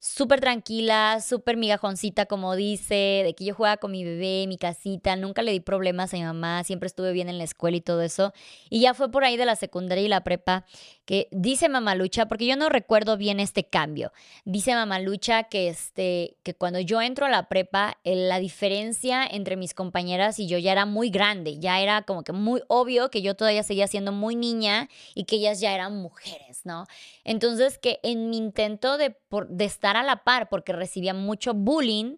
súper 0.00 0.40
tranquila, 0.40 1.20
súper 1.20 1.56
migajoncita, 1.56 2.26
como 2.26 2.54
dice, 2.54 3.22
de 3.24 3.34
que 3.36 3.44
yo 3.44 3.54
jugaba 3.54 3.78
con 3.78 3.90
mi 3.90 4.04
bebé, 4.04 4.46
mi 4.46 4.56
casita, 4.56 5.16
nunca 5.16 5.42
le 5.42 5.50
di 5.50 5.60
problemas 5.60 6.14
a 6.14 6.16
mi 6.16 6.22
mamá, 6.22 6.62
siempre 6.62 6.86
estuve 6.86 7.12
bien 7.12 7.28
en 7.28 7.38
la 7.38 7.44
escuela 7.44 7.76
y 7.76 7.80
todo 7.80 8.02
eso. 8.02 8.32
Y 8.70 8.80
ya 8.80 8.94
fue 8.94 9.10
por 9.10 9.24
ahí 9.24 9.36
de 9.36 9.44
la 9.44 9.56
secundaria 9.56 10.04
y 10.04 10.08
la 10.08 10.22
prepa 10.22 10.64
que 11.04 11.26
dice 11.32 11.68
Mamalucha, 11.68 12.26
porque 12.26 12.46
yo 12.46 12.56
no 12.56 12.68
recuerdo 12.68 13.16
bien 13.16 13.40
este 13.40 13.64
cambio, 13.64 14.12
dice 14.44 14.74
Mamalucha 14.74 15.44
que, 15.44 15.68
este, 15.68 16.36
que 16.42 16.54
cuando 16.54 16.78
yo 16.80 17.00
entro 17.02 17.26
a 17.26 17.30
la 17.30 17.48
prepa, 17.48 17.98
la 18.04 18.38
diferencia 18.38 19.26
entre 19.26 19.56
mis 19.56 19.74
compañeras 19.74 20.38
y 20.38 20.46
yo 20.46 20.58
ya 20.58 20.72
era 20.72 20.86
muy 20.86 21.10
grande, 21.10 21.58
ya 21.58 21.80
era 21.80 22.02
como 22.02 22.22
que 22.22 22.32
muy 22.32 22.62
obvio 22.68 23.10
que 23.10 23.22
yo 23.22 23.34
todavía 23.34 23.62
seguía 23.62 23.88
siendo 23.88 24.12
muy 24.12 24.36
niña 24.36 24.88
y 25.14 25.24
que 25.24 25.36
ellas 25.36 25.60
ya 25.60 25.74
eran 25.74 25.96
mujeres, 25.96 26.60
¿no? 26.64 26.86
Entonces 27.24 27.78
que 27.78 27.98
en 28.02 28.30
mi 28.30 28.36
intento 28.36 28.98
de, 28.98 29.16
de 29.48 29.64
estar 29.64 29.87
a 29.96 30.02
la 30.02 30.24
par, 30.24 30.48
porque 30.48 30.72
recibía 30.72 31.14
mucho 31.14 31.54
bullying, 31.54 32.16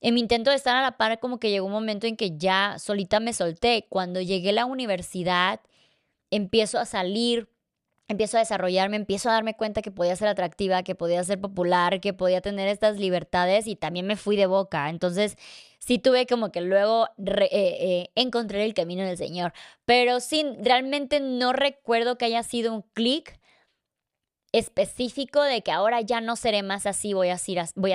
en 0.00 0.14
mi 0.14 0.20
intento 0.20 0.50
de 0.50 0.56
estar 0.56 0.76
a 0.76 0.82
la 0.82 0.96
par 0.96 1.20
como 1.20 1.38
que 1.38 1.50
llegó 1.50 1.66
un 1.66 1.72
momento 1.72 2.06
en 2.06 2.16
que 2.16 2.36
ya 2.36 2.76
solita 2.78 3.20
me 3.20 3.32
solté. 3.32 3.86
Cuando 3.88 4.20
llegué 4.20 4.50
a 4.50 4.52
la 4.52 4.66
universidad, 4.66 5.60
empiezo 6.30 6.78
a 6.78 6.86
salir 6.86 7.48
empiezo 8.12 8.36
a 8.36 8.40
desarrollarme, 8.40 8.96
empiezo 8.96 9.28
a 9.28 9.32
darme 9.32 9.54
cuenta 9.56 9.82
que 9.82 9.90
podía 9.90 10.14
ser 10.16 10.28
atractiva, 10.28 10.82
que 10.82 10.94
podía 10.94 11.22
ser 11.24 11.40
popular, 11.40 12.00
que 12.00 12.12
podía 12.12 12.40
tener 12.40 12.68
estas 12.68 12.98
libertades 12.98 13.66
y 13.66 13.76
también 13.76 14.06
me 14.06 14.16
fui 14.16 14.36
de 14.36 14.46
boca. 14.46 14.88
Entonces, 14.88 15.36
sí 15.78 15.98
tuve 15.98 16.26
como 16.26 16.52
que 16.52 16.60
luego 16.60 17.06
eh, 17.26 17.48
eh, 17.50 18.10
encontré 18.14 18.64
el 18.64 18.74
camino 18.74 19.04
del 19.04 19.16
Señor. 19.16 19.52
Pero 19.84 20.20
sí, 20.20 20.44
realmente 20.60 21.20
no 21.20 21.52
recuerdo 21.52 22.16
que 22.18 22.26
haya 22.26 22.42
sido 22.42 22.72
un 22.72 22.82
clic 22.94 23.40
específico 24.52 25.42
de 25.42 25.62
que 25.62 25.72
ahora 25.72 26.00
ya 26.00 26.20
no 26.20 26.36
seré 26.36 26.62
más 26.62 26.86
así, 26.86 27.14
voy 27.14 27.30
a, 27.30 27.38
ser, 27.38 27.66
voy. 27.74 27.92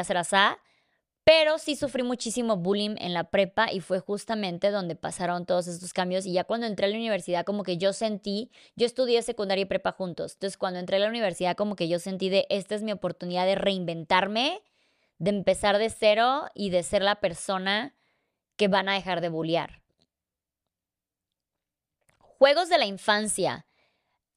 Pero 1.24 1.58
sí 1.58 1.76
sufrí 1.76 2.04
muchísimo 2.04 2.56
bullying 2.56 2.96
en 3.00 3.14
la 3.14 3.26
prepa 3.26 3.70
y 3.70 3.82
fue 3.82 4.00
justamente 4.00 4.72
donde 4.72 4.96
pasaron 4.96 5.46
todos 5.46 5.68
estos 5.68 5.92
cambios. 5.92 6.26
Y 6.26 6.32
ya 6.32 6.46
cuando 6.46 6.68
entré 6.68 6.86
a 6.86 6.90
la 6.90 6.96
universidad, 6.96 7.46
como 7.46 7.64
que 7.64 7.78
yo 7.78 7.92
sentí, 7.92 8.50
yo 8.78 8.86
estudié 8.86 9.22
secundaria 9.22 9.64
y 9.64 9.66
prepa 9.66 9.92
juntos. 9.92 10.36
Entonces, 10.36 10.58
cuando 10.58 10.80
entré 10.80 10.96
a 10.96 11.00
la 11.00 11.10
universidad, 11.10 11.58
como 11.58 11.76
que 11.76 11.90
yo 11.90 12.00
sentí 12.00 12.30
de 12.30 12.48
esta 12.50 12.76
es 12.76 12.82
mi 12.82 12.94
oportunidad 12.94 13.46
de 13.46 13.56
reinventarme, 13.56 14.62
de 15.20 15.32
empezar 15.32 15.80
de 15.80 15.90
cero 15.90 16.46
y 16.56 16.70
de 16.70 16.82
ser 16.82 17.02
la 17.02 17.16
persona 17.16 17.94
que 18.56 18.70
van 18.70 18.88
a 18.88 18.94
dejar 18.94 19.20
de 19.20 19.28
bullear. 19.28 19.82
Juegos 22.20 22.70
de 22.70 22.78
la 22.78 22.86
infancia. 22.86 23.67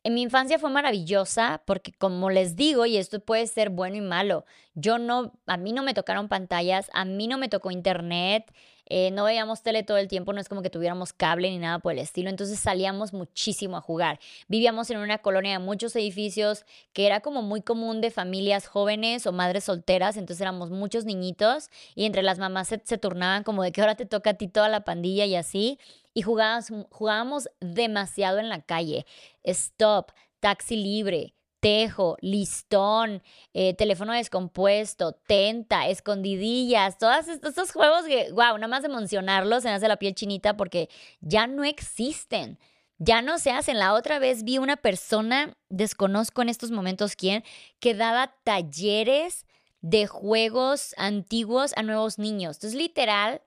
En 0.02 0.14
mi 0.14 0.22
infancia 0.22 0.58
fue 0.58 0.70
maravillosa 0.70 1.62
porque 1.66 1.92
como 1.92 2.30
les 2.30 2.56
digo, 2.56 2.86
y 2.86 2.96
esto 2.96 3.20
puede 3.20 3.46
ser 3.46 3.70
bueno 3.70 3.96
y 3.96 4.00
malo, 4.00 4.44
yo 4.74 4.98
no, 4.98 5.32
a 5.46 5.56
mí 5.56 5.72
no 5.72 5.82
me 5.82 5.94
tocaron 5.94 6.28
pantallas, 6.28 6.90
a 6.94 7.04
mí 7.04 7.26
no 7.26 7.36
me 7.36 7.48
tocó 7.48 7.70
internet, 7.70 8.50
eh, 8.86 9.10
no 9.12 9.24
veíamos 9.24 9.62
tele 9.62 9.84
todo 9.84 9.98
el 9.98 10.08
tiempo, 10.08 10.32
no 10.32 10.40
es 10.40 10.48
como 10.48 10.62
que 10.62 10.70
tuviéramos 10.70 11.12
cable 11.12 11.48
ni 11.48 11.58
nada 11.58 11.78
por 11.78 11.92
el 11.92 11.98
estilo, 11.98 12.28
entonces 12.28 12.58
salíamos 12.58 13.12
muchísimo 13.12 13.76
a 13.76 13.80
jugar. 13.80 14.18
Vivíamos 14.48 14.90
en 14.90 14.98
una 14.98 15.18
colonia 15.18 15.52
de 15.52 15.58
muchos 15.60 15.94
edificios 15.94 16.64
que 16.92 17.06
era 17.06 17.20
como 17.20 17.42
muy 17.42 17.62
común 17.62 18.00
de 18.00 18.10
familias 18.10 18.66
jóvenes 18.66 19.26
o 19.26 19.32
madres 19.32 19.64
solteras, 19.64 20.16
entonces 20.16 20.40
éramos 20.40 20.70
muchos 20.70 21.04
niñitos 21.04 21.70
y 21.94 22.04
entre 22.04 22.22
las 22.22 22.38
mamás 22.38 22.68
se, 22.68 22.80
se 22.82 22.98
turnaban 22.98 23.44
como 23.44 23.62
de 23.62 23.70
que 23.70 23.80
ahora 23.80 23.94
te 23.94 24.06
toca 24.06 24.30
a 24.30 24.34
ti 24.34 24.48
toda 24.48 24.68
la 24.68 24.80
pandilla 24.80 25.24
y 25.24 25.36
así 25.36 25.78
y 26.14 26.22
jugábamos, 26.22 26.86
jugábamos 26.90 27.48
demasiado 27.60 28.38
en 28.38 28.48
la 28.48 28.62
calle. 28.62 29.06
Stop, 29.44 30.12
taxi 30.40 30.76
libre, 30.76 31.34
tejo, 31.60 32.16
listón, 32.20 33.22
eh, 33.52 33.74
teléfono 33.74 34.12
descompuesto, 34.12 35.12
tenta, 35.12 35.88
escondidillas, 35.88 36.98
todos 36.98 37.28
estos, 37.28 37.72
juegos 37.72 38.04
que, 38.06 38.30
wow, 38.32 38.56
nada 38.56 38.68
más 38.68 38.82
de 38.82 38.88
mencionarlos 38.88 39.62
se 39.62 39.68
me 39.68 39.74
hace 39.74 39.88
la 39.88 39.98
piel 39.98 40.14
chinita 40.14 40.56
porque 40.56 40.88
ya 41.20 41.46
no 41.46 41.64
existen. 41.64 42.58
Ya 43.02 43.22
no 43.22 43.38
se 43.38 43.50
hacen. 43.50 43.78
La 43.78 43.94
otra 43.94 44.18
vez 44.18 44.44
vi 44.44 44.58
una 44.58 44.76
persona, 44.76 45.56
desconozco 45.70 46.42
en 46.42 46.50
estos 46.50 46.70
momentos 46.70 47.16
quién, 47.16 47.44
que 47.78 47.94
daba 47.94 48.34
talleres 48.44 49.46
de 49.80 50.06
juegos 50.06 50.94
antiguos 50.98 51.72
a 51.76 51.82
nuevos 51.82 52.18
niños. 52.18 52.56
Entonces, 52.56 52.78
literal, 52.78 53.40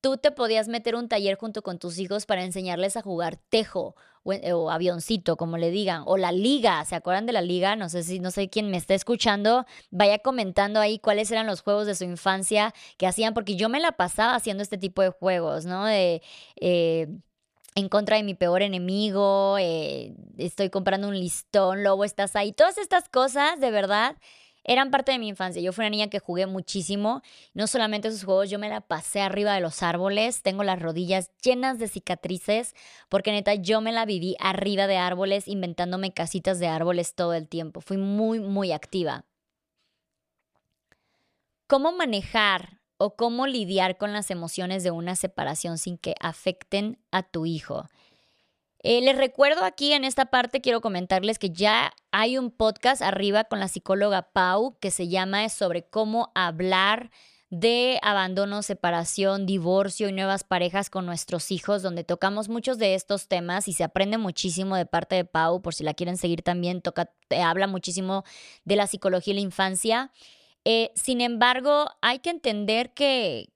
tú 0.00 0.16
te 0.16 0.30
podías 0.30 0.68
meter 0.68 0.94
un 0.94 1.08
taller 1.08 1.36
junto 1.36 1.62
con 1.62 1.78
tus 1.78 1.98
hijos 1.98 2.26
para 2.26 2.44
enseñarles 2.44 2.96
a 2.96 3.02
jugar 3.02 3.36
tejo 3.48 3.96
o, 4.26 4.70
avioncito, 4.70 5.36
como 5.36 5.56
le 5.56 5.70
digan, 5.70 6.02
o 6.06 6.16
la 6.16 6.32
liga, 6.32 6.84
¿se 6.84 6.96
acuerdan 6.96 7.26
de 7.26 7.32
la 7.32 7.42
liga? 7.42 7.76
No 7.76 7.88
sé 7.88 8.02
si, 8.02 8.18
no 8.18 8.30
sé 8.30 8.48
quién 8.48 8.70
me 8.70 8.76
está 8.76 8.94
escuchando, 8.94 9.66
vaya 9.90 10.18
comentando 10.18 10.80
ahí 10.80 10.98
cuáles 10.98 11.30
eran 11.30 11.46
los 11.46 11.62
juegos 11.62 11.86
de 11.86 11.94
su 11.94 12.04
infancia 12.04 12.74
que 12.98 13.06
hacían, 13.06 13.34
porque 13.34 13.56
yo 13.56 13.68
me 13.68 13.80
la 13.80 13.92
pasaba 13.92 14.34
haciendo 14.34 14.62
este 14.62 14.78
tipo 14.78 15.02
de 15.02 15.10
juegos, 15.10 15.64
¿no? 15.64 15.84
De... 15.84 16.22
Eh, 16.60 17.06
en 17.76 17.90
contra 17.90 18.16
de 18.16 18.22
mi 18.22 18.34
peor 18.34 18.62
enemigo, 18.62 19.58
eh, 19.60 20.14
estoy 20.38 20.70
comprando 20.70 21.08
un 21.08 21.20
listón, 21.20 21.84
lobo, 21.84 22.04
estás 22.04 22.34
ahí. 22.34 22.52
Todas 22.52 22.78
estas 22.78 23.10
cosas, 23.10 23.60
de 23.60 23.70
verdad, 23.70 24.16
eran 24.68 24.90
parte 24.90 25.12
de 25.12 25.18
mi 25.20 25.28
infancia. 25.28 25.62
Yo 25.62 25.72
fui 25.72 25.84
una 25.84 25.90
niña 25.90 26.08
que 26.08 26.18
jugué 26.18 26.46
muchísimo. 26.46 27.22
No 27.54 27.68
solamente 27.68 28.08
esos 28.08 28.24
juegos, 28.24 28.50
yo 28.50 28.58
me 28.58 28.68
la 28.68 28.80
pasé 28.80 29.20
arriba 29.20 29.54
de 29.54 29.60
los 29.60 29.82
árboles. 29.82 30.42
Tengo 30.42 30.64
las 30.64 30.82
rodillas 30.82 31.30
llenas 31.40 31.78
de 31.78 31.86
cicatrices 31.86 32.74
porque 33.08 33.30
neta 33.30 33.54
yo 33.54 33.80
me 33.80 33.92
la 33.92 34.04
viví 34.04 34.34
arriba 34.40 34.88
de 34.88 34.96
árboles 34.96 35.46
inventándome 35.46 36.12
casitas 36.12 36.58
de 36.58 36.66
árboles 36.66 37.14
todo 37.14 37.32
el 37.34 37.48
tiempo. 37.48 37.80
Fui 37.80 37.96
muy, 37.96 38.40
muy 38.40 38.72
activa. 38.72 39.24
¿Cómo 41.68 41.92
manejar 41.92 42.80
o 42.98 43.14
cómo 43.14 43.46
lidiar 43.46 43.98
con 43.98 44.12
las 44.12 44.32
emociones 44.32 44.82
de 44.82 44.90
una 44.90 45.14
separación 45.14 45.78
sin 45.78 45.96
que 45.96 46.16
afecten 46.20 46.98
a 47.12 47.22
tu 47.22 47.46
hijo? 47.46 47.86
Eh, 48.82 49.00
les 49.00 49.16
recuerdo 49.16 49.64
aquí 49.64 49.92
en 49.92 50.04
esta 50.04 50.26
parte, 50.26 50.60
quiero 50.60 50.80
comentarles 50.80 51.38
que 51.38 51.50
ya 51.50 51.92
hay 52.12 52.38
un 52.38 52.50
podcast 52.50 53.02
arriba 53.02 53.44
con 53.44 53.58
la 53.58 53.68
psicóloga 53.68 54.30
Pau 54.32 54.78
que 54.80 54.90
se 54.90 55.08
llama 55.08 55.48
sobre 55.48 55.88
cómo 55.88 56.30
hablar 56.34 57.10
de 57.50 57.98
abandono, 58.02 58.62
separación, 58.62 59.46
divorcio 59.46 60.08
y 60.08 60.12
nuevas 60.12 60.42
parejas 60.42 60.90
con 60.90 61.06
nuestros 61.06 61.52
hijos, 61.52 61.82
donde 61.82 62.02
tocamos 62.02 62.48
muchos 62.48 62.78
de 62.78 62.94
estos 62.94 63.28
temas 63.28 63.68
y 63.68 63.72
se 63.72 63.84
aprende 63.84 64.18
muchísimo 64.18 64.76
de 64.76 64.86
parte 64.86 65.14
de 65.14 65.24
Pau, 65.24 65.62
por 65.62 65.74
si 65.74 65.84
la 65.84 65.94
quieren 65.94 66.16
seguir 66.16 66.42
también, 66.42 66.82
toca, 66.82 67.12
eh, 67.30 67.42
habla 67.42 67.66
muchísimo 67.68 68.24
de 68.64 68.76
la 68.76 68.86
psicología 68.86 69.32
y 69.32 69.36
la 69.36 69.42
infancia. 69.42 70.12
Eh, 70.64 70.90
sin 70.96 71.20
embargo, 71.20 71.86
hay 72.02 72.18
que 72.18 72.30
entender 72.30 72.92
que, 72.92 73.50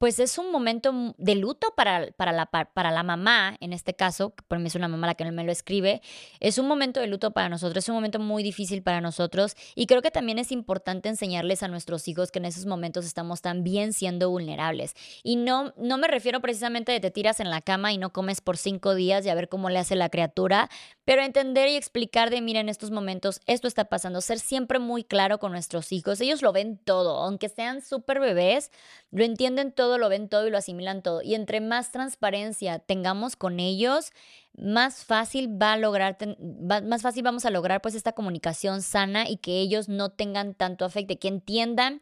pues 0.00 0.18
es 0.18 0.38
un 0.38 0.50
momento 0.50 1.14
de 1.18 1.34
luto 1.34 1.74
para, 1.76 2.10
para, 2.12 2.32
la, 2.32 2.46
para 2.46 2.90
la 2.90 3.02
mamá, 3.02 3.58
en 3.60 3.74
este 3.74 3.92
caso, 3.92 4.34
que 4.34 4.42
por 4.48 4.58
mí 4.58 4.66
es 4.68 4.74
una 4.74 4.88
mamá 4.88 5.06
la 5.06 5.14
que 5.14 5.30
me 5.30 5.44
lo 5.44 5.52
escribe, 5.52 6.00
es 6.40 6.56
un 6.56 6.66
momento 6.66 7.00
de 7.00 7.06
luto 7.06 7.32
para 7.32 7.50
nosotros, 7.50 7.84
es 7.84 7.88
un 7.90 7.96
momento 7.96 8.18
muy 8.18 8.42
difícil 8.42 8.82
para 8.82 9.02
nosotros 9.02 9.56
y 9.74 9.84
creo 9.84 10.00
que 10.00 10.10
también 10.10 10.38
es 10.38 10.52
importante 10.52 11.10
enseñarles 11.10 11.62
a 11.62 11.68
nuestros 11.68 12.08
hijos 12.08 12.30
que 12.30 12.38
en 12.38 12.46
esos 12.46 12.64
momentos 12.64 13.04
estamos 13.04 13.42
también 13.42 13.92
siendo 13.92 14.30
vulnerables. 14.30 14.94
Y 15.22 15.36
no, 15.36 15.74
no 15.76 15.98
me 15.98 16.08
refiero 16.08 16.40
precisamente 16.40 16.92
de 16.92 17.00
te 17.00 17.10
tiras 17.10 17.38
en 17.38 17.50
la 17.50 17.60
cama 17.60 17.92
y 17.92 17.98
no 17.98 18.10
comes 18.10 18.40
por 18.40 18.56
cinco 18.56 18.94
días 18.94 19.26
y 19.26 19.28
a 19.28 19.34
ver 19.34 19.50
cómo 19.50 19.68
le 19.68 19.80
hace 19.80 19.96
la 19.96 20.08
criatura, 20.08 20.70
pero 21.04 21.20
entender 21.20 21.68
y 21.68 21.76
explicar 21.76 22.30
de, 22.30 22.40
mira, 22.40 22.60
en 22.60 22.70
estos 22.70 22.90
momentos 22.90 23.42
esto 23.44 23.68
está 23.68 23.84
pasando, 23.84 24.22
ser 24.22 24.38
siempre 24.38 24.78
muy 24.78 25.04
claro 25.04 25.38
con 25.38 25.52
nuestros 25.52 25.92
hijos, 25.92 26.22
ellos 26.22 26.40
lo 26.40 26.54
ven 26.54 26.78
todo, 26.78 27.18
aunque 27.18 27.50
sean 27.50 27.82
súper 27.82 28.18
bebés, 28.18 28.70
lo 29.10 29.24
entienden 29.24 29.72
todo 29.72 29.89
lo 29.98 30.08
ven 30.08 30.28
todo 30.28 30.46
y 30.46 30.50
lo 30.50 30.58
asimilan 30.58 31.02
todo. 31.02 31.22
Y 31.22 31.34
entre 31.34 31.60
más 31.60 31.92
transparencia 31.92 32.78
tengamos 32.78 33.36
con 33.36 33.60
ellos, 33.60 34.12
más 34.56 35.04
fácil 35.04 35.60
va 35.60 35.72
a 35.72 35.76
lograr, 35.76 36.18
más 36.84 37.02
fácil 37.02 37.22
vamos 37.22 37.44
a 37.44 37.50
lograr 37.50 37.80
pues 37.80 37.94
esta 37.94 38.12
comunicación 38.12 38.82
sana 38.82 39.28
y 39.28 39.36
que 39.36 39.60
ellos 39.60 39.88
no 39.88 40.10
tengan 40.10 40.54
tanto 40.54 40.84
afecto, 40.84 41.18
que 41.18 41.28
entiendan 41.28 42.00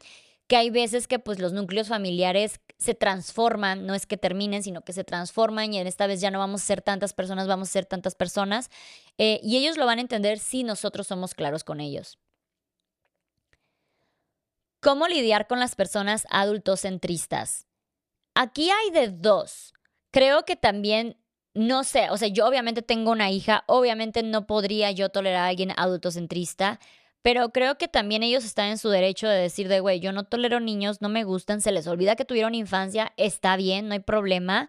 que 0.48 0.56
hay 0.56 0.70
veces 0.70 1.06
que 1.06 1.18
pues 1.18 1.38
los 1.38 1.52
núcleos 1.52 1.88
familiares 1.88 2.60
se 2.78 2.94
transforman, 2.94 3.86
no 3.86 3.94
es 3.94 4.06
que 4.06 4.16
terminen, 4.16 4.62
sino 4.62 4.82
que 4.82 4.94
se 4.94 5.04
transforman 5.04 5.74
y 5.74 5.78
en 5.78 5.86
esta 5.86 6.06
vez 6.06 6.20
ya 6.20 6.30
no 6.30 6.38
vamos 6.38 6.62
a 6.62 6.66
ser 6.66 6.80
tantas 6.80 7.12
personas, 7.12 7.46
vamos 7.46 7.68
a 7.68 7.72
ser 7.72 7.84
tantas 7.84 8.14
personas 8.14 8.70
eh, 9.18 9.40
y 9.42 9.58
ellos 9.58 9.76
lo 9.76 9.84
van 9.84 9.98
a 9.98 10.02
entender 10.02 10.38
si 10.38 10.64
nosotros 10.64 11.06
somos 11.06 11.34
claros 11.34 11.64
con 11.64 11.80
ellos. 11.80 12.18
¿Cómo 14.80 15.06
lidiar 15.06 15.48
con 15.48 15.58
las 15.58 15.74
personas 15.74 16.26
adultocentristas? 16.30 17.67
Aquí 18.40 18.70
hay 18.70 18.92
de 18.92 19.08
dos. 19.08 19.74
Creo 20.12 20.44
que 20.44 20.54
también, 20.54 21.16
no 21.54 21.82
sé, 21.82 22.08
o 22.10 22.16
sea, 22.16 22.28
yo 22.28 22.46
obviamente 22.46 22.82
tengo 22.82 23.10
una 23.10 23.32
hija, 23.32 23.64
obviamente 23.66 24.22
no 24.22 24.46
podría 24.46 24.92
yo 24.92 25.08
tolerar 25.08 25.42
a 25.42 25.48
alguien 25.48 25.72
adultocentrista, 25.76 26.78
pero 27.20 27.48
creo 27.50 27.78
que 27.78 27.88
también 27.88 28.22
ellos 28.22 28.44
están 28.44 28.68
en 28.68 28.78
su 28.78 28.90
derecho 28.90 29.26
de 29.26 29.40
decir 29.40 29.66
de, 29.66 29.80
güey, 29.80 29.98
yo 29.98 30.12
no 30.12 30.22
tolero 30.22 30.60
niños, 30.60 31.02
no 31.02 31.08
me 31.08 31.24
gustan, 31.24 31.60
se 31.60 31.72
les 31.72 31.88
olvida 31.88 32.14
que 32.14 32.24
tuvieron 32.24 32.54
infancia, 32.54 33.12
está 33.16 33.56
bien, 33.56 33.88
no 33.88 33.94
hay 33.94 34.00
problema, 34.00 34.68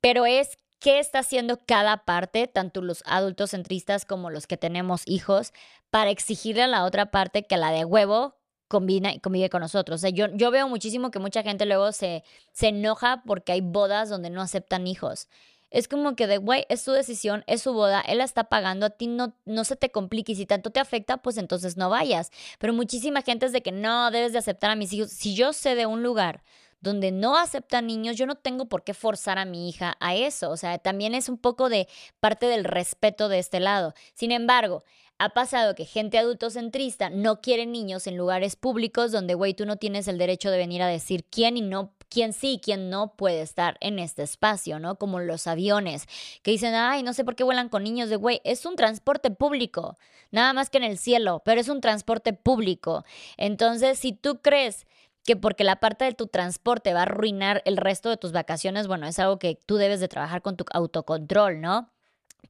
pero 0.00 0.26
es 0.26 0.58
qué 0.80 0.98
está 0.98 1.20
haciendo 1.20 1.60
cada 1.64 2.04
parte, 2.04 2.48
tanto 2.48 2.82
los 2.82 3.04
adultocentristas 3.06 4.04
como 4.04 4.30
los 4.30 4.48
que 4.48 4.56
tenemos 4.56 5.02
hijos, 5.06 5.52
para 5.90 6.10
exigirle 6.10 6.64
a 6.64 6.66
la 6.66 6.84
otra 6.84 7.12
parte 7.12 7.44
que 7.44 7.56
la 7.56 7.70
de 7.70 7.84
huevo 7.84 8.35
combina, 8.68 9.18
convive 9.20 9.50
con 9.50 9.60
nosotros. 9.60 10.00
O 10.00 10.02
sea, 10.02 10.10
yo, 10.10 10.26
yo 10.34 10.50
veo 10.50 10.68
muchísimo 10.68 11.10
que 11.10 11.18
mucha 11.18 11.42
gente 11.42 11.66
luego 11.66 11.92
se, 11.92 12.24
se 12.52 12.68
enoja 12.68 13.22
porque 13.26 13.52
hay 13.52 13.60
bodas 13.60 14.08
donde 14.08 14.30
no 14.30 14.42
aceptan 14.42 14.86
hijos. 14.86 15.28
Es 15.70 15.88
como 15.88 16.14
que 16.14 16.26
de, 16.26 16.38
güey, 16.38 16.64
es 16.68 16.80
su 16.80 16.92
decisión, 16.92 17.42
es 17.46 17.62
su 17.62 17.72
boda, 17.72 18.00
él 18.00 18.18
la 18.18 18.24
está 18.24 18.44
pagando, 18.44 18.86
a 18.86 18.90
ti 18.90 19.08
no, 19.08 19.34
no 19.44 19.64
se 19.64 19.76
te 19.76 19.90
complique 19.90 20.32
y 20.32 20.36
si 20.36 20.46
tanto 20.46 20.70
te 20.70 20.80
afecta, 20.80 21.16
pues 21.18 21.36
entonces 21.38 21.76
no 21.76 21.90
vayas. 21.90 22.30
Pero 22.58 22.72
muchísima 22.72 23.22
gente 23.22 23.46
es 23.46 23.52
de 23.52 23.62
que 23.62 23.72
no, 23.72 24.10
debes 24.10 24.32
de 24.32 24.38
aceptar 24.38 24.70
a 24.70 24.76
mis 24.76 24.92
hijos. 24.92 25.10
Si 25.10 25.34
yo 25.34 25.52
sé 25.52 25.74
de 25.74 25.86
un 25.86 26.02
lugar 26.02 26.42
donde 26.86 27.10
no 27.10 27.36
aceptan 27.36 27.86
niños, 27.86 28.16
yo 28.16 28.26
no 28.26 28.36
tengo 28.36 28.66
por 28.66 28.84
qué 28.84 28.94
forzar 28.94 29.38
a 29.38 29.44
mi 29.44 29.68
hija 29.68 29.96
a 30.00 30.14
eso. 30.14 30.50
O 30.50 30.56
sea, 30.56 30.78
también 30.78 31.14
es 31.14 31.28
un 31.28 31.36
poco 31.36 31.68
de 31.68 31.88
parte 32.20 32.46
del 32.46 32.64
respeto 32.64 33.28
de 33.28 33.40
este 33.40 33.60
lado. 33.60 33.92
Sin 34.14 34.32
embargo, 34.32 34.84
ha 35.18 35.30
pasado 35.30 35.74
que 35.74 35.84
gente 35.84 36.18
adultocentrista 36.18 37.10
no 37.10 37.40
quiere 37.40 37.66
niños 37.66 38.06
en 38.06 38.16
lugares 38.16 38.54
públicos 38.54 39.12
donde, 39.12 39.34
güey, 39.34 39.54
tú 39.54 39.66
no 39.66 39.76
tienes 39.76 40.08
el 40.08 40.18
derecho 40.18 40.50
de 40.50 40.58
venir 40.58 40.82
a 40.82 40.88
decir 40.88 41.24
quién 41.24 41.56
y 41.56 41.62
no 41.62 41.92
quién 42.08 42.32
sí 42.32 42.52
y 42.52 42.60
quién 42.60 42.88
no 42.88 43.16
puede 43.16 43.40
estar 43.40 43.76
en 43.80 43.98
este 43.98 44.22
espacio, 44.22 44.78
¿no? 44.78 44.96
Como 44.96 45.18
los 45.18 45.48
aviones, 45.48 46.06
que 46.42 46.52
dicen, 46.52 46.74
ay, 46.74 47.02
no 47.02 47.12
sé 47.12 47.24
por 47.24 47.34
qué 47.34 47.42
vuelan 47.42 47.68
con 47.68 47.82
niños 47.82 48.08
de, 48.08 48.16
güey, 48.16 48.40
es 48.44 48.64
un 48.64 48.76
transporte 48.76 49.30
público, 49.32 49.98
nada 50.30 50.52
más 50.52 50.70
que 50.70 50.78
en 50.78 50.84
el 50.84 50.98
cielo, 50.98 51.42
pero 51.44 51.60
es 51.60 51.68
un 51.68 51.80
transporte 51.80 52.32
público. 52.32 53.04
Entonces, 53.36 53.98
si 53.98 54.12
tú 54.12 54.40
crees 54.40 54.86
que 55.26 55.36
porque 55.36 55.64
la 55.64 55.76
parte 55.76 56.04
de 56.04 56.14
tu 56.14 56.28
transporte 56.28 56.94
va 56.94 57.00
a 57.00 57.02
arruinar 57.02 57.60
el 57.66 57.76
resto 57.76 58.08
de 58.08 58.16
tus 58.16 58.32
vacaciones, 58.32 58.86
bueno, 58.86 59.06
es 59.06 59.18
algo 59.18 59.38
que 59.38 59.58
tú 59.66 59.76
debes 59.76 60.00
de 60.00 60.08
trabajar 60.08 60.40
con 60.40 60.56
tu 60.56 60.64
autocontrol, 60.72 61.60
¿no? 61.60 61.90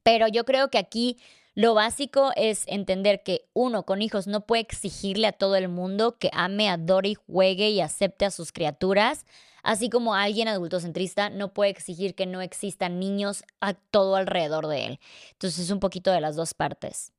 Pero 0.03 0.27
yo 0.27 0.45
creo 0.45 0.69
que 0.69 0.77
aquí 0.77 1.17
lo 1.55 1.73
básico 1.73 2.31
es 2.35 2.65
entender 2.67 3.23
que 3.23 3.49
uno 3.53 3.83
con 3.83 4.03
hijos 4.03 4.27
no 4.27 4.45
puede 4.45 4.61
exigirle 4.61 5.25
a 5.25 5.31
todo 5.31 5.55
el 5.55 5.69
mundo 5.69 6.19
que 6.19 6.29
ame, 6.33 6.69
adore 6.69 7.09
y 7.09 7.15
juegue 7.15 7.71
y 7.71 7.81
acepte 7.81 8.25
a 8.25 8.31
sus 8.31 8.51
criaturas, 8.51 9.25
así 9.63 9.89
como 9.89 10.13
alguien 10.13 10.47
adultocentrista 10.47 11.31
no 11.31 11.53
puede 11.53 11.71
exigir 11.71 12.13
que 12.13 12.27
no 12.27 12.41
existan 12.41 12.99
niños 12.99 13.43
a 13.59 13.73
todo 13.73 14.15
alrededor 14.17 14.67
de 14.67 14.85
él. 14.85 14.99
Entonces 15.31 15.61
es 15.61 15.71
un 15.71 15.79
poquito 15.79 16.11
de 16.11 16.21
las 16.21 16.35
dos 16.35 16.53
partes. 16.53 17.11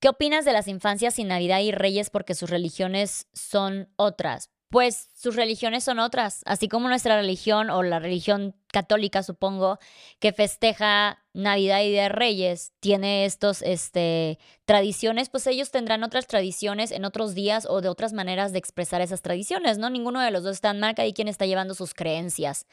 ¿Qué 0.00 0.08
opinas 0.08 0.44
de 0.44 0.52
las 0.52 0.66
infancias 0.66 1.14
sin 1.14 1.28
Navidad 1.28 1.60
y 1.60 1.72
Reyes 1.72 2.10
porque 2.10 2.34
sus 2.34 2.50
religiones 2.50 3.28
son 3.32 3.88
otras? 3.96 4.50
pues 4.70 5.08
sus 5.14 5.34
religiones 5.34 5.82
son 5.82 5.98
otras, 5.98 6.42
así 6.46 6.68
como 6.68 6.88
nuestra 6.88 7.16
religión 7.16 7.70
o 7.70 7.82
la 7.82 7.98
religión 7.98 8.54
católica, 8.68 9.24
supongo, 9.24 9.80
que 10.20 10.32
festeja 10.32 11.18
Navidad 11.32 11.82
y 11.82 11.90
de 11.90 12.08
Reyes, 12.08 12.72
tiene 12.78 13.24
estos 13.24 13.62
este 13.62 14.38
tradiciones, 14.64 15.28
pues 15.28 15.48
ellos 15.48 15.72
tendrán 15.72 16.04
otras 16.04 16.28
tradiciones 16.28 16.92
en 16.92 17.04
otros 17.04 17.34
días 17.34 17.66
o 17.68 17.80
de 17.80 17.88
otras 17.88 18.12
maneras 18.12 18.52
de 18.52 18.58
expresar 18.60 19.00
esas 19.00 19.22
tradiciones, 19.22 19.78
¿no? 19.78 19.90
Ninguno 19.90 20.20
de 20.20 20.30
los 20.30 20.44
dos 20.44 20.54
está 20.54 20.70
en 20.70 20.78
marca 20.78 21.04
y 21.04 21.12
quien 21.12 21.26
está 21.26 21.46
llevando 21.46 21.74
sus 21.74 21.92
creencias. 21.92 22.66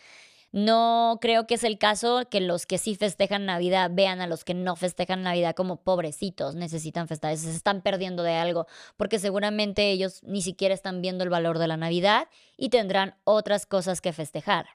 No 0.51 1.17
creo 1.21 1.45
que 1.45 1.55
es 1.55 1.63
el 1.63 1.77
caso 1.77 2.23
que 2.29 2.39
los 2.39 2.65
que 2.65 2.77
sí 2.77 2.95
festejan 2.95 3.45
Navidad 3.45 3.91
vean 3.93 4.21
a 4.21 4.27
los 4.27 4.45
que 4.45 4.53
no 4.53 4.75
festejan 4.75 5.21
Navidad 5.21 5.55
como 5.55 5.83
pobrecitos, 5.83 6.55
necesitan 6.55 7.07
festejar, 7.07 7.37
se 7.37 7.51
están 7.51 7.81
perdiendo 7.81 8.23
de 8.23 8.35
algo, 8.35 8.65
porque 8.95 9.19
seguramente 9.19 9.91
ellos 9.91 10.23
ni 10.23 10.41
siquiera 10.41 10.73
están 10.73 11.01
viendo 11.01 11.23
el 11.23 11.29
valor 11.29 11.59
de 11.59 11.67
la 11.67 11.77
Navidad 11.77 12.29
y 12.55 12.69
tendrán 12.69 13.15
otras 13.25 13.65
cosas 13.65 13.99
que 13.99 14.13
festejar. 14.13 14.67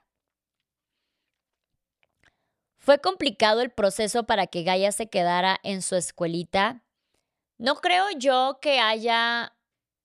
¿Fue 2.77 2.99
complicado 2.99 3.61
el 3.61 3.71
proceso 3.71 4.25
para 4.25 4.45
que 4.47 4.63
Gaia 4.63 4.91
se 4.91 5.07
quedara 5.07 5.57
en 5.63 5.81
su 5.81 5.95
escuelita? 5.95 6.83
No 7.57 7.75
creo 7.75 8.05
yo 8.17 8.59
que 8.61 8.79
haya 8.79 9.53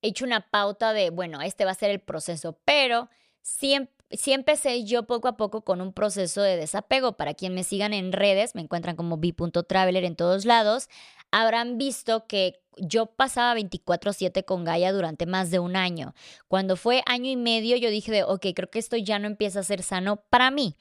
hecho 0.01 0.25
una 0.25 0.49
pauta 0.49 0.93
de, 0.93 1.11
bueno, 1.11 1.43
este 1.43 1.65
va 1.65 1.73
a 1.73 1.75
ser 1.75 1.91
el 1.91 2.01
proceso, 2.01 2.59
pero 2.65 3.11
siempre 3.43 3.98
sí 4.11 4.33
empecé 4.33 4.85
yo 4.85 5.07
poco 5.07 5.29
a 5.29 5.37
poco 5.37 5.63
con 5.63 5.81
un 5.81 5.93
proceso 5.93 6.43
de 6.43 6.57
desapego. 6.57 7.17
Para 7.17 7.35
quien 7.35 7.55
me 7.55 7.65
sigan 7.65 7.93
en 7.93 8.13
redes, 8.13 8.55
me 8.55 8.63
encuentran 8.63 8.97
como 8.97 9.19
b.traveler 9.19 10.05
en 10.05 10.17
todos 10.17 10.45
lados, 10.45 10.89
habrán 11.31 11.79
visto 11.79 12.27
que 12.27 12.61
yo 12.77 13.07
pasaba 13.07 13.55
24/7 13.55 14.45
con 14.45 14.65
Gaia 14.65 14.93
durante 14.93 15.27
más 15.27 15.51
de 15.51 15.59
un 15.59 15.77
año. 15.77 16.15
Cuando 16.47 16.77
fue 16.77 17.03
año 17.07 17.31
y 17.31 17.37
medio, 17.37 17.77
yo 17.77 17.91
dije 17.91 18.13
de, 18.13 18.23
ok, 18.23 18.47
creo 18.55 18.71
que 18.71 18.79
esto 18.79 18.97
ya 18.97 19.19
no 19.19 19.27
empieza 19.27 19.61
a 19.61 19.65
ser 19.65 19.83
sano 19.83 20.25
para 20.31 20.51
mí. 20.51 20.77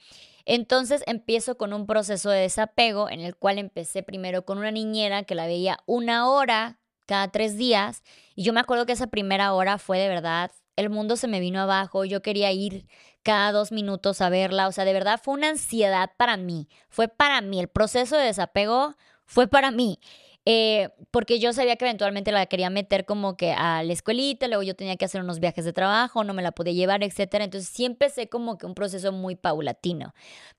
Entonces 0.46 1.04
empiezo 1.08 1.58
con 1.58 1.74
un 1.74 1.86
proceso 1.88 2.30
de 2.30 2.40
desapego 2.42 3.10
en 3.10 3.20
el 3.20 3.36
cual 3.36 3.58
empecé 3.58 4.04
primero 4.04 4.46
con 4.46 4.58
una 4.58 4.72
niñera 4.72 5.24
que 5.24 5.36
la 5.36 5.46
veía 5.46 5.80
una 5.86 6.30
hora 6.30 6.80
cada 7.06 7.30
tres 7.30 7.58
días. 7.58 8.04
Y 8.36 8.44
yo 8.44 8.54
me 8.54 8.62
acuerdo 8.62 8.86
que 8.86 8.94
esa 8.94 9.08
primera 9.08 9.54
hora 9.54 9.78
fue 9.78 10.00
de 10.00 10.08
verdad, 10.08 10.52
el 10.78 10.90
mundo 10.90 11.18
se 11.18 11.28
me 11.28 11.42
vino 11.42 11.60
abajo, 11.60 12.06
yo 12.06 12.22
quería 12.22 12.52
ir 12.54 12.88
cada 13.24 13.52
dos 13.52 13.74
minutos 13.74 14.22
a 14.22 14.30
verla. 14.30 14.70
O 14.70 14.72
sea, 14.72 14.86
de 14.86 14.94
verdad 14.94 15.20
fue 15.22 15.34
una 15.34 15.50
ansiedad 15.50 16.12
para 16.16 16.38
mí. 16.38 16.70
Fue 16.90 17.10
para 17.10 17.42
mí. 17.42 17.60
El 17.60 17.68
proceso 17.68 18.16
de 18.16 18.26
desapego 18.26 18.96
fue 19.26 19.48
para 19.48 19.72
mí. 19.72 20.00
Eh, 20.46 20.92
porque 21.12 21.40
yo 21.40 21.52
sabía 21.52 21.76
que 21.76 21.84
eventualmente 21.84 22.32
la 22.32 22.46
quería 22.46 22.70
meter 22.70 23.04
como 23.06 23.36
que 23.36 23.52
a 23.52 23.84
la 23.84 23.92
escuelita, 23.92 24.48
luego 24.48 24.64
yo 24.64 24.78
tenía 24.78 24.96
que 24.96 25.04
hacer 25.04 25.20
unos 25.22 25.42
viajes 25.42 25.66
de 25.66 25.74
trabajo, 25.74 26.24
no 26.24 26.34
me 26.34 26.42
la 26.42 26.54
podía 26.54 26.72
llevar, 26.72 27.04
etcétera. 27.04 27.44
Entonces 27.44 27.70
sí 27.70 27.84
empecé 27.84 28.30
como 28.30 28.58
que 28.58 28.66
un 28.66 28.74
proceso 28.74 29.12
muy 29.12 29.36
paulatino. 29.36 30.14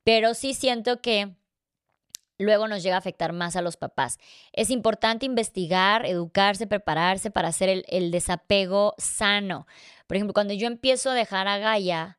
Pero 0.04 0.34
sí 0.34 0.52
siento 0.52 1.00
que 1.00 1.36
luego 2.38 2.68
nos 2.68 2.82
llega 2.82 2.96
a 2.96 2.98
afectar 2.98 3.32
más 3.32 3.56
a 3.56 3.62
los 3.62 3.76
papás. 3.76 4.18
Es 4.52 4.70
importante 4.70 5.26
investigar, 5.26 6.06
educarse, 6.06 6.66
prepararse 6.66 7.30
para 7.30 7.48
hacer 7.48 7.68
el, 7.68 7.84
el 7.88 8.10
desapego 8.10 8.94
sano. 8.98 9.66
Por 10.08 10.16
ejemplo, 10.16 10.34
cuando 10.34 10.54
yo 10.54 10.66
empiezo 10.66 11.10
a 11.10 11.14
dejar 11.14 11.46
a 11.46 11.58
Gaia, 11.58 12.18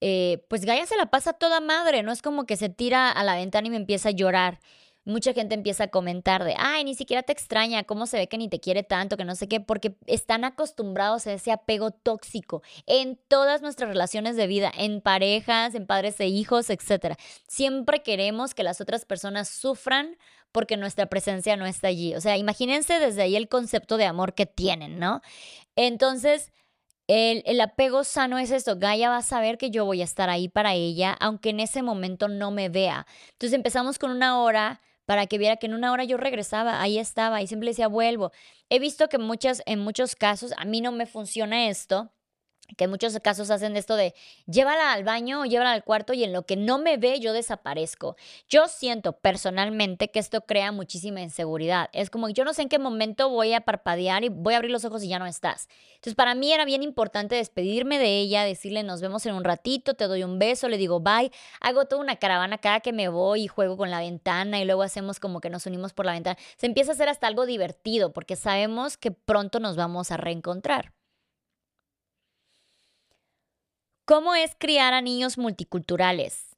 eh, 0.00 0.44
pues 0.48 0.64
Gaia 0.64 0.84
se 0.86 0.96
la 0.96 1.06
pasa 1.06 1.32
toda 1.32 1.60
madre, 1.60 2.02
no 2.02 2.12
es 2.12 2.22
como 2.22 2.44
que 2.44 2.56
se 2.56 2.68
tira 2.68 3.10
a 3.10 3.24
la 3.24 3.36
ventana 3.36 3.66
y 3.66 3.70
me 3.70 3.76
empieza 3.78 4.10
a 4.10 4.12
llorar. 4.12 4.60
Mucha 5.04 5.32
gente 5.32 5.54
empieza 5.54 5.84
a 5.84 5.88
comentar 5.88 6.44
de, 6.44 6.54
ay, 6.58 6.84
ni 6.84 6.94
siquiera 6.94 7.22
te 7.22 7.32
extraña, 7.32 7.84
cómo 7.84 8.06
se 8.06 8.18
ve 8.18 8.28
que 8.28 8.36
ni 8.36 8.48
te 8.48 8.60
quiere 8.60 8.82
tanto, 8.82 9.16
que 9.16 9.24
no 9.24 9.34
sé 9.34 9.48
qué, 9.48 9.60
porque 9.60 9.96
están 10.06 10.44
acostumbrados 10.44 11.26
a 11.26 11.32
ese 11.32 11.52
apego 11.52 11.90
tóxico 11.90 12.62
en 12.86 13.18
todas 13.28 13.62
nuestras 13.62 13.88
relaciones 13.88 14.36
de 14.36 14.46
vida, 14.46 14.70
en 14.76 15.00
parejas, 15.00 15.74
en 15.74 15.86
padres 15.86 16.20
e 16.20 16.26
hijos, 16.26 16.68
etc. 16.68 17.16
Siempre 17.48 18.02
queremos 18.02 18.54
que 18.54 18.62
las 18.62 18.80
otras 18.80 19.04
personas 19.06 19.48
sufran 19.48 20.18
porque 20.52 20.76
nuestra 20.76 21.06
presencia 21.06 21.56
no 21.56 21.64
está 21.66 21.88
allí. 21.88 22.14
O 22.14 22.20
sea, 22.20 22.36
imagínense 22.36 22.98
desde 23.00 23.22
ahí 23.22 23.36
el 23.36 23.48
concepto 23.48 23.96
de 23.96 24.04
amor 24.04 24.34
que 24.34 24.46
tienen, 24.46 24.98
¿no? 24.98 25.22
Entonces, 25.74 26.52
el, 27.12 27.60
apego 27.60 28.04
sano 28.04 28.38
es 28.38 28.50
esto, 28.50 28.78
Gaia 28.78 29.10
va 29.10 29.18
a 29.18 29.22
saber 29.22 29.58
que 29.58 29.70
yo 29.70 29.84
voy 29.84 30.00
a 30.00 30.04
estar 30.04 30.30
ahí 30.30 30.48
para 30.48 30.74
ella, 30.74 31.16
aunque 31.20 31.50
en 31.50 31.60
ese 31.60 31.82
momento 31.82 32.28
no 32.28 32.50
me 32.50 32.68
vea. 32.68 33.06
Entonces 33.32 33.54
empezamos 33.54 33.98
con 33.98 34.10
una 34.10 34.40
hora 34.40 34.80
para 35.04 35.26
que 35.26 35.36
viera 35.36 35.56
que 35.56 35.66
en 35.66 35.74
una 35.74 35.92
hora 35.92 36.04
yo 36.04 36.16
regresaba, 36.16 36.80
ahí 36.80 36.98
estaba 36.98 37.42
y 37.42 37.46
siempre 37.46 37.68
decía 37.68 37.88
vuelvo. 37.88 38.32
He 38.70 38.78
visto 38.78 39.08
que 39.08 39.18
muchas, 39.18 39.62
en 39.66 39.80
muchos 39.80 40.14
casos 40.16 40.52
a 40.56 40.64
mí 40.64 40.80
no 40.80 40.92
me 40.92 41.06
funciona 41.06 41.68
esto 41.68 42.12
que 42.76 42.84
en 42.84 42.90
muchos 42.90 43.18
casos 43.20 43.50
hacen 43.50 43.76
esto 43.76 43.96
de 43.96 44.14
llévala 44.46 44.92
al 44.92 45.04
baño 45.04 45.42
o 45.42 45.44
llévala 45.44 45.72
al 45.72 45.84
cuarto 45.84 46.12
y 46.12 46.24
en 46.24 46.32
lo 46.32 46.42
que 46.44 46.56
no 46.56 46.78
me 46.78 46.96
ve 46.96 47.20
yo 47.20 47.32
desaparezco. 47.32 48.16
Yo 48.48 48.68
siento 48.68 49.12
personalmente 49.12 50.10
que 50.10 50.18
esto 50.18 50.42
crea 50.42 50.72
muchísima 50.72 51.20
inseguridad. 51.20 51.88
Es 51.92 52.10
como 52.10 52.28
yo 52.28 52.44
no 52.44 52.54
sé 52.54 52.62
en 52.62 52.68
qué 52.68 52.78
momento 52.78 53.28
voy 53.28 53.52
a 53.54 53.60
parpadear 53.60 54.24
y 54.24 54.28
voy 54.28 54.54
a 54.54 54.56
abrir 54.58 54.70
los 54.70 54.84
ojos 54.84 55.02
y 55.02 55.08
ya 55.08 55.18
no 55.18 55.26
estás. 55.26 55.68
Entonces 55.94 56.14
para 56.14 56.34
mí 56.34 56.52
era 56.52 56.64
bien 56.64 56.82
importante 56.82 57.34
despedirme 57.34 57.98
de 57.98 58.18
ella, 58.18 58.44
decirle 58.44 58.82
nos 58.82 59.00
vemos 59.00 59.24
en 59.26 59.34
un 59.34 59.44
ratito, 59.44 59.94
te 59.94 60.06
doy 60.06 60.24
un 60.24 60.38
beso, 60.38 60.68
le 60.68 60.78
digo 60.78 61.00
bye, 61.00 61.30
hago 61.60 61.84
toda 61.86 62.02
una 62.02 62.16
caravana 62.16 62.58
cada 62.58 62.80
que 62.80 62.92
me 62.92 63.08
voy 63.08 63.44
y 63.44 63.48
juego 63.48 63.76
con 63.76 63.90
la 63.90 64.00
ventana 64.00 64.60
y 64.60 64.64
luego 64.64 64.82
hacemos 64.82 65.20
como 65.20 65.40
que 65.40 65.50
nos 65.50 65.66
unimos 65.66 65.92
por 65.92 66.06
la 66.06 66.12
ventana. 66.12 66.38
Se 66.56 66.66
empieza 66.66 66.92
a 66.92 66.94
hacer 66.94 67.08
hasta 67.08 67.26
algo 67.26 67.46
divertido 67.46 68.12
porque 68.12 68.36
sabemos 68.36 68.96
que 68.96 69.10
pronto 69.10 69.60
nos 69.60 69.76
vamos 69.76 70.10
a 70.10 70.16
reencontrar. 70.16 70.92
¿Cómo 74.04 74.34
es 74.34 74.56
criar 74.58 74.94
a 74.94 75.00
niños 75.00 75.38
multiculturales? 75.38 76.51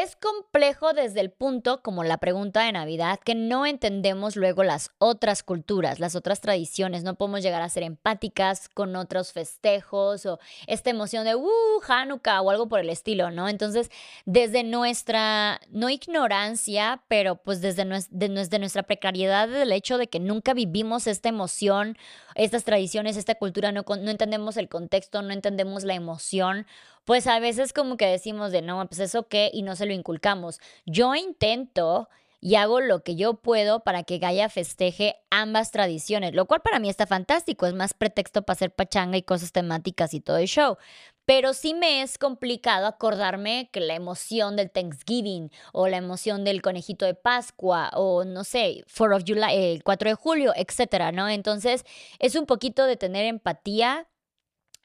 Es 0.00 0.14
complejo 0.14 0.92
desde 0.92 1.18
el 1.18 1.32
punto, 1.32 1.82
como 1.82 2.04
la 2.04 2.18
pregunta 2.18 2.62
de 2.62 2.70
Navidad, 2.70 3.18
que 3.18 3.34
no 3.34 3.66
entendemos 3.66 4.36
luego 4.36 4.62
las 4.62 4.92
otras 4.98 5.42
culturas, 5.42 5.98
las 5.98 6.14
otras 6.14 6.40
tradiciones. 6.40 7.02
No 7.02 7.16
podemos 7.16 7.42
llegar 7.42 7.62
a 7.62 7.68
ser 7.68 7.82
empáticas 7.82 8.68
con 8.68 8.94
otros 8.94 9.32
festejos 9.32 10.24
o 10.24 10.38
esta 10.68 10.90
emoción 10.90 11.24
de, 11.24 11.34
uh, 11.34 11.48
Hanukkah 11.88 12.42
o 12.42 12.50
algo 12.50 12.68
por 12.68 12.78
el 12.78 12.90
estilo, 12.90 13.32
¿no? 13.32 13.48
Entonces, 13.48 13.90
desde 14.24 14.62
nuestra, 14.62 15.60
no 15.70 15.90
ignorancia, 15.90 17.02
pero 17.08 17.34
pues 17.34 17.60
desde, 17.60 17.84
desde 18.10 18.58
nuestra 18.60 18.84
precariedad 18.84 19.48
del 19.48 19.72
hecho 19.72 19.98
de 19.98 20.06
que 20.06 20.20
nunca 20.20 20.54
vivimos 20.54 21.08
esta 21.08 21.28
emoción, 21.28 21.98
estas 22.36 22.62
tradiciones, 22.62 23.16
esta 23.16 23.34
cultura, 23.34 23.72
no, 23.72 23.84
no 23.84 24.10
entendemos 24.12 24.58
el 24.58 24.68
contexto, 24.68 25.22
no 25.22 25.32
entendemos 25.32 25.82
la 25.82 25.94
emoción 25.94 26.68
pues 27.08 27.26
a 27.26 27.38
veces 27.38 27.72
como 27.72 27.96
que 27.96 28.04
decimos 28.04 28.52
de 28.52 28.60
no, 28.60 28.86
pues 28.86 29.00
eso 29.00 29.28
qué 29.28 29.50
y 29.50 29.62
no 29.62 29.76
se 29.76 29.86
lo 29.86 29.94
inculcamos. 29.94 30.60
Yo 30.84 31.14
intento 31.14 32.10
y 32.38 32.56
hago 32.56 32.82
lo 32.82 33.02
que 33.02 33.16
yo 33.16 33.40
puedo 33.40 33.80
para 33.80 34.02
que 34.02 34.18
Gaia 34.18 34.50
festeje 34.50 35.16
ambas 35.30 35.70
tradiciones, 35.70 36.34
lo 36.34 36.44
cual 36.44 36.60
para 36.60 36.78
mí 36.78 36.90
está 36.90 37.06
fantástico, 37.06 37.64
es 37.64 37.72
más 37.72 37.94
pretexto 37.94 38.42
para 38.42 38.56
hacer 38.56 38.74
pachanga 38.74 39.16
y 39.16 39.22
cosas 39.22 39.52
temáticas 39.52 40.12
y 40.12 40.20
todo 40.20 40.36
el 40.36 40.48
show. 40.48 40.76
Pero 41.24 41.54
sí 41.54 41.72
me 41.72 42.02
es 42.02 42.18
complicado 42.18 42.86
acordarme 42.86 43.70
que 43.72 43.80
la 43.80 43.94
emoción 43.94 44.56
del 44.56 44.70
Thanksgiving 44.70 45.50
o 45.72 45.88
la 45.88 45.96
emoción 45.96 46.44
del 46.44 46.60
conejito 46.60 47.06
de 47.06 47.14
Pascua 47.14 47.88
o 47.94 48.24
no 48.26 48.44
sé, 48.44 48.84
4 48.94 49.16
of 49.16 49.22
July, 49.26 49.54
el 49.54 49.82
4 49.82 50.10
de 50.10 50.14
julio, 50.14 50.52
etcétera, 50.54 51.10
¿no? 51.10 51.26
Entonces 51.26 51.86
es 52.18 52.36
un 52.36 52.44
poquito 52.44 52.84
de 52.84 52.98
tener 52.98 53.24
empatía 53.24 54.08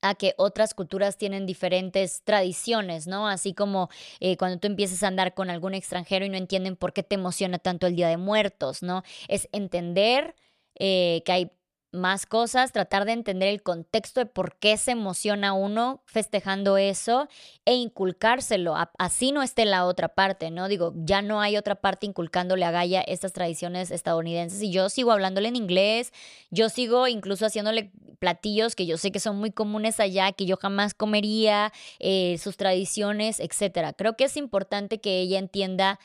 a 0.03 0.15
que 0.15 0.35
otras 0.37 0.73
culturas 0.73 1.17
tienen 1.17 1.45
diferentes 1.45 2.21
tradiciones, 2.23 3.07
¿no? 3.07 3.27
Así 3.27 3.53
como 3.53 3.89
eh, 4.19 4.37
cuando 4.37 4.59
tú 4.59 4.67
empiezas 4.67 5.01
a 5.01 5.07
andar 5.07 5.33
con 5.33 5.49
algún 5.49 5.73
extranjero 5.73 6.25
y 6.25 6.29
no 6.29 6.37
entienden 6.37 6.75
por 6.75 6.93
qué 6.93 7.03
te 7.03 7.15
emociona 7.15 7.57
tanto 7.57 7.87
el 7.87 7.95
Día 7.95 8.09
de 8.09 8.17
Muertos, 8.17 8.83
¿no? 8.83 9.03
Es 9.29 9.47
entender 9.53 10.35
eh, 10.75 11.23
que 11.25 11.31
hay 11.31 11.51
más 11.93 12.25
cosas, 12.25 12.71
tratar 12.71 13.05
de 13.05 13.13
entender 13.13 13.49
el 13.49 13.61
contexto 13.61 14.19
de 14.19 14.25
por 14.25 14.57
qué 14.57 14.77
se 14.77 14.91
emociona 14.91 15.53
uno 15.53 16.01
festejando 16.05 16.77
eso 16.77 17.27
e 17.65 17.75
inculcárselo, 17.75 18.75
así 18.97 19.31
no 19.31 19.41
esté 19.43 19.65
la 19.65 19.85
otra 19.85 20.09
parte, 20.09 20.51
¿no? 20.51 20.67
Digo, 20.67 20.93
ya 20.95 21.21
no 21.21 21.39
hay 21.39 21.55
otra 21.55 21.75
parte 21.75 22.05
inculcándole 22.05 22.65
a 22.65 22.71
Gaia 22.71 23.01
estas 23.01 23.33
tradiciones 23.33 23.91
estadounidenses 23.91 24.61
y 24.61 24.71
yo 24.71 24.89
sigo 24.89 25.11
hablándole 25.11 25.47
en 25.47 25.55
inglés, 25.55 26.11
yo 26.49 26.69
sigo 26.69 27.07
incluso 27.07 27.45
haciéndole 27.45 27.91
platillos 28.19 28.75
que 28.75 28.85
yo 28.85 28.97
sé 28.97 29.11
que 29.11 29.19
son 29.19 29.37
muy 29.37 29.51
comunes 29.51 29.99
allá, 29.99 30.31
que 30.31 30.45
yo 30.45 30.57
jamás 30.57 30.93
comería, 30.93 31.71
eh, 31.99 32.37
sus 32.39 32.57
tradiciones, 32.57 33.39
etcétera. 33.39 33.93
Creo 33.93 34.15
que 34.15 34.25
es 34.25 34.37
importante 34.37 34.99
que 34.99 35.19
ella 35.19 35.39
entienda 35.39 35.99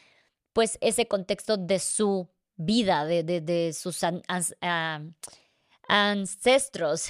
pues 0.52 0.78
ese 0.80 1.06
contexto 1.06 1.56
de 1.56 1.78
su 1.78 2.28
vida, 2.56 3.04
de, 3.04 3.22
de, 3.22 3.72
sus... 3.72 4.00
ancestros. 5.88 7.08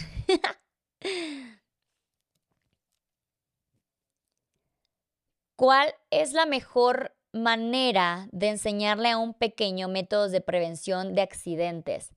¿Cuál 5.57 5.93
es 6.11 6.33
la 6.33 6.47
mejor 6.47 7.15
manera 7.33 8.29
de 8.33 8.49
enseñarle 8.49 9.11
a 9.11 9.19
un 9.19 9.35
pequeño 9.35 9.89
métodos 9.89 10.31
de 10.33 10.41
prevención 10.41 11.15
de 11.15 11.23
accidentes? 11.23 12.15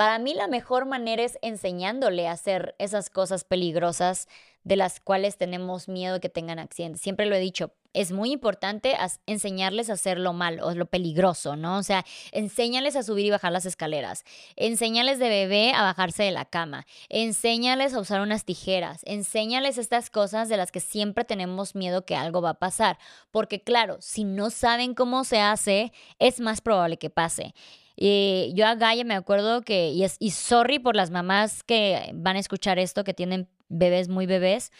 Para 0.00 0.18
mí 0.18 0.32
la 0.32 0.48
mejor 0.48 0.86
manera 0.86 1.22
es 1.22 1.38
enseñándole 1.42 2.26
a 2.26 2.32
hacer 2.32 2.74
esas 2.78 3.10
cosas 3.10 3.44
peligrosas 3.44 4.28
de 4.64 4.76
las 4.76 4.98
cuales 4.98 5.36
tenemos 5.36 5.88
miedo 5.88 6.20
que 6.20 6.30
tengan 6.30 6.58
accidentes. 6.58 7.02
Siempre 7.02 7.26
lo 7.26 7.34
he 7.34 7.38
dicho, 7.38 7.74
es 7.92 8.10
muy 8.10 8.32
importante 8.32 8.96
enseñarles 9.26 9.90
a 9.90 9.92
hacer 9.92 10.18
lo 10.18 10.32
malo 10.32 10.66
o 10.66 10.74
lo 10.74 10.86
peligroso, 10.86 11.54
¿no? 11.54 11.76
O 11.76 11.82
sea, 11.82 12.06
enséñales 12.32 12.96
a 12.96 13.02
subir 13.02 13.26
y 13.26 13.30
bajar 13.30 13.52
las 13.52 13.66
escaleras, 13.66 14.24
enséñales 14.56 15.18
de 15.18 15.28
bebé 15.28 15.74
a 15.74 15.82
bajarse 15.82 16.22
de 16.22 16.30
la 16.30 16.46
cama, 16.46 16.86
enséñales 17.10 17.92
a 17.92 18.00
usar 18.00 18.22
unas 18.22 18.46
tijeras, 18.46 19.02
enséñales 19.04 19.76
estas 19.76 20.08
cosas 20.08 20.48
de 20.48 20.56
las 20.56 20.72
que 20.72 20.80
siempre 20.80 21.26
tenemos 21.26 21.74
miedo 21.74 22.06
que 22.06 22.16
algo 22.16 22.40
va 22.40 22.50
a 22.50 22.58
pasar, 22.58 22.98
porque 23.30 23.62
claro, 23.62 23.98
si 24.00 24.24
no 24.24 24.48
saben 24.48 24.94
cómo 24.94 25.24
se 25.24 25.40
hace, 25.40 25.92
es 26.18 26.40
más 26.40 26.62
probable 26.62 26.96
que 26.96 27.10
pase. 27.10 27.52
Yo 27.96 28.66
a 28.66 28.74
Gaia 28.74 29.04
me 29.04 29.14
acuerdo 29.14 29.62
que, 29.62 29.90
y, 29.90 30.04
es, 30.04 30.18
sorry 30.32 30.78
por 30.78 30.96
las 30.96 31.10
mamás 31.10 31.62
que 31.62 32.10
van 32.14 32.36
a 32.36 32.40
escuchar 32.40 32.78
esto, 32.78 33.04
que 33.04 33.14
tienen 33.14 33.48
bebés 33.68 34.08
muy 34.08 34.26
bebés, 34.26 34.72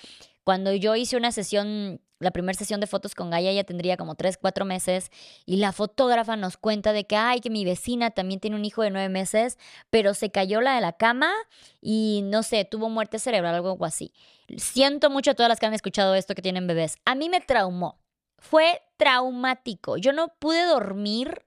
cuando 0.45 0.73
yo 0.73 0.97
hice 0.97 1.17
una 1.17 1.33
sesión, 1.33 2.01
la 2.19 2.31
primera 2.31 2.59
sesión 2.59 2.81
de 2.81 2.87
fotos 2.87 3.15
con 3.15 3.31
Gaia, 3.31 3.51
ella 3.51 3.65
tendría 3.65 3.97
como 3.97 4.15
3, 4.15 4.37
4 4.39 4.65
meses 4.65 5.11
y 5.47 5.59
la 5.59 5.73
fotógrafa 5.73 6.35
nos 6.37 6.57
cuenta 6.57 6.93
de 6.93 7.05
que, 7.05 7.17
ay, 7.17 7.41
que 7.41 7.51
mi 7.51 7.65
vecina 7.65 8.11
también 8.11 8.41
tiene 8.41 8.57
un 8.57 8.65
hijo 8.65 8.83
de 8.83 8.91
9 8.91 9.09
meses, 9.11 9.59
pero 9.91 10.15
se 10.15 10.31
cayó 10.31 10.61
la 10.61 10.75
de 10.75 10.81
la 10.81 10.93
cama 10.95 11.31
y 11.81 12.23
no 12.25 12.43
sé, 12.43 12.65
tuvo 12.65 12.89
muerte 12.89 13.19
cerebral, 13.19 13.55
algo 13.55 13.85
así. 13.85 14.13
Siento 14.57 15.11
mucho 15.11 15.33
a 15.33 15.35
todas 15.35 15.49
las 15.49 15.61
que 15.61 15.67
han 15.67 15.75
escuchado 15.75 16.15
esto 16.15 16.35
que 16.35 16.43
tienen 16.43 16.67
bebés. 16.67 16.97
A 17.05 17.15
mí 17.15 17.29
me 17.29 17.41
traumó. 17.41 18.01
Fue 18.39 18.83
traumático. 18.97 19.99
Yo 19.99 20.13
no 20.13 20.35
pude 20.39 20.65
dormir 20.65 21.45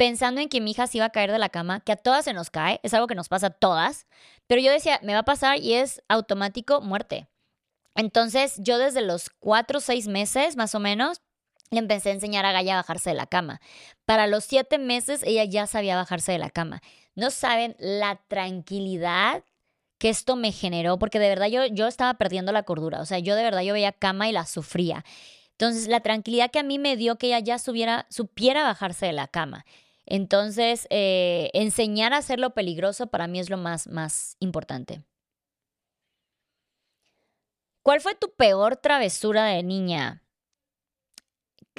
pensando 0.00 0.40
en 0.40 0.48
que 0.48 0.62
mi 0.62 0.70
hija 0.70 0.86
se 0.86 0.96
iba 0.96 1.04
a 1.04 1.10
caer 1.10 1.30
de 1.30 1.38
la 1.38 1.50
cama, 1.50 1.80
que 1.80 1.92
a 1.92 1.96
todas 1.96 2.24
se 2.24 2.32
nos 2.32 2.48
cae, 2.48 2.80
es 2.82 2.94
algo 2.94 3.06
que 3.06 3.14
nos 3.14 3.28
pasa 3.28 3.48
a 3.48 3.50
todas, 3.50 4.06
pero 4.46 4.62
yo 4.62 4.72
decía, 4.72 4.98
me 5.02 5.12
va 5.12 5.18
a 5.18 5.24
pasar 5.24 5.58
y 5.58 5.74
es 5.74 6.02
automático 6.08 6.80
muerte. 6.80 7.28
Entonces 7.94 8.54
yo 8.56 8.78
desde 8.78 9.02
los 9.02 9.28
cuatro 9.28 9.76
o 9.76 9.80
seis 9.82 10.08
meses 10.08 10.56
más 10.56 10.74
o 10.74 10.80
menos 10.80 11.20
le 11.70 11.80
empecé 11.80 12.08
a 12.08 12.12
enseñar 12.14 12.46
a 12.46 12.52
Gaia 12.52 12.72
a 12.72 12.76
bajarse 12.78 13.10
de 13.10 13.16
la 13.16 13.26
cama. 13.26 13.60
Para 14.06 14.26
los 14.26 14.44
siete 14.44 14.78
meses 14.78 15.22
ella 15.22 15.44
ya 15.44 15.66
sabía 15.66 15.96
bajarse 15.96 16.32
de 16.32 16.38
la 16.38 16.48
cama. 16.48 16.80
No 17.14 17.30
saben 17.30 17.76
la 17.78 18.22
tranquilidad 18.26 19.44
que 19.98 20.08
esto 20.08 20.34
me 20.34 20.50
generó, 20.50 20.98
porque 20.98 21.18
de 21.18 21.28
verdad 21.28 21.48
yo, 21.48 21.66
yo 21.66 21.86
estaba 21.86 22.14
perdiendo 22.14 22.52
la 22.52 22.62
cordura. 22.62 23.02
O 23.02 23.04
sea, 23.04 23.18
yo 23.18 23.36
de 23.36 23.42
verdad 23.42 23.60
yo 23.60 23.74
veía 23.74 23.92
cama 23.92 24.30
y 24.30 24.32
la 24.32 24.46
sufría. 24.46 25.04
Entonces, 25.60 25.88
la 25.88 26.00
tranquilidad 26.00 26.50
que 26.50 26.58
a 26.58 26.62
mí 26.62 26.78
me 26.78 26.96
dio 26.96 27.18
que 27.18 27.26
ella 27.26 27.40
ya 27.40 27.58
supiera 27.58 28.62
bajarse 28.62 29.04
de 29.04 29.12
la 29.12 29.28
cama. 29.28 29.66
Entonces, 30.10 30.88
eh, 30.90 31.50
enseñar 31.54 32.12
a 32.12 32.18
hacerlo 32.18 32.50
peligroso 32.50 33.06
para 33.06 33.28
mí 33.28 33.38
es 33.38 33.48
lo 33.48 33.56
más, 33.56 33.86
más 33.86 34.36
importante. 34.40 35.04
¿Cuál 37.82 38.00
fue 38.00 38.16
tu 38.16 38.34
peor 38.34 38.76
travesura 38.76 39.44
de 39.46 39.62
niña? 39.62 40.24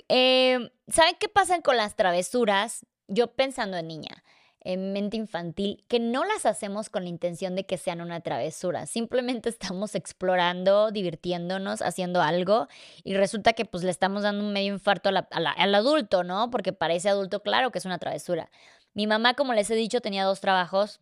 Eh, 0.07 0.71
¿Saben 0.87 1.15
qué 1.19 1.27
pasa 1.27 1.61
con 1.61 1.75
las 1.75 1.97
travesuras? 1.97 2.85
Yo 3.07 3.35
pensando 3.35 3.75
en 3.75 3.87
niña 3.87 4.23
en 4.63 4.93
mente 4.93 5.17
infantil 5.17 5.83
que 5.87 5.99
no 5.99 6.23
las 6.23 6.45
hacemos 6.45 6.89
con 6.89 7.03
la 7.03 7.09
intención 7.09 7.55
de 7.55 7.65
que 7.65 7.77
sean 7.77 8.01
una 8.01 8.21
travesura. 8.21 8.85
Simplemente 8.85 9.49
estamos 9.49 9.95
explorando, 9.95 10.91
divirtiéndonos, 10.91 11.81
haciendo 11.81 12.21
algo 12.21 12.67
y 13.03 13.15
resulta 13.15 13.53
que 13.53 13.65
pues 13.65 13.83
le 13.83 13.91
estamos 13.91 14.23
dando 14.23 14.43
un 14.43 14.53
medio 14.53 14.73
infarto 14.73 15.09
al 15.09 15.75
adulto, 15.75 16.23
¿no? 16.23 16.49
Porque 16.51 16.73
para 16.73 16.93
ese 16.93 17.09
adulto 17.09 17.41
claro 17.41 17.71
que 17.71 17.79
es 17.79 17.85
una 17.85 17.99
travesura. 17.99 18.49
Mi 18.93 19.07
mamá, 19.07 19.33
como 19.33 19.53
les 19.53 19.69
he 19.69 19.75
dicho, 19.75 20.01
tenía 20.01 20.25
dos 20.25 20.41
trabajos. 20.41 20.99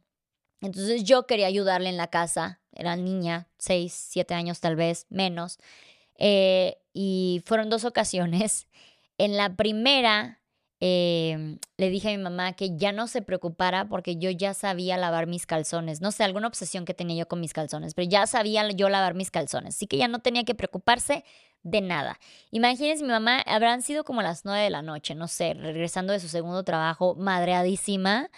Entonces 0.62 1.04
yo 1.04 1.26
quería 1.26 1.48
ayudarle 1.48 1.90
en 1.90 1.98
la 1.98 2.08
casa. 2.08 2.62
Era 2.72 2.96
niña, 2.96 3.48
seis, 3.58 3.94
siete 3.94 4.34
años 4.34 4.60
tal 4.60 4.76
vez, 4.76 5.06
menos. 5.10 5.58
Eh, 6.16 6.78
y 6.94 7.42
fueron 7.46 7.70
dos 7.70 7.86
ocasiones. 7.86 8.68
En 9.18 9.38
la 9.38 9.56
primera 9.56 10.39
Em, 10.82 11.60
le 11.76 11.90
dije 11.90 12.08
a 12.08 12.18
mi 12.18 12.24
mamá 12.24 12.54
que 12.54 12.78
ya 12.78 12.94
no 12.94 13.08
se 13.08 13.22
preocupara 13.22 13.90
porque 13.90 14.16
yo 14.16 14.30
ya 14.30 14.54
sabía 14.54 14.98
lavar 14.98 15.28
mis 15.28 15.46
calzones. 15.46 16.00
No 16.00 16.12
sé, 16.12 16.24
alguna 16.24 16.48
obsesión 16.48 16.86
que 16.86 16.94
tenía 16.94 17.18
yo 17.18 17.28
con 17.28 17.42
mis 17.42 17.52
calzones, 17.52 17.94
pero 17.94 18.08
ya 18.08 18.26
sabía 18.28 18.68
yo 18.72 18.88
lavar 18.88 19.14
mis 19.14 19.30
calzones. 19.30 19.76
Así 19.76 19.88
que 19.88 19.98
ya 19.98 20.08
no 20.08 20.20
tenía 20.20 20.46
que 20.46 20.56
preocuparse 20.56 21.26
de 21.64 21.82
nada. 21.82 22.20
Imagínense, 22.52 23.04
mi 23.04 23.10
mamá 23.10 23.42
habrán 23.42 23.82
sido 23.82 24.06
como 24.06 24.22
las 24.22 24.46
nueve 24.46 24.64
de 24.64 24.70
la 24.70 24.82
noche, 24.82 25.16
no 25.16 25.28
sé, 25.28 25.54
regresando 25.54 26.14
de 26.14 26.22
su 26.22 26.30
segundo 26.30 26.64
trabajo, 26.64 27.16
madreadísima. 27.16 28.30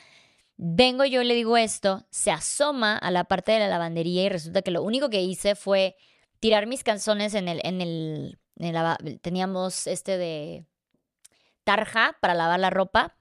Vengo 0.58 1.06
yo 1.06 1.22
y 1.22 1.26
le 1.26 1.36
digo 1.36 1.58
esto, 1.58 2.06
se 2.10 2.32
asoma 2.32 2.98
a 2.98 3.12
la 3.12 3.26
parte 3.26 3.52
de 3.52 3.60
la 3.60 3.68
lavandería 3.68 4.24
y 4.24 4.30
resulta 4.30 4.62
que 4.62 4.72
lo 4.72 4.84
único 4.84 5.10
que 5.10 5.22
hice 5.22 5.56
fue 5.56 5.96
tirar 6.40 6.68
mis 6.68 6.84
calzones 6.84 7.34
en 7.36 7.48
el, 7.48 7.62
en 7.64 7.82
el, 7.82 8.40
en 8.58 8.76
el 8.76 9.20
teníamos 9.22 9.88
este 9.88 10.18
de 10.18 10.66
tarja 11.64 12.18
para 12.22 12.34
lavar 12.34 12.60
la 12.60 12.70
ropa. 12.70 13.16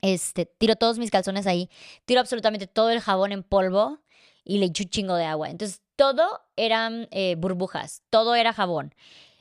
Este, 0.00 0.46
tiro 0.46 0.76
todos 0.76 0.98
mis 0.98 1.10
calzones 1.10 1.46
ahí, 1.46 1.68
tiro 2.04 2.20
absolutamente 2.20 2.66
todo 2.66 2.90
el 2.90 3.00
jabón 3.00 3.32
en 3.32 3.42
polvo 3.42 3.98
y 4.44 4.58
le 4.58 4.66
echo 4.66 4.84
un 4.84 4.90
chingo 4.90 5.14
de 5.16 5.24
agua. 5.24 5.50
Entonces 5.50 5.82
todo 5.96 6.40
eran 6.56 7.08
eh, 7.10 7.34
burbujas, 7.36 8.02
todo 8.10 8.34
era 8.34 8.52
jabón. 8.52 8.94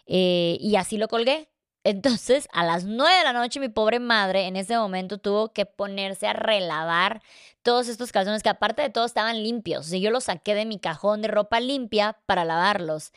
Eh, 0.07 0.57
y 0.59 0.75
así 0.75 0.97
lo 0.97 1.07
colgué. 1.07 1.49
Entonces, 1.83 2.49
a 2.51 2.65
las 2.65 2.83
nueve 2.83 3.17
de 3.17 3.23
la 3.23 3.31
noche, 3.31 3.61
mi 3.61 3.69
pobre 3.69 3.99
madre 3.99 4.47
en 4.47 4.57
ese 4.57 4.77
momento 4.77 5.19
tuvo 5.19 5.53
que 5.53 5.65
ponerse 5.65 6.27
a 6.27 6.33
relavar 6.33 7.21
todos 7.61 7.87
estos 7.87 8.11
calzones 8.11 8.43
que 8.43 8.49
aparte 8.49 8.81
de 8.81 8.89
todo 8.89 9.05
estaban 9.05 9.41
limpios. 9.41 9.93
O 9.93 9.95
yo 9.95 10.11
los 10.11 10.25
saqué 10.25 10.53
de 10.53 10.65
mi 10.65 10.79
cajón 10.79 11.21
de 11.21 11.29
ropa 11.29 11.61
limpia 11.61 12.17
para 12.25 12.43
lavarlos. 12.43 13.13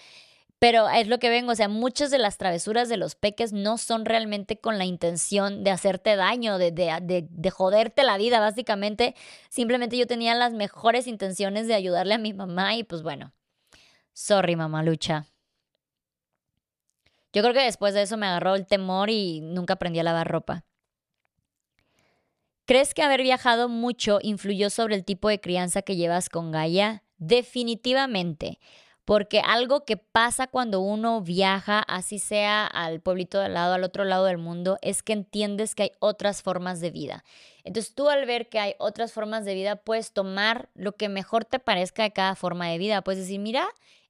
Pero 0.61 0.91
es 0.91 1.09
lo 1.09 1.19
que 1.19 1.31
vengo, 1.31 1.53
o 1.53 1.55
sea, 1.55 1.71
muchas 1.71 2.11
de 2.11 2.19
las 2.19 2.37
travesuras 2.37 2.91
de 2.91 2.99
los 2.99 3.15
peques 3.15 3.55
no 3.55 3.79
son 3.79 4.05
realmente 4.05 4.61
con 4.61 4.77
la 4.77 4.85
intención 4.85 5.65
de 5.65 5.71
hacherte 5.71 6.17
daño, 6.17 6.59
de, 6.59 6.71
de, 6.71 7.27
de, 7.31 7.51
joderte 7.51 8.05
la 8.05 8.19
vida, 8.19 8.41
básicamente. 8.41 9.15
Simplemente 9.49 9.97
yo 9.97 10.07
tenía 10.07 10.35
las 10.35 10.53
mejores 10.53 11.07
intenciones 11.07 11.67
de 11.67 11.73
ayudarle 11.73 12.13
a 12.13 12.19
mi 12.19 12.35
mamá 12.35 12.77
y 12.77 12.85
pues 12.85 13.03
bueno, 13.03 13.33
sorry 14.13 14.55
mamá 14.55 14.83
lucha. 14.83 15.25
Yo 17.33 17.41
creo 17.41 17.55
que 17.55 17.63
después 17.63 17.95
de 17.95 18.03
eso 18.03 18.19
me 18.19 18.27
agarró 18.27 18.55
el 18.55 18.67
temor 18.67 19.09
y 19.09 19.41
nunca 19.41 19.75
aprendí 19.75 19.99
a 19.99 20.03
lavar 20.03 20.29
ropa. 20.29 20.67
¿Crees 22.67 22.93
que 22.93 23.03
haber 23.03 23.23
viajado 23.23 23.71
mucho 23.71 24.19
influyó 24.21 24.69
sobre 24.69 24.95
el 24.95 25.07
tipo 25.07 25.31
de 25.31 25.41
crianza 25.41 25.81
que 25.81 25.97
llevas 25.97 26.29
con 26.29 26.51
Gaia? 26.51 27.03
Definitivamente 27.17 28.59
porque 29.05 29.41
algo 29.41 29.85
que 29.85 29.97
pasa 29.97 30.47
cuando 30.47 30.81
uno 30.81 31.21
viaja, 31.21 31.81
así 31.81 32.19
sea 32.19 32.67
al 32.67 33.01
pueblito 33.01 33.41
de 33.41 33.49
lado, 33.49 33.75
al 33.75 33.85
otro 33.85 34.05
lado 34.05 34.27
del 34.27 34.39
mundo, 34.39 34.79
es 34.83 35.03
que 35.03 35.13
entiendes 35.13 35.75
que 35.75 35.85
hay 35.85 35.93
otras 35.99 36.43
formas 36.43 36.81
de 36.81 36.91
vida. 36.91 37.25
Entonces 37.65 37.95
tú 37.95 38.09
al 38.09 38.27
ver 38.27 38.49
que 38.49 38.59
hay 38.59 38.75
otras 38.79 39.13
formas 39.13 39.45
de 39.45 39.55
vida, 39.55 39.77
puedes 39.77 40.13
tomar 40.13 40.69
lo 40.75 40.93
que 40.93 41.09
mejor 41.09 41.45
te 41.45 41.59
parezca 41.59 42.03
de 42.03 42.13
cada 42.13 42.35
forma 42.35 42.69
de 42.69 42.79
vida. 42.79 43.03
Puedes 43.03 43.21
decir, 43.21 43.41
mira, 43.41 43.69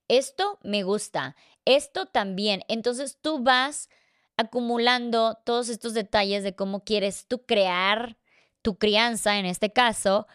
esto 0.08 0.58
me 0.62 0.82
gusta, 0.82 1.36
esto 1.64 2.06
también. 2.06 2.62
Entonces 2.68 3.18
tú 3.20 3.42
vas 3.42 3.88
acumulando 4.36 5.38
todos 5.44 5.68
estos 5.68 5.94
detalles 5.94 6.42
de 6.42 6.54
cómo 6.54 6.82
quieres 6.82 7.26
tú 7.26 7.44
crear 7.44 8.16
tu 8.62 8.76
crianza, 8.76 9.38
en 9.38 9.46
este 9.46 9.72
caso, 9.72 10.26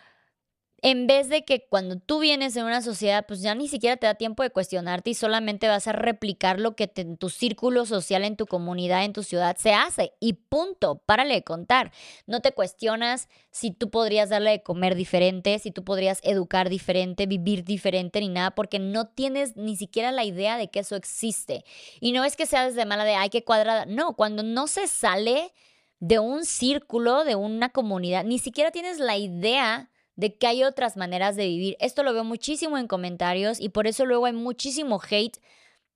en 0.86 1.08
vez 1.08 1.30
de 1.30 1.44
que 1.46 1.66
cuando 1.68 1.96
tú 1.96 2.20
vienes 2.20 2.56
en 2.56 2.64
una 2.64 2.80
sociedad, 2.84 3.26
pues 3.28 3.42
ya 3.42 3.56
ni 3.56 3.68
siquiera 3.68 3.98
te 3.98 4.06
da 4.06 4.14
tiempo 4.14 4.44
de 4.44 4.52
cuestionarte 4.52 5.10
y 5.10 5.14
solamente 5.16 5.68
vas 5.68 5.88
a 5.88 5.94
replicar 5.94 6.60
lo 6.60 6.76
que 6.76 6.92
en 6.98 7.18
tu 7.18 7.32
círculo 7.32 7.88
social, 7.88 8.24
en 8.24 8.36
tu 8.36 8.46
comunidad, 8.46 9.04
en 9.04 9.12
tu 9.12 9.24
ciudad 9.24 9.58
se 9.58 9.74
hace. 9.74 10.14
Y 10.20 10.34
punto, 10.34 11.02
párale 11.08 11.34
de 11.34 11.44
contar. 11.44 11.92
No 12.28 12.40
te 12.42 12.52
cuestionas 12.52 13.30
si 13.50 13.72
tú 13.72 13.90
podrías 13.90 14.30
darle 14.30 14.52
de 14.52 14.62
comer 14.62 14.94
diferente, 14.94 15.58
si 15.58 15.72
tú 15.72 15.84
podrías 15.84 16.20
educar 16.22 16.70
diferente, 16.70 17.26
vivir 17.26 17.64
diferente, 17.64 18.20
ni 18.20 18.30
nada, 18.30 18.52
porque 18.52 18.78
no 18.78 19.08
tienes 19.08 19.58
ni 19.58 19.78
siquiera 19.78 20.12
la 20.12 20.24
idea 20.24 20.56
de 20.56 20.70
que 20.70 20.82
eso 20.82 20.96
existe. 20.96 21.66
Y 22.00 22.12
no 22.12 22.24
es 22.24 22.36
que 22.36 22.46
sea 22.46 22.64
desde 22.64 22.86
mala 22.86 23.06
de, 23.06 23.16
ay, 23.16 23.32
qué 23.32 23.44
cuadrada. 23.44 23.88
No, 23.88 24.16
cuando 24.16 24.44
no 24.44 24.68
se 24.68 24.86
sale 24.86 25.52
de 26.00 26.20
un 26.20 26.46
círculo, 26.46 27.24
de 27.24 27.34
una 27.34 27.70
comunidad, 27.70 28.24
ni 28.24 28.38
siquiera 28.38 28.70
tienes 28.70 29.00
la 29.00 29.18
idea 29.18 29.90
de 30.16 30.38
que 30.38 30.48
hay 30.48 30.64
otras 30.64 30.98
maneras 30.98 31.36
de 31.36 31.48
vivir. 31.48 31.78
Esto 31.80 32.04
lo 32.04 32.14
veo 32.14 32.24
muchísimo 32.24 32.78
en 32.78 32.88
comentarios 32.88 33.60
y 33.60 33.70
por 33.70 33.88
eso 33.88 34.06
luego 34.06 34.26
hay 34.26 34.34
muchísimo 34.34 35.00
hate 35.10 35.40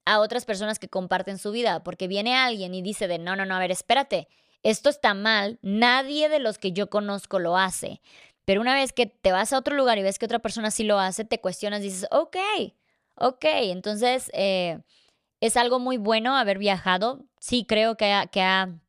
a 0.04 0.20
otras 0.20 0.44
personas 0.44 0.78
que 0.78 0.88
comparten 0.88 1.38
su 1.38 1.52
vida, 1.52 1.82
porque 1.82 2.08
viene 2.08 2.34
alguien 2.34 2.74
y 2.74 2.82
dice 2.82 3.06
de, 3.08 3.18
no, 3.18 3.36
no, 3.36 3.44
no, 3.44 3.54
a 3.54 3.58
ver, 3.58 3.70
espérate, 3.70 4.28
esto 4.62 4.88
está 4.90 5.14
mal, 5.14 5.58
nadie 5.62 6.28
de 6.28 6.38
los 6.38 6.58
que 6.58 6.72
yo 6.72 6.90
conozco 6.90 7.38
lo 7.38 7.56
hace. 7.56 8.00
Pero 8.44 8.60
una 8.60 8.74
vez 8.74 8.92
que 8.92 9.06
te 9.06 9.32
vas 9.32 9.52
a 9.52 9.58
otro 9.58 9.76
lugar 9.76 9.98
y 9.98 10.02
ves 10.02 10.18
que 10.18 10.26
otra 10.26 10.38
persona 10.40 10.70
sí 10.70 10.84
lo 10.84 10.98
hace, 10.98 11.24
te 11.24 11.40
cuestionas, 11.40 11.82
dices, 11.82 12.06
ok, 12.10 12.36
ok, 13.14 13.44
entonces 13.44 14.30
eh, 14.34 14.80
es 15.40 15.56
algo 15.56 15.78
muy 15.78 15.98
bueno 15.98 16.36
haber 16.36 16.58
viajado. 16.58 17.24
Sí, 17.38 17.64
creo 17.66 17.96
que 17.96 18.28
que 18.32 18.42
ha 18.42 18.80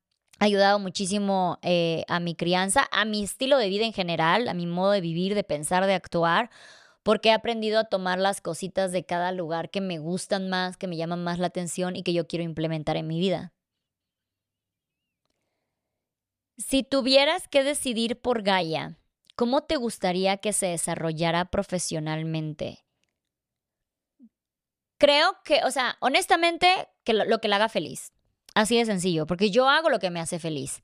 ayudado 0.41 0.79
muchísimo 0.79 1.59
eh, 1.61 2.03
a 2.07 2.19
mi 2.19 2.33
crianza, 2.33 2.87
a 2.91 3.05
mi 3.05 3.23
estilo 3.23 3.59
de 3.59 3.69
vida 3.69 3.85
en 3.85 3.93
general, 3.93 4.47
a 4.47 4.55
mi 4.55 4.65
modo 4.65 4.91
de 4.91 4.99
vivir, 4.99 5.35
de 5.35 5.43
pensar, 5.43 5.85
de 5.85 5.93
actuar, 5.93 6.49
porque 7.03 7.29
he 7.29 7.33
aprendido 7.33 7.79
a 7.79 7.83
tomar 7.83 8.17
las 8.17 8.41
cositas 8.41 8.91
de 8.91 9.05
cada 9.05 9.31
lugar 9.31 9.69
que 9.69 9.81
me 9.81 9.99
gustan 9.99 10.49
más, 10.49 10.77
que 10.77 10.87
me 10.87 10.97
llaman 10.97 11.23
más 11.23 11.37
la 11.37 11.47
atención 11.47 11.95
y 11.95 12.01
que 12.01 12.13
yo 12.13 12.27
quiero 12.27 12.43
implementar 12.43 12.97
en 12.97 13.07
mi 13.07 13.19
vida. 13.19 13.53
Si 16.57 16.81
tuvieras 16.83 17.47
que 17.47 17.63
decidir 17.63 18.19
por 18.19 18.41
Gaia, 18.41 18.97
¿cómo 19.35 19.61
te 19.61 19.75
gustaría 19.75 20.37
que 20.37 20.53
se 20.53 20.67
desarrollara 20.67 21.45
profesionalmente? 21.45 22.83
Creo 24.97 25.37
que, 25.45 25.61
o 25.65 25.71
sea, 25.71 25.97
honestamente, 25.99 26.89
que 27.03 27.13
lo, 27.13 27.25
lo 27.25 27.39
que 27.39 27.47
la 27.47 27.57
haga 27.57 27.69
feliz. 27.69 28.11
Así 28.55 28.77
de 28.77 28.85
sencillo, 28.85 29.25
porque 29.25 29.49
yo 29.49 29.69
hago 29.69 29.89
lo 29.89 29.99
que 29.99 30.09
me 30.09 30.19
hace 30.19 30.39
feliz. 30.39 30.81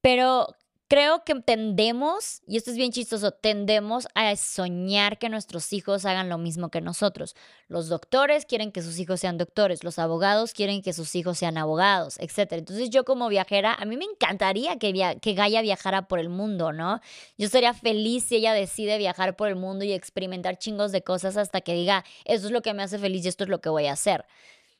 Pero 0.00 0.48
creo 0.92 1.24
que 1.24 1.34
tendemos, 1.36 2.42
y 2.46 2.58
esto 2.58 2.70
es 2.70 2.76
bien 2.76 2.92
chistoso, 2.92 3.30
tendemos 3.30 4.08
a 4.14 4.36
soñar 4.36 5.18
que 5.18 5.30
nuestros 5.30 5.72
hijos 5.72 6.04
hagan 6.04 6.28
lo 6.28 6.36
mismo 6.36 6.68
que 6.68 6.82
nosotros. 6.82 7.34
Los 7.66 7.88
doctores 7.88 8.44
quieren 8.44 8.72
que 8.72 8.82
sus 8.82 8.98
hijos 8.98 9.20
sean 9.20 9.38
doctores, 9.38 9.84
los 9.84 9.98
abogados 9.98 10.52
quieren 10.52 10.82
que 10.82 10.92
sus 10.92 11.14
hijos 11.14 11.38
sean 11.38 11.56
abogados, 11.56 12.18
etc. 12.18 12.52
Entonces 12.52 12.90
yo 12.90 13.06
como 13.06 13.30
viajera, 13.30 13.72
a 13.72 13.86
mí 13.86 13.96
me 13.96 14.04
encantaría 14.04 14.76
que, 14.78 14.92
que 15.22 15.32
Gaia 15.32 15.62
viajara 15.62 16.08
por 16.08 16.18
el 16.18 16.28
mundo, 16.28 16.74
¿no? 16.74 17.00
Yo 17.38 17.46
estaría 17.46 17.72
feliz 17.72 18.24
si 18.24 18.36
ella 18.36 18.52
decide 18.52 18.98
viajar 18.98 19.34
por 19.34 19.48
el 19.48 19.56
mundo 19.56 19.86
y 19.86 19.92
experimentar 19.92 20.58
chingos 20.58 20.92
de 20.92 21.02
cosas 21.02 21.38
hasta 21.38 21.62
que 21.62 21.72
diga, 21.72 22.04
eso 22.26 22.44
es 22.44 22.52
lo 22.52 22.60
que 22.60 22.74
me 22.74 22.82
hace 22.82 22.98
feliz 22.98 23.24
y 23.24 23.28
esto 23.28 23.44
es 23.44 23.50
lo 23.50 23.62
que 23.62 23.70
voy 23.70 23.86
a 23.86 23.92
hacer. 23.92 24.26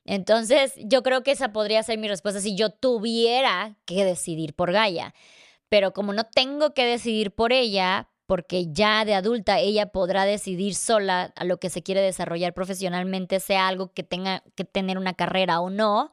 Entonces, 0.04 0.74
yo 0.78 1.02
creo 1.02 1.22
que 1.22 1.32
esa 1.32 1.52
podría 1.52 1.82
ser 1.82 1.98
mi 1.98 2.08
respuesta 2.08 2.40
si 2.40 2.56
yo 2.56 2.70
tuviera 2.70 3.76
que 3.84 4.04
decidir 4.04 4.54
por 4.54 4.72
Gaia. 4.72 5.14
Pero 5.68 5.92
como 5.92 6.12
no 6.12 6.24
tengo 6.24 6.74
que 6.74 6.84
decidir 6.84 7.32
por 7.32 7.52
ella, 7.52 8.08
porque 8.26 8.66
ya 8.72 9.04
de 9.04 9.14
adulta 9.14 9.58
ella 9.58 9.86
podrá 9.86 10.24
decidir 10.24 10.74
sola 10.74 11.32
a 11.36 11.44
lo 11.44 11.58
que 11.58 11.70
se 11.70 11.82
quiere 11.82 12.00
desarrollar 12.00 12.54
profesionalmente, 12.54 13.40
sea 13.40 13.68
algo 13.68 13.92
que 13.92 14.02
tenga 14.02 14.42
que 14.54 14.64
tener 14.64 14.98
una 14.98 15.14
carrera 15.14 15.60
o 15.60 15.70
no, 15.70 16.10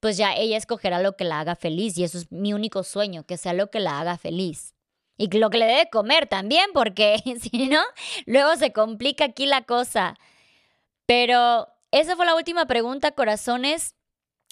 pues 0.00 0.16
ya 0.16 0.34
ella 0.34 0.56
escogerá 0.56 1.00
lo 1.00 1.16
que 1.16 1.24
la 1.24 1.40
haga 1.40 1.56
feliz 1.56 1.96
y 1.98 2.04
eso 2.04 2.18
es 2.18 2.32
mi 2.32 2.52
único 2.52 2.82
sueño, 2.82 3.24
que 3.24 3.36
sea 3.36 3.52
lo 3.52 3.70
que 3.70 3.80
la 3.80 4.00
haga 4.00 4.18
feliz. 4.18 4.74
Y 5.16 5.28
lo 5.36 5.50
que 5.50 5.58
le 5.58 5.66
debe 5.66 5.90
comer 5.90 6.26
también, 6.26 6.70
porque 6.72 7.22
si 7.40 7.68
no, 7.68 7.82
luego 8.26 8.56
se 8.56 8.72
complica 8.72 9.26
aquí 9.26 9.46
la 9.46 9.62
cosa. 9.62 10.16
Pero 11.04 11.68
esa 11.90 12.16
fue 12.16 12.26
la 12.26 12.34
última 12.34 12.66
pregunta, 12.66 13.12
corazones. 13.12 13.94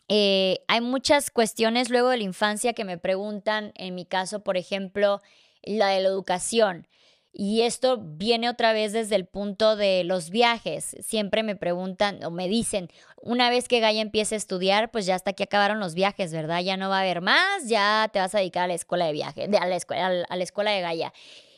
Eh, 0.09 0.61
hay 0.69 0.81
muchas 0.81 1.31
cuestiones 1.31 1.91
luego 1.91 2.09
de 2.09 2.17
la 2.17 2.25
infancia 2.25 2.73
que 2.73 2.85
me 2.85 2.99
preguntan, 2.99 3.73
en 3.77 3.95
mi 3.95 4.07
caso, 4.07 4.43
por 4.43 4.57
ejemplo, 4.57 5.21
la 5.63 5.89
de 5.89 6.01
la 6.01 6.09
educación. 6.09 6.89
Y 7.33 7.63
esto 7.63 7.99
viene 8.01 8.49
otra 8.49 8.73
vez 8.73 8.93
desde 8.93 9.15
el 9.15 9.27
punto 9.27 9.77
de 9.77 10.03
los 10.03 10.31
viajes. 10.31 10.97
Siempre 11.01 11.43
me 11.43 11.55
preguntan 11.55 12.25
o 12.25 12.31
me 12.31 12.49
dicen, 12.49 12.89
una 13.21 13.51
vez 13.51 13.69
que 13.69 13.81
Gaia 13.81 14.01
empiece 14.01 14.35
a 14.35 14.39
estudiar, 14.39 14.91
pues 14.91 15.07
ya 15.07 15.15
hasta 15.15 15.31
aquí 15.31 15.43
acabaron 15.43 15.79
los 15.79 15.95
viajes, 15.95 16.33
¿verdad? 16.33 16.63
Ya 16.63 16.77
no 16.77 16.89
va 16.89 16.99
a 16.99 17.03
haber 17.03 17.21
más, 17.21 17.69
ya 17.69 18.09
te 18.13 18.19
vas 18.19 18.35
a 18.35 18.39
dedicar 18.39 18.65
a 18.65 18.69
la 18.69 18.75
escuela 18.75 19.07
de 19.07 19.13
viaje, 19.13 19.45
a 19.45 19.67
la 19.67 19.77
escuela, 19.77 20.25
a 20.29 20.37
la 20.37 20.43
escuela 20.43 20.73
de 20.73 20.81
Gaia. 20.81 21.13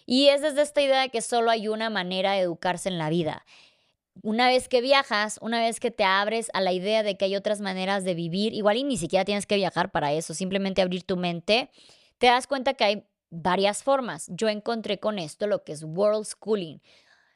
Y 0.04 0.28
es 0.28 0.42
desde 0.42 0.62
esta 0.62 0.82
idea 0.82 1.02
de 1.02 1.08
que 1.08 1.22
solo 1.22 1.50
hay 1.50 1.68
una 1.68 1.88
manera 1.88 2.32
de 2.32 2.40
educarse 2.40 2.88
en 2.88 2.98
la 2.98 3.08
vida 3.08 3.46
una 4.22 4.48
vez 4.48 4.68
que 4.68 4.80
viajas, 4.80 5.38
una 5.40 5.60
vez 5.60 5.80
que 5.80 5.90
te 5.90 6.04
abres 6.04 6.50
a 6.52 6.60
la 6.60 6.72
idea 6.72 7.02
de 7.02 7.16
que 7.16 7.24
hay 7.24 7.36
otras 7.36 7.60
maneras 7.60 8.04
de 8.04 8.14
vivir, 8.14 8.54
igual 8.54 8.76
y 8.76 8.84
ni 8.84 8.96
siquiera 8.96 9.24
tienes 9.24 9.46
que 9.46 9.56
viajar 9.56 9.90
para 9.90 10.12
eso, 10.12 10.34
simplemente 10.34 10.82
abrir 10.82 11.04
tu 11.04 11.16
mente, 11.16 11.70
te 12.18 12.26
das 12.26 12.46
cuenta 12.46 12.74
que 12.74 12.84
hay 12.84 13.06
varias 13.30 13.82
formas. 13.82 14.26
Yo 14.28 14.48
encontré 14.48 14.98
con 14.98 15.18
esto 15.18 15.46
lo 15.46 15.64
que 15.64 15.72
es 15.72 15.84
World 15.84 16.26
Schooling. 16.26 16.80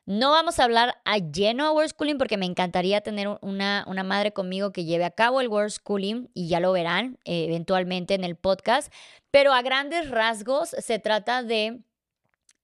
No 0.07 0.33
vamos 0.33 0.59
a 0.59 0.65
hablar 0.65 0.97
a 1.07 1.17
lleno 1.17 1.65
a 1.65 1.73
World 1.73 1.91
Schooling 1.91 2.19
porque 2.19 2.37
me 2.37 2.45
encantaría 2.45 3.01
tener 3.01 3.39
una, 3.41 3.87
una 3.89 4.03
madre 4.03 4.33
conmigo 4.33 4.71
que 4.71 4.85
lleve 4.85 5.05
a 5.05 5.11
cabo 5.11 5.41
el 5.41 5.49
World 5.49 5.71
Schooling 5.71 6.29
y 6.35 6.49
ya 6.49 6.61
lo 6.61 6.73
verán 6.73 7.19
eh, 7.25 7.47
eventualmente 7.47 8.13
en 8.13 8.25
el 8.25 8.37
podcast, 8.37 8.93
pero 9.31 9.55
a 9.55 9.63
grandes 9.63 10.11
rasgos 10.11 10.71
se 10.79 10.99
trata 10.99 11.43
de 11.43 11.81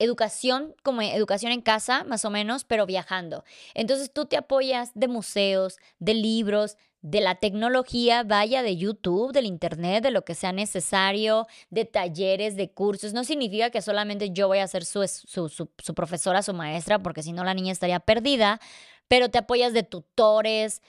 educación, 0.01 0.75
como 0.83 1.03
educación 1.03 1.53
en 1.53 1.61
casa, 1.61 2.03
más 2.05 2.25
o 2.25 2.31
menos, 2.31 2.65
pero 2.65 2.87
viajando. 2.87 3.45
Entonces 3.75 4.13
tú 4.13 4.25
te 4.25 4.37
apoyas 4.37 4.91
de 4.95 5.07
museos, 5.07 5.77
de 6.01 6.15
libros, 6.15 6.77
de 7.03 7.21
la 7.21 7.37
tecnología, 7.37 8.25
vaya 8.25 8.63
de 8.63 8.77
YouTube, 8.77 9.33
del 9.33 9.47
Internet, 9.47 10.03
de 10.03 10.11
lo 10.11 10.25
que 10.25 10.35
sea 10.35 10.53
necesario, 10.53 11.47
de 11.71 11.85
talleres, 11.85 12.57
de 12.57 12.71
cursos. 12.71 13.13
No 13.13 13.25
significa 13.25 13.71
que 13.71 13.83
solamente 13.83 14.31
yo 14.31 14.49
voy 14.49 14.59
a 14.59 14.67
ser 14.67 14.85
su, 14.85 15.07
su, 15.07 15.49
su 15.49 15.95
profesora, 15.95 16.43
su 16.43 16.55
maestra, 16.55 16.99
porque 16.99 17.23
si 17.23 17.33
no 17.33 17.45
la 17.45 17.55
niña 17.55 17.73
estaría 17.73 18.01
perdida, 18.01 18.61
pero 19.09 19.29
te 19.29 19.39
apoyas 19.39 19.73
de 19.73 19.83
tutores, 19.83 20.83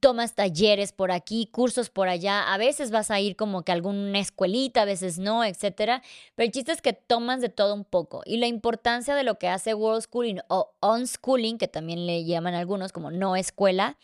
tomas 0.00 0.34
talleres 0.34 0.92
por 0.92 1.10
aquí, 1.10 1.48
cursos 1.50 1.90
por 1.90 2.08
allá, 2.08 2.52
a 2.52 2.58
veces 2.58 2.90
vas 2.90 3.10
a 3.10 3.20
ir 3.20 3.36
como 3.36 3.62
que 3.62 3.72
a 3.72 3.74
alguna 3.74 4.18
escuelita, 4.18 4.82
a 4.82 4.84
veces 4.84 5.18
no, 5.18 5.44
etcétera, 5.44 6.02
pero 6.34 6.46
el 6.46 6.52
chiste 6.52 6.72
es 6.72 6.80
que 6.80 6.92
tomas 6.92 7.40
de 7.40 7.48
todo 7.48 7.74
un 7.74 7.84
poco 7.84 8.22
y 8.24 8.36
la 8.36 8.46
importancia 8.46 9.14
de 9.14 9.24
lo 9.24 9.38
que 9.38 9.48
hace 9.48 9.74
World 9.74 10.02
Schooling 10.02 10.40
o 10.48 10.72
Unschooling, 10.80 11.58
que 11.58 11.68
también 11.68 12.06
le 12.06 12.24
llaman 12.24 12.54
algunos 12.54 12.92
como 12.92 13.10
no 13.10 13.36
escuela, 13.36 13.98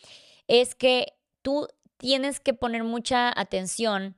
es 0.47 0.75
que 0.75 1.13
tú 1.41 1.67
tienes 1.97 2.39
que 2.39 2.53
poner 2.53 2.83
mucha 2.83 3.31
atención 3.39 4.15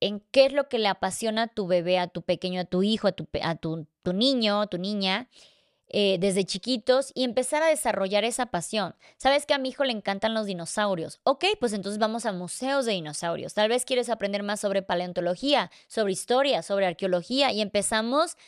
en 0.00 0.20
qué 0.32 0.46
es 0.46 0.52
lo 0.52 0.68
que 0.68 0.78
le 0.78 0.88
apasiona 0.88 1.44
a 1.44 1.46
tu 1.46 1.66
bebé, 1.66 1.98
a 1.98 2.08
tu 2.08 2.22
pequeño, 2.22 2.60
a 2.60 2.64
tu 2.64 2.82
hijo, 2.82 3.06
a 3.06 3.12
tu, 3.12 3.28
a 3.40 3.54
tu, 3.54 3.86
tu 4.02 4.12
niña, 4.12 5.28
eh, 5.94 6.16
desde 6.18 6.44
chiquitos 6.44 7.12
y 7.14 7.24
empezar 7.24 7.62
a 7.62 7.66
desarrollar 7.66 8.24
esa 8.24 8.46
pasión. 8.46 8.94
Sabes 9.18 9.44
que 9.44 9.52
a 9.52 9.58
mi 9.58 9.68
hijo 9.68 9.84
le 9.84 9.92
encantan 9.92 10.32
los 10.32 10.46
dinosaurios. 10.46 11.20
Ok, 11.24 11.44
pues 11.60 11.74
entonces 11.74 11.98
vamos 11.98 12.24
a 12.24 12.32
museos 12.32 12.86
de 12.86 12.92
dinosaurios. 12.92 13.52
Tal 13.52 13.68
vez 13.68 13.84
quieres 13.84 14.08
aprender 14.08 14.42
más 14.42 14.60
sobre 14.60 14.80
paleontología, 14.80 15.70
sobre 15.88 16.14
historia, 16.14 16.62
sobre 16.62 16.86
arqueología 16.86 17.52
y 17.52 17.60
empezamos 17.60 18.38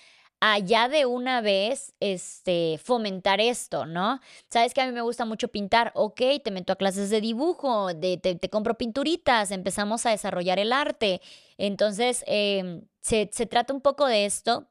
allá 0.41 0.89
de 0.89 1.07
una 1.07 1.43
vez 1.43 1.95
este, 2.01 2.79
fomentar 2.83 3.41
esto, 3.41 3.87
¿no? 3.87 4.21
Sabes 4.49 4.75
que 4.75 4.81
a 4.81 4.87
mí 4.87 4.93
me 4.93 5.03
gusta 5.03 5.25
mucho 5.25 5.49
pintar, 5.49 5.93
ok, 5.95 6.21
te 6.43 6.51
meto 6.51 6.73
a 6.73 6.77
clases 6.77 7.11
de 7.11 7.21
dibujo, 7.21 7.95
de, 7.95 8.17
te, 8.17 8.51
compro 8.51 8.79
pinturitas, 8.79 9.51
empezamos 9.51 10.07
a 10.07 10.11
desarrollar 10.11 10.59
el 10.59 10.73
arte. 10.73 11.21
Entonces, 11.59 12.25
em, 12.27 12.87
se, 13.01 13.29
se 13.33 13.47
trata 13.47 13.75
un 13.75 13.81
poco 13.81 14.07
de 14.07 14.25
esto 14.27 14.69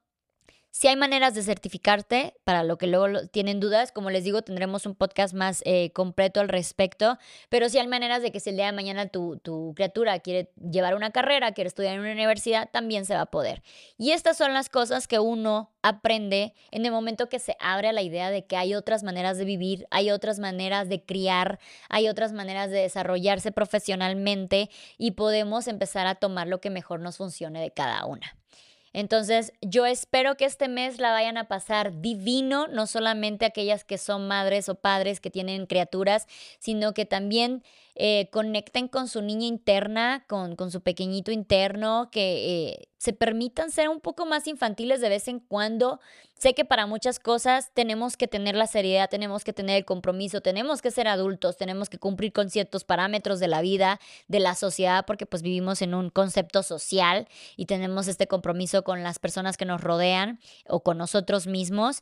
si 0.76 0.88
hay 0.88 0.95
maneras 0.95 1.36
de 1.36 1.43
certificarte, 1.43 2.34
para 2.43 2.63
lo 2.63 2.80
que 2.80 2.88
luego 2.88 3.28
tienen 3.28 3.59
dudas, 3.59 3.91
como 3.91 4.09
les 4.09 4.24
digo, 4.24 4.41
tendremos 4.41 4.88
un 4.88 4.95
podcast 4.95 5.36
más 5.36 5.61
eh, 5.65 5.91
completo 5.91 6.39
al 6.39 6.49
respecto, 6.49 7.19
pero 7.49 7.69
si 7.69 7.78
hay 7.78 7.86
maneras 7.86 8.24
de 8.24 8.32
que 8.32 8.39
si 8.39 8.49
el 8.49 8.55
día 8.55 8.65
de 8.65 8.71
mañana 8.71 9.07
tu, 9.07 9.38
tu 9.38 9.74
criatura 9.76 10.17
quiere 10.17 10.51
llevar 10.55 10.95
una 10.95 11.11
carrera, 11.11 11.51
quiere 11.51 11.67
estudiar 11.67 11.93
en 11.93 11.99
una 11.99 12.11
universidad, 12.13 12.71
también 12.71 13.05
se 13.05 13.13
va 13.13 13.21
a 13.21 13.26
poder. 13.28 13.61
Y 13.99 14.13
estas 14.13 14.36
son 14.36 14.55
las 14.55 14.69
cosas 14.69 15.07
que 15.07 15.19
uno 15.19 15.71
aprende 15.84 16.55
en 16.71 16.88
el 16.88 16.91
momento 16.91 17.30
que 17.30 17.38
se 17.38 17.55
abre 17.59 17.89
a 17.89 17.93
la 17.93 18.01
idea 18.01 18.32
de 18.32 18.47
que 18.47 18.57
hay 18.57 18.74
otras 18.74 19.03
maneras 19.03 19.38
de 19.38 19.45
vivir, 19.45 19.86
hay 19.91 20.09
otras 20.09 20.39
maneras 20.39 20.89
de 20.89 21.05
criar, 21.05 21.59
hay 21.88 22.09
otras 22.09 22.34
maneras 22.34 22.71
de 22.71 22.80
desarrollarse 22.80 23.51
profesionalmente 23.51 24.71
y 24.97 25.11
podemos 25.11 25.67
empezar 25.67 26.07
a 26.07 26.15
tomar 26.15 26.47
lo 26.47 26.61
que 26.61 26.71
mejor 26.71 26.99
nos 26.99 27.17
funcione 27.17 27.61
de 27.61 27.69
cada 27.69 28.07
una. 28.07 28.42
Entonces, 28.93 29.51
yo 29.61 29.87
espero 29.87 30.37
que 30.37 30.45
este 30.45 30.67
mes 30.67 30.99
la 30.99 31.11
vayan 31.11 31.37
a 31.37 31.47
pasar 31.47 31.99
divino, 31.99 32.67
no 32.67 32.85
solamente 32.85 33.45
aquellas 33.45 33.83
que 33.83 33.97
son 33.97 34.27
madres 34.27 34.69
o 34.69 34.75
padres 34.75 35.19
que 35.19 35.31
tienen 35.31 35.65
criaturas, 35.65 36.27
sino 36.59 36.93
que 36.93 37.05
también 37.05 37.63
eh, 37.95 38.29
conecten 38.31 38.87
con 38.87 39.07
su 39.07 39.21
niña 39.21 39.45
interna, 39.45 40.25
con, 40.27 40.55
con 40.55 40.71
su 40.71 40.81
pequeñito 40.81 41.31
interno, 41.31 42.09
que 42.11 42.71
eh, 42.71 42.89
se 42.97 43.13
permitan 43.13 43.69
ser 43.69 43.89
un 43.89 43.99
poco 43.99 44.25
más 44.25 44.47
infantiles 44.47 45.01
de 45.01 45.09
vez 45.09 45.27
en 45.27 45.39
cuando. 45.39 45.99
Sé 46.33 46.53
que 46.55 46.65
para 46.65 46.87
muchas 46.87 47.19
cosas 47.19 47.71
tenemos 47.73 48.17
que 48.17 48.27
tener 48.27 48.55
la 48.55 48.65
seriedad, 48.65 49.09
tenemos 49.09 49.43
que 49.43 49.53
tener 49.53 49.77
el 49.77 49.85
compromiso, 49.85 50.41
tenemos 50.41 50.81
que 50.81 50.89
ser 50.89 51.07
adultos, 51.07 51.57
tenemos 51.57 51.89
que 51.89 51.99
cumplir 51.99 52.33
con 52.33 52.49
ciertos 52.49 52.83
parámetros 52.83 53.39
de 53.39 53.47
la 53.47 53.61
vida, 53.61 53.99
de 54.27 54.39
la 54.39 54.55
sociedad, 54.55 55.05
porque 55.05 55.25
pues 55.25 55.41
vivimos 55.41 55.81
en 55.81 55.93
un 55.93 56.09
concepto 56.09 56.63
social 56.63 57.27
y 57.57 57.65
tenemos 57.65 58.07
este 58.07 58.27
compromiso 58.27 58.83
con 58.83 59.03
las 59.03 59.19
personas 59.19 59.57
que 59.57 59.65
nos 59.65 59.81
rodean 59.81 60.39
o 60.67 60.81
con 60.81 60.97
nosotros 60.97 61.45
mismos 61.45 62.01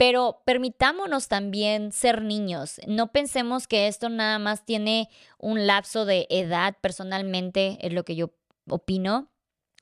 pero 0.00 0.40
permitámonos 0.46 1.28
también 1.28 1.92
ser 1.92 2.22
niños. 2.22 2.80
No 2.86 3.12
pensemos 3.12 3.68
que 3.68 3.86
esto 3.86 4.08
nada 4.08 4.38
más 4.38 4.64
tiene 4.64 5.10
un 5.36 5.66
lapso 5.66 6.06
de 6.06 6.26
edad, 6.30 6.74
personalmente 6.80 7.76
es 7.82 7.92
lo 7.92 8.02
que 8.02 8.16
yo 8.16 8.30
opino. 8.66 9.28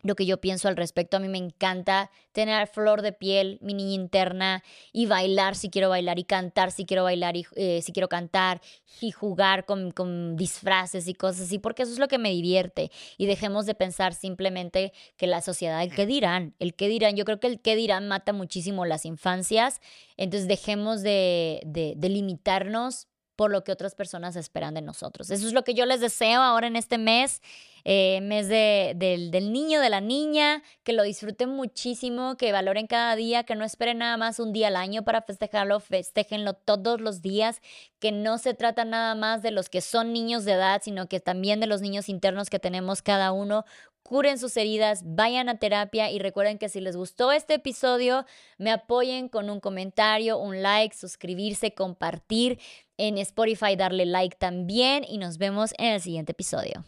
Lo 0.03 0.15
que 0.15 0.27
yo 0.27 0.41
pienso 0.41 0.69
al 0.69 0.77
respecto. 0.77 1.17
A 1.17 1.21
mí 1.21 1.29
me 1.29 1.39
encanta 1.39 2.11
tener 2.33 2.67
flor 2.69 3.03
de 3.03 3.13
piel, 3.13 3.59
mi 3.61 3.75
niña 3.75 3.95
interna, 3.95 4.63
y 4.93 5.07
bailar 5.07 5.57
si 5.57 5.71
quiero 5.71 5.89
bailar, 5.89 6.19
y 6.19 6.25
cantar 6.25 6.71
si 6.71 6.85
quiero 6.85 7.05
bailar, 7.05 7.37
y 7.37 7.47
eh, 7.57 7.83
si 7.83 7.93
quiero 7.93 8.09
cantar, 8.09 8.61
y 9.01 9.11
jugar 9.11 9.65
con, 9.65 9.91
con, 9.91 10.37
disfraces 10.37 11.09
y 11.09 11.15
cosas 11.15 11.43
así, 11.43 11.59
porque 11.59 11.83
eso 11.83 11.93
es 11.93 11.99
lo 11.99 12.09
que 12.09 12.19
me 12.19 12.31
divierte. 12.31 12.91
Y 13.17 13.27
dejemos 13.27 13.67
de 13.67 13.75
pensar 13.75 14.15
simplemente 14.15 14.93
que 15.17 15.27
la 15.27 15.41
sociedad, 15.41 15.83
el 15.83 15.95
qué 15.95 16.07
dirán, 16.07 16.55
el 16.59 16.75
qué 16.75 16.89
dirán. 16.89 17.17
Yo 17.17 17.25
creo 17.25 17.41
que 17.41 17.49
el 17.49 17.61
qué 17.61 17.77
dirán 17.77 18.09
mata 18.09 18.33
muchísimo 18.33 18.85
las 18.85 19.05
infancias, 19.05 19.81
entonces 20.17 20.49
dejemos 20.49 21.03
de, 21.03 21.61
de, 21.65 21.95
de 21.97 22.09
limitarnos 22.09 23.09
por 23.39 23.53
lo 23.53 23.63
que 23.63 23.71
otras 23.71 23.95
personas 23.95 24.35
esperan 24.35 24.75
de 24.75 24.83
nosotros. 24.83 25.31
Eso 25.31 25.47
es 25.47 25.53
lo 25.53 25.63
que 25.63 25.73
yo 25.73 25.87
les 25.87 26.01
deseo 26.01 26.43
ahora 26.43 26.67
en 26.67 26.75
este 26.75 26.99
mes, 26.99 27.41
eh, 27.85 28.21
mes 28.21 28.49
de, 28.49 28.95
del, 28.97 29.31
del, 29.31 29.53
niño, 29.53 29.81
de 29.81 29.91
la 29.91 30.01
niña, 30.01 30.65
que 30.83 30.93
lo 30.93 31.05
disfruten 31.05 31.51
muchísimo, 31.51 32.37
que 32.37 32.51
valoren 32.51 32.89
cada 32.89 33.15
día, 33.15 33.45
que 33.45 33.55
no 33.55 33.65
esperen 33.65 33.99
nada 33.99 34.17
más 34.17 34.41
un 34.41 34.53
día 34.53 34.67
al 34.67 34.75
año 34.75 35.05
para 35.05 35.23
festejarlo, 35.23 35.79
festejenlo 35.79 36.55
todos 36.55 37.01
los 37.01 37.23
días, 37.23 37.63
que 38.01 38.11
no 38.11 38.39
se 38.39 38.55
trata 38.55 38.85
nada 38.85 39.15
más 39.15 39.41
de 39.41 39.53
los 39.53 39.69
que 39.69 39.83
son 39.83 40.13
niños 40.13 40.45
de 40.45 40.55
edad, 40.55 40.83
sino 40.83 41.09
que 41.09 41.21
también 41.21 41.61
de 41.61 41.69
los 41.69 41.81
niños 41.81 42.09
internos 42.09 42.51
que 42.51 42.59
tenemos 42.59 43.03
cada 43.03 43.31
uno 43.31 43.65
curen 44.03 44.39
sus 44.39 44.57
heridas, 44.57 45.03
vayan 45.05 45.51
a 45.51 45.59
terapia 45.59 46.11
y 46.11 46.19
recuerden 46.19 46.59
que 46.59 46.71
si 46.71 46.81
les 46.81 46.97
gustó 46.97 47.31
este 47.31 47.55
episodio, 47.55 48.25
me 48.57 48.71
apoyen 48.71 49.29
con 49.29 49.51
un 49.51 49.61
comentario, 49.61 50.39
un 50.39 50.63
like, 50.63 50.97
suscribirse, 50.97 51.75
compartir 51.75 52.59
en 52.99 53.17
Spotify, 53.19 53.77
darle 53.77 54.05
like 54.05 54.37
también 54.37 55.05
y 55.09 55.19
nos 55.19 55.39
vemos 55.39 55.73
en 55.79 55.95
el 55.95 56.01
siguiente 56.03 56.33
episodio. 56.33 56.85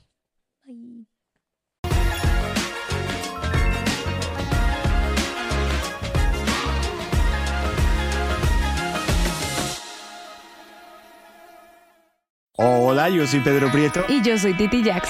Hola, 12.62 13.08
yo 13.08 13.26
soy 13.26 13.40
Pedro 13.40 13.72
Prieto. 13.72 14.04
Y 14.08 14.20
yo 14.20 14.36
soy 14.36 14.54
Titi 14.54 14.82
Jax. 14.84 15.08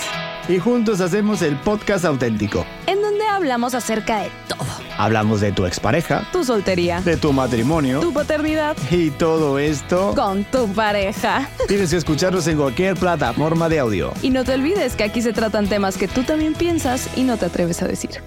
Y 0.48 0.58
juntos 0.58 1.00
hacemos 1.00 1.42
el 1.42 1.56
podcast 1.56 2.04
auténtico. 2.04 2.64
En 2.86 3.02
donde 3.02 3.26
hablamos 3.26 3.74
acerca 3.74 4.20
de 4.20 4.30
todo. 4.48 4.69
Hablamos 5.00 5.40
de 5.40 5.50
tu 5.50 5.64
expareja. 5.64 6.28
Tu 6.30 6.44
soltería. 6.44 7.00
De 7.00 7.16
tu 7.16 7.32
matrimonio. 7.32 8.00
Tu 8.00 8.12
paternidad. 8.12 8.76
Y 8.90 9.10
todo 9.10 9.58
esto. 9.58 10.12
Con 10.14 10.44
tu 10.44 10.70
pareja. 10.74 11.48
Tienes 11.68 11.88
que 11.88 11.96
escucharnos 11.96 12.46
en 12.48 12.58
cualquier 12.58 12.96
plataforma 12.96 13.70
de 13.70 13.78
audio. 13.78 14.12
Y 14.20 14.28
no 14.28 14.44
te 14.44 14.52
olvides 14.52 14.96
que 14.96 15.04
aquí 15.04 15.22
se 15.22 15.32
tratan 15.32 15.68
temas 15.68 15.96
que 15.96 16.06
tú 16.06 16.22
también 16.22 16.52
piensas 16.52 17.08
y 17.16 17.22
no 17.22 17.38
te 17.38 17.46
atreves 17.46 17.80
a 17.80 17.88
decir. 17.88 18.20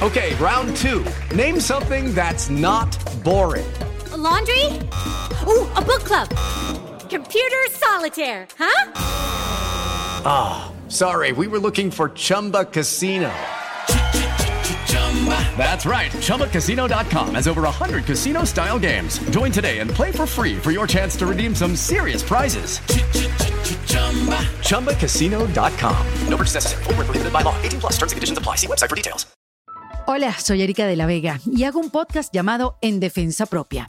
Ok, 0.00 0.16
round 0.40 0.74
two. 0.74 1.04
Name 1.36 1.60
something 1.60 2.14
that's 2.14 2.48
not 2.48 2.96
boring. 3.22 3.66
A 4.10 4.16
laundry? 4.16 4.64
Ooh, 5.46 5.66
a 5.76 5.82
book 5.82 6.02
club. 6.02 6.28
Computer 7.10 7.62
solitaire, 7.72 8.48
huh? 8.58 8.92
Ah, 10.24 10.68
oh, 10.70 10.88
sorry, 10.88 11.32
we 11.32 11.46
were 11.46 11.58
looking 11.58 11.90
for 11.90 12.08
Chumba 12.14 12.64
Casino. 12.64 13.30
That's 15.56 15.86
right. 15.86 16.12
ChumbaCasino.com 16.12 17.34
has 17.34 17.48
over 17.48 17.62
100 17.62 18.04
casino 18.04 18.44
style 18.44 18.78
games. 18.78 19.18
Join 19.30 19.50
today 19.50 19.78
and 19.80 19.90
play 19.90 20.12
for 20.12 20.26
free 20.26 20.56
for 20.56 20.70
your 20.70 20.86
chance 20.86 21.16
to 21.16 21.26
redeem 21.26 21.54
some 21.54 21.74
serious 21.74 22.22
prizes. 22.22 22.80
ChumbaCasino.com. 24.62 26.06
No 26.28 26.36
purchase 26.36 26.54
necessary. 26.54 26.84
Full 26.84 26.94
prohibited 26.94 27.32
by 27.32 27.42
law. 27.42 27.56
18 27.62 27.80
plus 27.80 27.94
terms 27.94 28.12
and 28.12 28.16
conditions 28.18 28.38
apply. 28.38 28.56
See 28.56 28.68
website 28.68 28.90
for 28.90 28.96
details. 28.96 29.26
Hola, 30.08 30.32
soy 30.38 30.62
Erika 30.62 30.86
de 30.86 30.94
la 30.94 31.06
Vega 31.06 31.40
y 31.44 31.64
hago 31.64 31.80
un 31.80 31.90
podcast 31.90 32.32
llamado 32.32 32.78
En 32.80 33.00
Defensa 33.00 33.44
Propia, 33.44 33.88